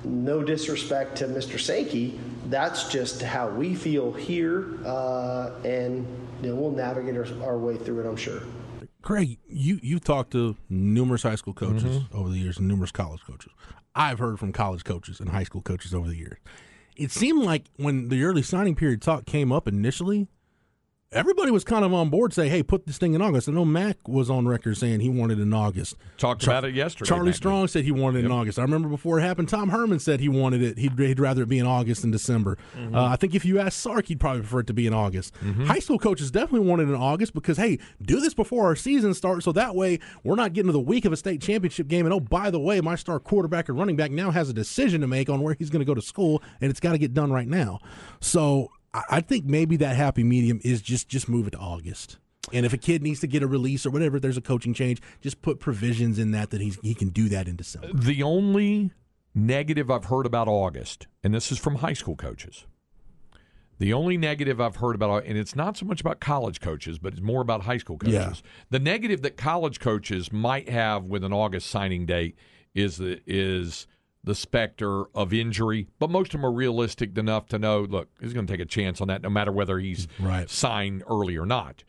no 0.04 0.42
disrespect 0.42 1.16
to 1.18 1.28
Mr. 1.28 1.60
Sankey, 1.60 2.18
that's 2.52 2.88
just 2.88 3.22
how 3.22 3.48
we 3.48 3.74
feel 3.74 4.12
here, 4.12 4.78
uh, 4.84 5.50
and 5.64 6.06
you 6.42 6.48
know, 6.48 6.54
we'll 6.54 6.70
navigate 6.70 7.16
our, 7.16 7.26
our, 7.44 7.58
way 7.58 7.76
through 7.76 8.00
it. 8.00 8.06
I'm 8.06 8.16
sure. 8.16 8.42
Craig, 9.02 9.38
you 9.48 9.80
you've 9.82 10.04
talked 10.04 10.32
to 10.32 10.56
numerous 10.68 11.22
high 11.22 11.34
school 11.34 11.54
coaches 11.54 11.98
mm-hmm. 11.98 12.16
over 12.16 12.28
the 12.28 12.38
years 12.38 12.58
and 12.58 12.68
numerous 12.68 12.92
college 12.92 13.22
coaches. 13.24 13.52
I've 13.94 14.18
heard 14.18 14.38
from 14.38 14.52
college 14.52 14.84
coaches 14.84 15.20
and 15.20 15.30
high 15.30 15.44
school 15.44 15.62
coaches 15.62 15.92
over 15.92 16.08
the 16.08 16.16
years. 16.16 16.38
It 16.96 17.10
seemed 17.10 17.42
like 17.42 17.64
when 17.76 18.08
the 18.08 18.22
early 18.22 18.42
signing 18.42 18.74
period 18.74 19.02
talk 19.02 19.24
came 19.24 19.50
up 19.50 19.66
initially, 19.66 20.28
everybody 21.12 21.50
was 21.50 21.64
kind 21.64 21.84
of 21.84 21.92
on 21.92 22.08
board 22.08 22.32
say 22.32 22.48
hey 22.48 22.62
put 22.62 22.86
this 22.86 22.98
thing 22.98 23.14
in 23.14 23.22
august 23.22 23.48
i 23.48 23.52
know 23.52 23.64
mac 23.64 23.96
was 24.08 24.30
on 24.30 24.46
record 24.46 24.76
saying 24.76 25.00
he 25.00 25.08
wanted 25.08 25.38
it 25.38 25.42
in 25.42 25.52
august 25.52 25.94
talked 26.16 26.42
Char- 26.42 26.58
about 26.58 26.64
it 26.68 26.74
yesterday 26.74 27.08
charlie 27.08 27.26
mac 27.26 27.34
strong 27.34 27.62
did. 27.62 27.68
said 27.68 27.84
he 27.84 27.92
wanted 27.92 28.18
it 28.18 28.22
yep. 28.22 28.30
in 28.30 28.36
august 28.36 28.58
i 28.58 28.62
remember 28.62 28.88
before 28.88 29.18
it 29.18 29.22
happened 29.22 29.48
tom 29.48 29.68
herman 29.68 29.98
said 29.98 30.20
he 30.20 30.28
wanted 30.28 30.62
it 30.62 30.78
he'd, 30.78 30.98
he'd 30.98 31.20
rather 31.20 31.42
it 31.42 31.48
be 31.48 31.58
in 31.58 31.66
august 31.66 32.02
than 32.02 32.10
december 32.10 32.56
mm-hmm. 32.76 32.94
uh, 32.94 33.08
i 33.08 33.16
think 33.16 33.34
if 33.34 33.44
you 33.44 33.58
ask 33.58 33.78
sark 33.78 34.06
he'd 34.06 34.20
probably 34.20 34.40
prefer 34.40 34.60
it 34.60 34.66
to 34.66 34.72
be 34.72 34.86
in 34.86 34.94
august 34.94 35.34
mm-hmm. 35.34 35.66
high 35.66 35.78
school 35.78 35.98
coaches 35.98 36.30
definitely 36.30 36.66
wanted 36.66 36.88
it 36.88 36.92
in 36.92 36.96
august 36.96 37.34
because 37.34 37.56
hey 37.56 37.78
do 38.00 38.20
this 38.20 38.34
before 38.34 38.64
our 38.66 38.76
season 38.76 39.12
starts 39.12 39.44
so 39.44 39.52
that 39.52 39.74
way 39.74 39.98
we're 40.24 40.34
not 40.34 40.52
getting 40.52 40.68
to 40.68 40.72
the 40.72 40.80
week 40.80 41.04
of 41.04 41.12
a 41.12 41.16
state 41.16 41.40
championship 41.40 41.88
game 41.88 42.06
and 42.06 42.12
oh 42.12 42.20
by 42.20 42.50
the 42.50 42.60
way 42.60 42.80
my 42.80 42.94
star 42.94 43.20
quarterback 43.20 43.68
and 43.68 43.78
running 43.78 43.96
back 43.96 44.10
now 44.10 44.30
has 44.30 44.48
a 44.48 44.54
decision 44.54 45.00
to 45.00 45.06
make 45.06 45.28
on 45.28 45.40
where 45.40 45.54
he's 45.58 45.70
going 45.70 45.80
to 45.80 45.86
go 45.86 45.94
to 45.94 46.02
school 46.02 46.42
and 46.60 46.70
it's 46.70 46.80
got 46.80 46.92
to 46.92 46.98
get 46.98 47.12
done 47.12 47.30
right 47.30 47.48
now 47.48 47.78
so 48.20 48.70
I 48.94 49.20
think 49.22 49.46
maybe 49.46 49.76
that 49.78 49.96
happy 49.96 50.22
medium 50.22 50.60
is 50.62 50.82
just 50.82 51.08
just 51.08 51.28
move 51.28 51.46
it 51.46 51.52
to 51.52 51.58
August. 51.58 52.18
And 52.52 52.66
if 52.66 52.72
a 52.72 52.76
kid 52.76 53.02
needs 53.02 53.20
to 53.20 53.26
get 53.26 53.42
a 53.42 53.46
release 53.46 53.86
or 53.86 53.90
whatever, 53.90 54.18
there's 54.18 54.36
a 54.36 54.42
coaching 54.42 54.74
change. 54.74 55.00
Just 55.20 55.40
put 55.42 55.60
provisions 55.60 56.18
in 56.18 56.32
that 56.32 56.50
that 56.50 56.60
he's, 56.60 56.78
he 56.82 56.94
can 56.94 57.08
do 57.08 57.28
that 57.28 57.48
in 57.48 57.56
December. 57.56 57.88
The 57.94 58.22
only 58.22 58.90
negative 59.34 59.90
I've 59.90 60.06
heard 60.06 60.26
about 60.26 60.48
August, 60.48 61.06
and 61.22 61.32
this 61.32 61.50
is 61.52 61.58
from 61.58 61.76
high 61.76 61.92
school 61.94 62.16
coaches, 62.16 62.66
The 63.78 63.92
only 63.92 64.16
negative 64.18 64.60
I've 64.60 64.76
heard 64.76 64.94
about, 64.94 65.24
and 65.24 65.38
it's 65.38 65.56
not 65.56 65.76
so 65.76 65.86
much 65.86 66.00
about 66.00 66.20
college 66.20 66.60
coaches, 66.60 66.98
but 66.98 67.14
it's 67.14 67.22
more 67.22 67.40
about 67.40 67.62
high 67.62 67.78
school 67.78 67.96
coaches. 67.96 68.14
Yeah. 68.14 68.50
The 68.70 68.78
negative 68.78 69.22
that 69.22 69.36
college 69.36 69.80
coaches 69.80 70.30
might 70.32 70.68
have 70.68 71.04
with 71.04 71.24
an 71.24 71.32
August 71.32 71.68
signing 71.68 72.06
date 72.06 72.36
is 72.74 72.98
the 72.98 73.20
is 73.26 73.86
the 74.24 74.34
specter 74.34 75.04
of 75.16 75.32
injury, 75.32 75.88
but 75.98 76.10
most 76.10 76.28
of 76.28 76.40
them 76.40 76.46
are 76.46 76.52
realistic 76.52 77.16
enough 77.18 77.46
to 77.48 77.58
know, 77.58 77.80
look, 77.80 78.08
he's 78.20 78.32
going 78.32 78.46
to 78.46 78.52
take 78.52 78.60
a 78.60 78.64
chance 78.66 79.00
on 79.00 79.08
that, 79.08 79.22
no 79.22 79.28
matter 79.28 79.50
whether 79.50 79.78
he's 79.78 80.06
Right. 80.20 80.48
signed 80.48 81.02
early 81.10 81.36
or 81.36 81.46
not. 81.46 81.82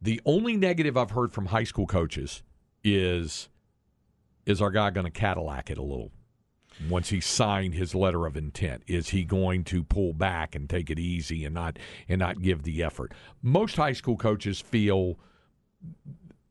The 0.00 0.20
only 0.24 0.56
negative 0.56 0.96
I've 0.96 1.10
heard 1.10 1.32
from 1.32 1.46
high 1.46 1.64
school 1.64 1.86
coaches 1.86 2.42
is 2.84 3.48
is 4.44 4.62
our 4.62 4.70
guy 4.70 4.90
going 4.90 5.06
to 5.06 5.10
Cadillac 5.10 5.70
it 5.70 5.78
a 5.78 5.82
little 5.82 6.12
once 6.88 7.08
he 7.08 7.20
signed 7.20 7.74
his 7.74 7.96
letter 7.96 8.26
of 8.26 8.36
intent? 8.36 8.84
Is 8.86 9.08
he 9.08 9.24
going 9.24 9.64
to 9.64 9.82
pull 9.82 10.12
back 10.12 10.54
and 10.54 10.70
take 10.70 10.88
it 10.88 11.00
easy 11.00 11.44
and 11.44 11.52
not 11.52 11.80
and 12.08 12.20
not 12.20 12.40
give 12.42 12.62
the 12.62 12.84
effort? 12.84 13.12
Most 13.42 13.74
high 13.76 13.94
school 13.94 14.16
coaches 14.16 14.60
feel 14.60 15.18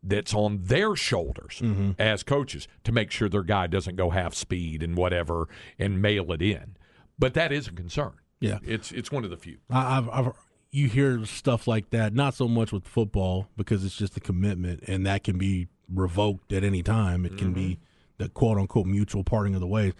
that's 0.06 0.34
on 0.34 0.60
their 0.64 0.95
shoulders 0.95 1.60
mm-hmm. 1.62 1.91
as 1.99 2.24
coaches 2.24 2.68
to 2.84 2.91
make 2.91 3.12
sure 3.12 3.28
their 3.28 3.43
guy 3.43 3.68
doesn't 3.68 3.95
go 3.95 4.12
half 4.12 4.34
speed 4.34 4.84
and 4.84 4.95
whatever 4.95 5.49
and 5.80 6.01
mail 6.01 6.32
it 6.32 6.41
in. 6.41 6.78
But 7.18 7.34
that 7.34 7.51
is 7.51 7.68
a 7.68 7.72
concern. 7.72 8.14
Yeah. 8.39 8.60
It's 8.64 8.91
it's 8.91 9.12
one 9.12 9.24
of 9.24 9.30
the 9.30 9.38
few. 9.38 9.58
I, 9.70 9.97
I've, 9.97 10.10
I've 10.10 10.34
you 10.72 10.89
hear 10.89 11.26
stuff 11.26 11.68
like 11.68 11.89
that, 11.91 12.14
not 12.14 12.34
so 12.34 12.47
much 12.47 12.72
with 12.74 12.86
football 12.86 13.47
because 13.56 13.86
it's 13.86 13.95
just 13.95 14.18
a 14.18 14.20
commitment, 14.20 14.84
and 14.88 15.06
that 15.06 15.24
can 15.24 15.38
be 15.38 15.70
revoked 15.89 16.51
at 16.51 16.64
any 16.64 16.84
time. 16.84 17.26
It 17.26 17.38
can 17.38 17.53
be 17.53 17.62
mm-hmm. 17.62 18.24
the 18.24 18.30
quote 18.30 18.58
unquote 18.58 18.86
mutual 18.86 19.24
parting 19.24 19.56
of 19.56 19.62
the 19.62 19.68
ways. 19.68 19.93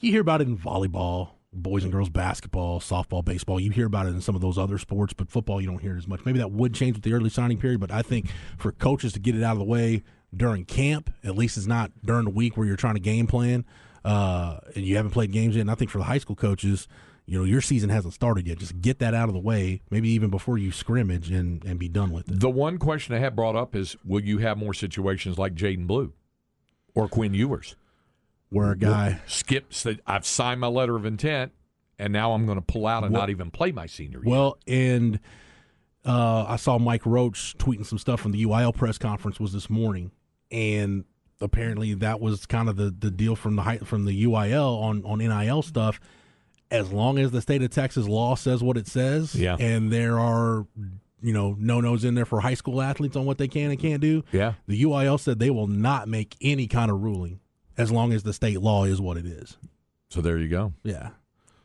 You 0.00 0.12
hear 0.12 0.22
about 0.22 0.40
it 0.40 0.48
in 0.48 0.56
volleyball, 0.56 1.32
boys 1.54 1.84
and 1.84 1.92
girls 1.92 2.08
basketball, 2.08 2.80
softball, 2.80 3.24
baseball. 3.24 3.60
You 3.60 3.70
hear 3.70 3.86
about 3.86 4.06
it 4.06 4.10
in 4.10 4.20
some 4.20 4.34
of 4.34 4.40
those 4.40 4.58
other 4.58 4.78
sports, 4.78 5.12
but 5.12 5.30
football 5.30 5.60
you 5.60 5.66
don't 5.66 5.80
hear 5.80 5.94
it 5.94 5.98
as 5.98 6.08
much. 6.08 6.24
Maybe 6.24 6.38
that 6.38 6.50
would 6.50 6.74
change 6.74 6.96
with 6.96 7.04
the 7.04 7.12
early 7.12 7.30
signing 7.30 7.58
period, 7.58 7.80
but 7.80 7.90
I 7.90 8.02
think 8.02 8.30
for 8.58 8.72
coaches 8.72 9.12
to 9.14 9.20
get 9.20 9.34
it 9.34 9.42
out 9.42 9.52
of 9.52 9.58
the 9.58 9.64
way 9.64 10.02
during 10.36 10.64
camp, 10.64 11.12
at 11.22 11.36
least 11.36 11.56
it's 11.56 11.66
not 11.66 11.92
during 12.04 12.24
the 12.24 12.30
week 12.30 12.56
where 12.56 12.66
you're 12.66 12.76
trying 12.76 12.94
to 12.94 13.00
game 13.00 13.26
plan 13.26 13.64
uh, 14.04 14.58
and 14.74 14.84
you 14.84 14.96
haven't 14.96 15.12
played 15.12 15.32
games 15.32 15.56
yet. 15.56 15.62
And 15.62 15.70
I 15.70 15.74
think 15.74 15.90
for 15.90 15.98
the 15.98 16.04
high 16.04 16.18
school 16.18 16.36
coaches, 16.36 16.88
you 17.26 17.38
know, 17.38 17.44
your 17.44 17.60
season 17.60 17.88
hasn't 17.88 18.14
started 18.14 18.46
yet. 18.46 18.58
Just 18.58 18.80
get 18.80 18.98
that 18.98 19.14
out 19.14 19.28
of 19.28 19.34
the 19.34 19.40
way, 19.40 19.80
maybe 19.90 20.10
even 20.10 20.30
before 20.30 20.58
you 20.58 20.72
scrimmage 20.72 21.30
and, 21.30 21.64
and 21.64 21.78
be 21.78 21.88
done 21.88 22.10
with 22.10 22.28
it. 22.28 22.40
The 22.40 22.50
one 22.50 22.78
question 22.78 23.14
I 23.14 23.18
have 23.18 23.34
brought 23.34 23.56
up 23.56 23.74
is 23.74 23.96
will 24.04 24.22
you 24.22 24.38
have 24.38 24.58
more 24.58 24.74
situations 24.74 25.38
like 25.38 25.54
Jaden 25.54 25.86
Blue 25.86 26.12
or 26.94 27.08
Quinn 27.08 27.32
Ewers? 27.32 27.76
Where 28.54 28.70
a 28.72 28.76
guy, 28.76 29.20
skips 29.26 29.82
that 29.82 30.00
I've 30.06 30.24
signed 30.26 30.60
my 30.60 30.66
letter 30.68 30.96
of 30.96 31.04
intent 31.04 31.52
and 31.98 32.12
now 32.12 32.32
I'm 32.32 32.44
going 32.46 32.56
to 32.58 32.62
pull 32.62 32.86
out 32.86 33.04
and 33.04 33.12
Well- 33.12 33.22
not 33.22 33.30
even 33.30 33.50
play 33.50 33.70
my 33.72 33.86
senior 33.86 34.18
year. 34.18 34.28
well, 34.30 34.58
and 34.66 35.20
uh, 36.04 36.44
I 36.48 36.56
saw 36.56 36.78
Mike 36.78 37.06
Roach 37.06 37.56
tweeting 37.58 37.86
some 37.86 37.98
stuff 37.98 38.20
from 38.20 38.32
the 38.32 38.44
UIL 38.44 38.74
press 38.74 38.98
conference 38.98 39.40
was 39.40 39.52
this 39.52 39.70
morning, 39.70 40.10
and 40.50 41.04
apparently 41.40 41.94
that 41.94 42.20
was 42.20 42.46
kind 42.46 42.68
of 42.68 42.76
the, 42.76 42.90
the 42.96 43.10
deal 43.10 43.36
from 43.36 43.56
the 43.56 43.62
high, 43.62 43.78
from 43.78 44.04
the 44.04 44.24
UIL 44.24 44.80
on 44.82 45.04
on 45.04 45.18
NIL 45.18 45.62
stuff. 45.62 46.00
As 46.70 46.90
long 46.92 47.18
as 47.18 47.30
the 47.30 47.40
state 47.40 47.62
of 47.62 47.70
Texas 47.70 48.08
law 48.08 48.34
says 48.34 48.62
what 48.62 48.76
it 48.76 48.86
says, 48.88 49.34
Yeah. 49.34 49.56
and 49.60 49.92
there 49.92 50.18
are 50.18 50.66
you 51.22 51.32
know 51.32 51.56
no 51.58 51.80
nos 51.80 52.04
in 52.04 52.14
there 52.16 52.26
for 52.26 52.40
high 52.40 52.54
school 52.54 52.82
athletes 52.82 53.16
on 53.16 53.24
what 53.24 53.38
they 53.38 53.48
can 53.48 53.70
and 53.70 53.78
can't 53.80 54.00
do. 54.02 54.24
Yeah. 54.32 54.54
the 54.66 54.82
UIL 54.82 55.18
said 55.18 55.38
they 55.38 55.50
will 55.50 55.68
not 55.68 56.08
make 56.08 56.36
any 56.42 56.66
kind 56.66 56.90
of 56.90 57.02
ruling 57.02 57.40
as 57.76 57.90
long 57.92 58.12
as 58.12 58.22
the 58.22 58.32
state 58.32 58.60
law 58.60 58.84
is 58.84 59.00
what 59.00 59.16
it 59.16 59.26
is. 59.26 59.56
so 60.10 60.20
there 60.20 60.38
you 60.38 60.48
go. 60.48 60.72
Yeah, 60.82 61.10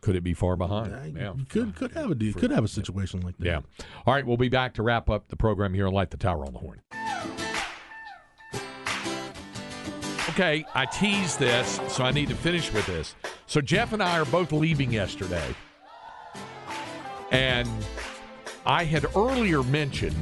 Could 0.01 0.15
it 0.15 0.23
be 0.23 0.33
far 0.33 0.55
behind? 0.55 1.15
yeah. 1.15 1.33
could 1.49 1.75
could 1.75 1.91
have 1.93 2.11
a 2.11 2.15
could 2.33 2.51
have 2.51 2.63
a 2.63 2.67
situation 2.67 3.21
like 3.21 3.37
that. 3.37 3.45
Yeah. 3.45 3.59
All 4.05 4.13
right, 4.13 4.25
we'll 4.25 4.37
be 4.37 4.49
back 4.49 4.73
to 4.75 4.83
wrap 4.83 5.09
up 5.09 5.27
the 5.27 5.35
program 5.35 5.73
here 5.73 5.87
on 5.87 5.93
Light 5.93 6.09
the 6.11 6.17
Tower 6.17 6.45
on 6.45 6.53
the 6.53 6.59
Horn. 6.59 6.81
Okay, 10.29 10.63
I 10.73 10.85
teased 10.85 11.39
this, 11.39 11.79
so 11.89 12.03
I 12.05 12.11
need 12.11 12.29
to 12.29 12.35
finish 12.35 12.71
with 12.71 12.85
this. 12.85 13.15
So 13.45 13.59
Jeff 13.61 13.93
and 13.93 14.01
I 14.01 14.19
are 14.19 14.25
both 14.25 14.51
leaving 14.51 14.91
yesterday. 14.93 15.53
And 17.31 17.67
I 18.65 18.83
had 18.85 19.05
earlier 19.15 19.63
mentioned 19.63 20.15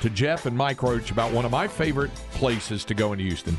to 0.00 0.10
Jeff 0.10 0.46
and 0.46 0.56
Mike 0.56 0.82
Roach 0.82 1.10
about 1.10 1.32
one 1.32 1.44
of 1.44 1.50
my 1.50 1.66
favorite 1.68 2.14
places 2.32 2.84
to 2.86 2.94
go 2.94 3.12
in 3.12 3.18
Houston, 3.18 3.56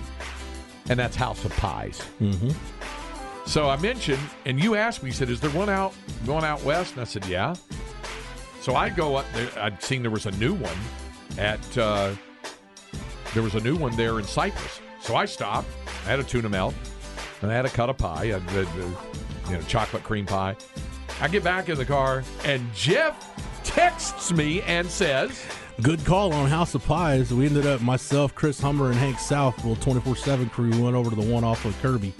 and 0.90 1.00
that's 1.00 1.16
House 1.16 1.46
of 1.46 1.56
Pies. 1.58 2.02
Mm-hmm. 2.22 2.50
So 3.46 3.70
I 3.70 3.78
mentioned, 3.78 4.22
and 4.46 4.62
you 4.62 4.76
asked 4.76 5.02
me, 5.02 5.10
you 5.10 5.14
said, 5.14 5.30
"Is 5.30 5.40
there 5.40 5.50
one 5.52 5.70
out 5.70 5.94
going 6.26 6.44
out 6.44 6.64
west?" 6.64 6.94
And 6.94 7.02
I 7.02 7.06
said, 7.06 7.26
"Yeah." 7.26 7.56
So 8.62 8.76
I 8.76 8.90
go 8.90 9.16
up 9.16 9.26
there. 9.34 9.50
I'd 9.58 9.82
seen 9.82 10.02
there 10.02 10.12
was 10.12 10.26
a 10.26 10.32
new 10.32 10.54
one 10.54 10.78
at. 11.38 11.78
Uh, 11.78 12.14
there 13.34 13.44
was 13.44 13.56
a 13.56 13.60
new 13.60 13.76
one 13.76 13.96
there 13.96 14.20
in 14.20 14.26
Cypress. 14.26 14.82
So 15.02 15.16
I 15.16 15.26
stopped. 15.26 15.68
I 16.06 16.10
had 16.10 16.20
a 16.20 16.24
tuna 16.24 16.50
melt, 16.50 16.74
and 17.42 17.52
I 17.52 17.54
had 17.54 17.66
a 17.66 17.70
cut 17.70 17.90
of 17.90 17.98
pie, 17.98 18.26
a, 18.26 18.40
the, 18.40 18.62
the, 18.62 18.98
you 19.50 19.54
know, 19.54 19.62
chocolate 19.68 20.04
cream 20.04 20.26
pie. 20.26 20.56
I 21.22 21.28
get 21.28 21.44
back 21.44 21.70
in 21.70 21.78
the 21.78 21.86
car, 21.86 22.24
and 22.46 22.66
Jeff 22.74 23.64
texts 23.64 24.32
me 24.32 24.62
and 24.64 24.90
says, 24.90 25.46
Good 25.82 26.04
call 26.06 26.34
on 26.34 26.50
House 26.50 26.76
of 26.76 26.84
Pies. 26.86 27.34
We 27.34 27.46
ended 27.46 27.66
up 27.66 27.80
myself, 27.82 28.36
Chris 28.36 28.60
Hummer, 28.60 28.88
and 28.88 28.96
Hank 28.96 29.18
South, 29.18 29.56
little 29.64 29.82
twenty 29.82 30.02
four 30.02 30.16
seven 30.16 30.50
crew. 30.50 30.70
went 30.84 30.96
over 30.96 31.10
to 31.10 31.16
the 31.16 31.32
one 31.34 31.44
off 31.44 31.64
of 31.66 31.80
Kirby. 31.82 32.14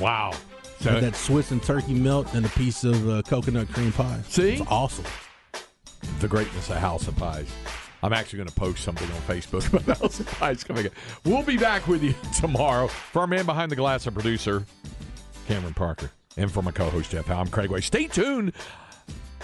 "Wow." 0.00 0.32
So 0.80 1.00
that 1.00 1.16
Swiss 1.16 1.50
and 1.50 1.60
turkey 1.60 1.94
melt 1.94 2.32
and 2.34 2.46
a 2.46 2.48
piece 2.50 2.84
of 2.84 3.08
uh, 3.08 3.22
coconut 3.22 3.68
cream 3.72 3.90
pie. 3.90 4.20
See? 4.28 4.52
It's 4.54 4.62
awesome. 4.70 5.04
the 6.20 6.28
greatness 6.28 6.70
of 6.70 6.76
House 6.76 7.08
of 7.08 7.16
Pies. 7.16 7.48
I'm 8.00 8.12
actually 8.12 8.36
going 8.36 8.48
to 8.48 8.54
post 8.54 8.84
something 8.84 9.10
on 9.10 9.20
Facebook 9.22 9.66
about 9.82 9.98
House 9.98 10.20
of 10.20 10.26
Pies 10.38 10.62
coming 10.62 10.86
up. 10.86 10.92
We'll 11.24 11.42
be 11.42 11.56
back 11.56 11.88
with 11.88 12.04
you 12.04 12.14
tomorrow. 12.38 12.86
For 12.86 13.22
our 13.22 13.26
man 13.26 13.44
behind 13.44 13.72
the 13.72 13.76
glass 13.76 14.06
and 14.06 14.14
producer, 14.14 14.64
Cameron 15.48 15.74
Parker, 15.74 16.12
and 16.36 16.48
for 16.50 16.62
my 16.62 16.70
co-host 16.70 17.10
Jeff 17.10 17.26
Howe, 17.26 17.40
I'm 17.40 17.48
Craig 17.48 17.70
Way. 17.70 17.80
Stay 17.80 18.06
tuned. 18.06 18.52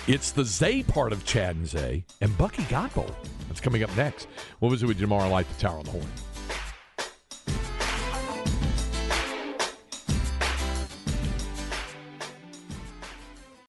It's 0.06 0.32
the 0.32 0.44
Zay 0.44 0.82
part 0.82 1.14
of 1.14 1.24
Chad 1.24 1.56
and 1.56 1.66
Zay 1.66 2.04
and 2.20 2.36
Bucky 2.36 2.62
Godbolt. 2.64 3.14
That's 3.48 3.60
coming 3.60 3.82
up 3.82 3.96
next. 3.96 4.28
What 4.58 4.68
was 4.68 4.82
it 4.82 4.86
with 4.86 4.98
tomorrow. 4.98 5.30
Light 5.30 5.48
the 5.48 5.58
Tower 5.58 5.78
on 5.78 5.84
the 5.86 5.92
Horn. 5.92 6.33